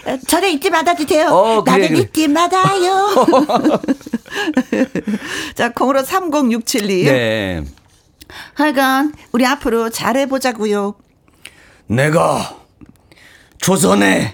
어, 0.05 0.17
저를 0.27 0.49
잊지 0.49 0.69
말아주세요 0.69 1.27
어, 1.29 1.63
그래, 1.63 1.71
나를 1.71 1.87
그래. 1.89 1.99
잊지 1.99 2.27
말아요 2.27 3.07
자 5.55 5.69
콩으로 5.69 6.01
3067님 6.01 7.05
네. 7.05 7.63
하여간 8.55 9.13
우리 9.31 9.45
앞으로 9.45 9.89
잘해보자고요 9.89 10.95
내가 11.91 12.55
조선의 13.57 14.33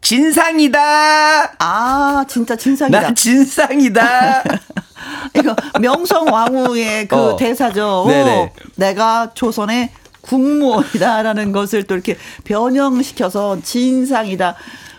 진상이다. 0.00 1.54
아 1.58 2.24
진짜 2.28 2.56
진상이다 2.56 3.00
나 3.00 3.14
진상이다. 3.14 4.42
이거 5.38 5.54
명성 5.80 6.26
왕후의 6.26 7.08
그 7.08 7.16
어. 7.16 7.36
대사죠 7.36 8.04
네네. 8.08 8.52
내가 8.76 9.30
조선의 9.34 9.90
국무원이다라는 10.22 11.52
것을 11.52 11.84
또 11.84 11.94
이렇게 11.94 12.16
변형시켜서 12.44 13.60
진상이다 13.62 14.56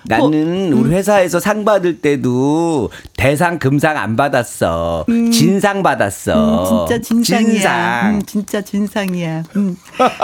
나는 0.07 0.71
음. 0.71 0.79
우리 0.79 0.91
회사에서 0.91 1.39
상 1.39 1.65
받을 1.65 2.01
때도 2.01 2.89
대상 3.17 3.59
금상 3.59 3.97
안 3.97 4.15
받았어. 4.15 5.05
진상 5.31 5.83
받았어. 5.83 6.85
음, 6.85 6.87
진짜 6.87 7.01
진상이야. 7.01 7.51
진상. 7.51 8.15
음, 8.15 8.21
진짜 8.25 8.61
진상이야. 8.61 9.43
음. 9.55 9.77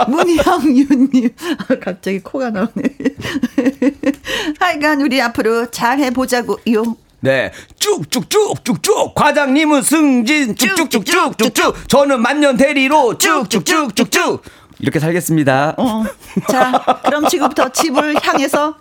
문형윤님. 0.08 1.30
아, 1.68 1.74
갑자기 1.80 2.20
코가 2.20 2.50
나오네. 2.50 2.82
하여간 4.60 5.00
우리 5.02 5.20
앞으로 5.20 5.70
잘 5.70 5.98
해보자고요. 5.98 6.96
네. 7.20 7.52
쭉쭉쭉쭉쭉. 7.78 9.14
과장님은 9.14 9.82
승진 9.82 10.56
쭉쭉쭉쭉쭉쭉. 10.56 11.88
저는 11.88 12.20
만년 12.20 12.56
대리로 12.56 13.18
쭉쭉쭉쭉쭉. 13.18 14.42
이렇게 14.80 14.98
살겠습니다. 14.98 15.74
어. 15.78 16.04
자, 16.50 17.00
그럼 17.04 17.28
지금부터 17.28 17.68
집을 17.70 18.16
향해서 18.20 18.74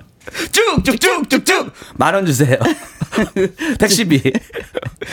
쭉쭉쭉쭉쭉 0.52 1.74
만 1.98 2.16
원 2.16 2.26
주세요. 2.26 2.58
택시비. 3.80 4.22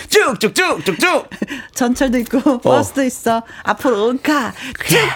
쭉쭉쭉쭉쭉. 0.09 1.29
전철도 1.75 2.19
있고 2.19 2.59
버스도 2.59 3.03
있어. 3.05 3.43
앞으로 3.65 4.17
가. 4.23 4.53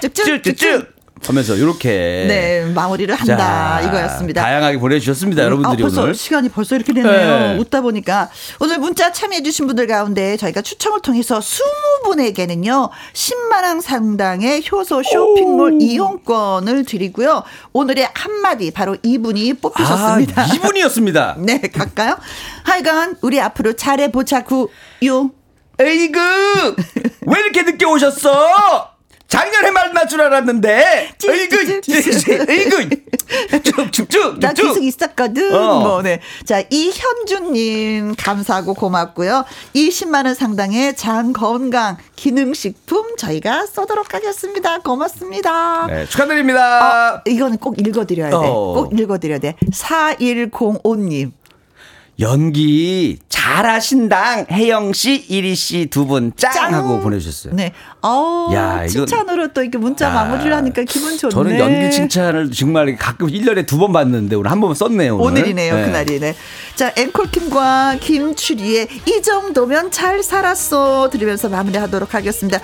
쭉쭉쭉쭉쭉. 0.01 1.02
하면서 1.25 1.55
이렇게 1.55 2.25
네, 2.29 2.65
마무리를 2.75 3.15
한다. 3.15 3.81
이거였습니다. 3.83 4.43
다양하게 4.43 4.79
보내주셨습니다, 4.79 5.43
아, 5.43 5.45
여러분들이 5.47 5.83
벌써 5.83 6.03
오늘. 6.03 6.15
시간이 6.15 6.49
벌써 6.49 6.75
이렇게 6.77 6.93
됐네요. 6.93 7.13
네. 7.13 7.57
웃다 7.59 7.81
보니까 7.81 8.29
오늘 8.61 8.79
문자 8.79 9.13
참여해주신 9.13 9.67
분들 9.67 9.87
가운데 9.87 10.37
저희가 10.37 10.63
추첨을 10.63 11.01
통해서 11.01 11.39
20분에게는요 11.39 12.91
10만 13.13 13.63
원 13.65 13.81
상당의 13.81 14.65
효소 14.71 15.03
쇼핑몰 15.03 15.79
이용권을 15.81 16.85
드리고요. 16.85 17.43
오늘의 17.73 18.09
한마디 18.15 18.71
바로 18.71 18.97
이분이 19.03 19.55
뽑히셨습니다. 19.55 20.43
아, 20.43 20.47
이분이었습니다. 20.47 21.37
네, 21.41 21.61
갈까요? 21.61 22.17
하여간 22.65 23.17
우리 23.23 23.41
앞으로 23.41 23.75
잘해 23.75 24.11
보자구요. 24.13 25.31
에이그 25.81 26.77
왜 27.27 27.41
이렇게 27.41 27.63
늦게 27.63 27.85
오셨어? 27.87 28.92
작년에 29.33 29.71
만날 29.71 30.07
줄 30.07 30.21
알았는데. 30.21 31.15
으이그, 31.27 31.81
으이그. 32.51 32.91
쭉쭉쭉. 33.63 34.41
나 34.41 34.53
계속 34.53 34.83
있었거든. 34.83 35.55
어. 35.55 35.81
뭐, 35.81 36.03
네. 36.03 36.21
자, 36.45 36.63
이현주님, 36.69 38.15
감사하고 38.17 38.75
고맙고요. 38.75 39.47
20만원 39.75 40.35
상당의 40.35 40.95
장 40.97 41.33
건강 41.33 41.97
기능식품 42.15 43.17
저희가 43.17 43.65
쏘도록 43.65 44.13
하겠습니다. 44.13 44.81
고맙습니다. 44.81 45.87
네, 45.87 46.05
축하드립니다. 46.07 47.15
어, 47.15 47.23
이거는 47.27 47.57
꼭 47.57 47.81
읽어드려야 47.81 48.29
돼. 48.29 48.37
어. 48.37 48.75
꼭 48.75 49.01
읽어드려야 49.01 49.39
돼. 49.39 49.57
4105님. 49.73 51.33
연기 52.21 53.19
잘하신당 53.43 54.47
혜영 54.53 54.93
씨, 54.93 55.15
이리 55.29 55.55
씨 55.57 55.87
두 55.91 56.07
분 56.07 56.33
짱 56.37 56.73
하고 56.75 57.01
보내주셨어요. 57.01 57.55
네. 57.55 57.73
어 58.03 58.51
야, 58.55 58.87
칭찬으로 58.87 59.49
또 59.49 59.63
이렇게 59.63 59.79
문자 59.79 60.09
아, 60.09 60.13
마무리를 60.13 60.55
하니까 60.55 60.83
기분 60.85 61.17
좋네. 61.19 61.31
저는 61.33 61.59
연기 61.59 61.91
칭찬을 61.91 62.53
정말 62.53 62.97
가끔 62.97 63.27
1년에 63.29 63.67
두 63.67 63.79
번 63.83 63.93
받는데 63.93 64.37
오늘 64.37 64.51
한 64.51 64.61
번 64.61 64.75
썼네요. 64.75 65.17
오늘. 65.17 65.41
오늘 65.43 65.49
이네요, 65.49 65.75
네. 65.75 65.85
그날이네. 65.87 66.35
자, 66.77 66.93
앵콜킴과 66.97 67.97
김추리의 68.01 68.87
이 69.07 69.23
정도면 69.23 69.91
잘 69.91 70.23
살았어 70.23 71.11
들으면서 71.11 71.49
마무리하도록 71.49 72.15
하겠습니다. 72.15 72.61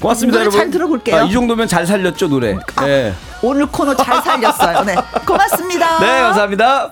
고맙습니다, 0.00 0.40
여러분. 0.40 0.58
잘 0.58 0.70
들어볼게요. 0.70 1.16
아, 1.16 1.22
이 1.24 1.32
정도면 1.32 1.68
잘 1.68 1.86
살렸죠, 1.86 2.28
노래. 2.28 2.56
아, 2.76 2.86
네. 2.86 3.12
오늘 3.42 3.66
코너 3.66 3.94
잘 3.94 4.22
살렸어요. 4.22 4.82
네, 4.84 4.94
고맙습니다. 5.26 5.98
네, 6.00 6.06
감사합니다. 6.22 6.90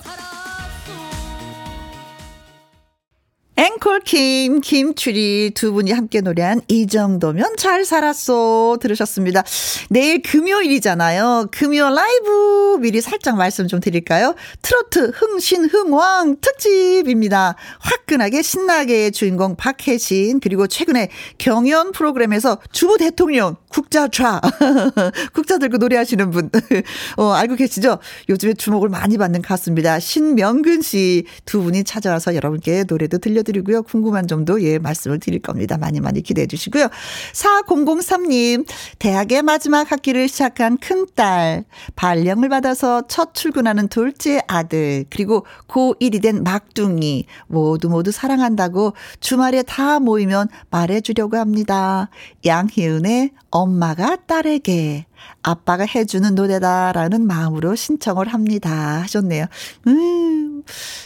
앵콜 3.57 4.01
킴, 4.01 4.61
김추리 4.61 5.53
두 5.55 5.73
분이 5.73 5.93
함께 5.93 6.21
노래한 6.21 6.63
이 6.69 6.87
정도면 6.87 7.57
잘 7.57 7.85
살았어 7.85 8.79
들으셨습니다. 8.81 9.45
내일 9.91 10.23
금요일이잖아요. 10.23 11.49
금요 11.53 11.91
라이브 11.91 12.79
미리 12.81 13.01
살짝 13.01 13.37
말씀 13.37 13.69
좀 13.69 13.81
드릴까요? 13.81 14.35
트로트 14.63 15.13
흥신 15.15 15.67
흥왕 15.67 16.37
특집입니다. 16.41 17.55
화끈하게 17.79 18.43
신나게 18.43 19.11
주인공 19.11 19.55
박혜신 19.57 20.41
그리고 20.41 20.67
최근에 20.67 21.11
경연 21.39 21.93
프로그램에서 21.93 22.59
주부 22.73 22.99
대통령 22.99 23.57
국자좌 23.69 24.41
국자 25.33 25.59
들고 25.59 25.77
노래하시는 25.79 26.31
분 26.31 26.51
어, 27.17 27.31
알고 27.31 27.57
계시죠? 27.57 27.99
요즘에 28.29 28.55
주목을 28.55 28.89
많이 28.89 29.17
받는 29.17 29.43
가수입니다. 29.43 30.01
신명근 30.01 30.83
씨 30.83 31.25
두 31.45 31.63
분이 31.63 31.85
찾아와서 31.85 32.35
여러분께 32.35 32.85
노래도 32.89 33.19
들 33.19 33.35
려드리고요. 33.45 33.83
궁금한 33.83 34.27
점도 34.27 34.63
예 34.63 34.79
말씀을 34.79 35.21
드릴 35.21 35.41
겁니다. 35.41 35.79
많이 35.79 36.01
많이 36.01 36.23
기대해 36.23 36.47
주시고요. 36.47 36.89
4003님 37.33 38.67
대학의 38.99 39.43
마지막 39.43 39.91
학기를 39.91 40.29
시작한 40.29 40.79
큰딸 40.79 41.65
발령을 41.95 42.49
받아서 42.49 43.03
첫 43.09 43.35
출근하는 43.35 43.89
둘째 43.89 44.41
아들 44.49 45.05
그리고 45.11 45.47
고1이 45.69 46.23
된 46.23 46.43
막둥이 46.43 47.27
모두 47.47 47.89
모두 47.89 48.11
사랑한다고 48.11 48.95
주말에 49.21 49.63
다 49.63 50.01
모이면 50.01 50.49
말해주려고 50.71 51.37
합니다. 51.37 52.09
양희은의 52.45 53.31
엄마가 53.51 54.17
딸에게 54.27 55.07
아빠가 55.43 55.85
해주는 55.85 56.35
노래다라는 56.35 57.27
마음으로 57.27 57.75
신청을 57.75 58.29
합니다. 58.29 59.03
하셨네요. 59.03 59.47
음, 59.87 60.63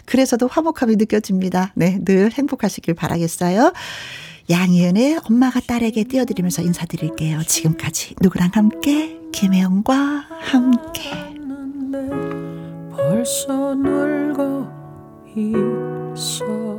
그래서도 0.06 0.46
화목함이 0.46 0.96
느껴집니다. 0.96 1.72
네, 1.74 1.98
늘 2.04 2.32
행복하시길 2.32 2.94
바라겠어요. 2.94 3.72
양희은의 4.50 5.20
엄마가 5.28 5.60
딸에게 5.60 6.04
띄워드리면서 6.04 6.62
인사드릴게요. 6.62 7.42
지금까지 7.42 8.14
누구랑 8.20 8.50
함께? 8.54 9.18
김혜영과 9.32 9.94
함께. 10.40 11.10
벌써 12.90 13.74
늙어 13.74 14.66
있어 15.36 16.77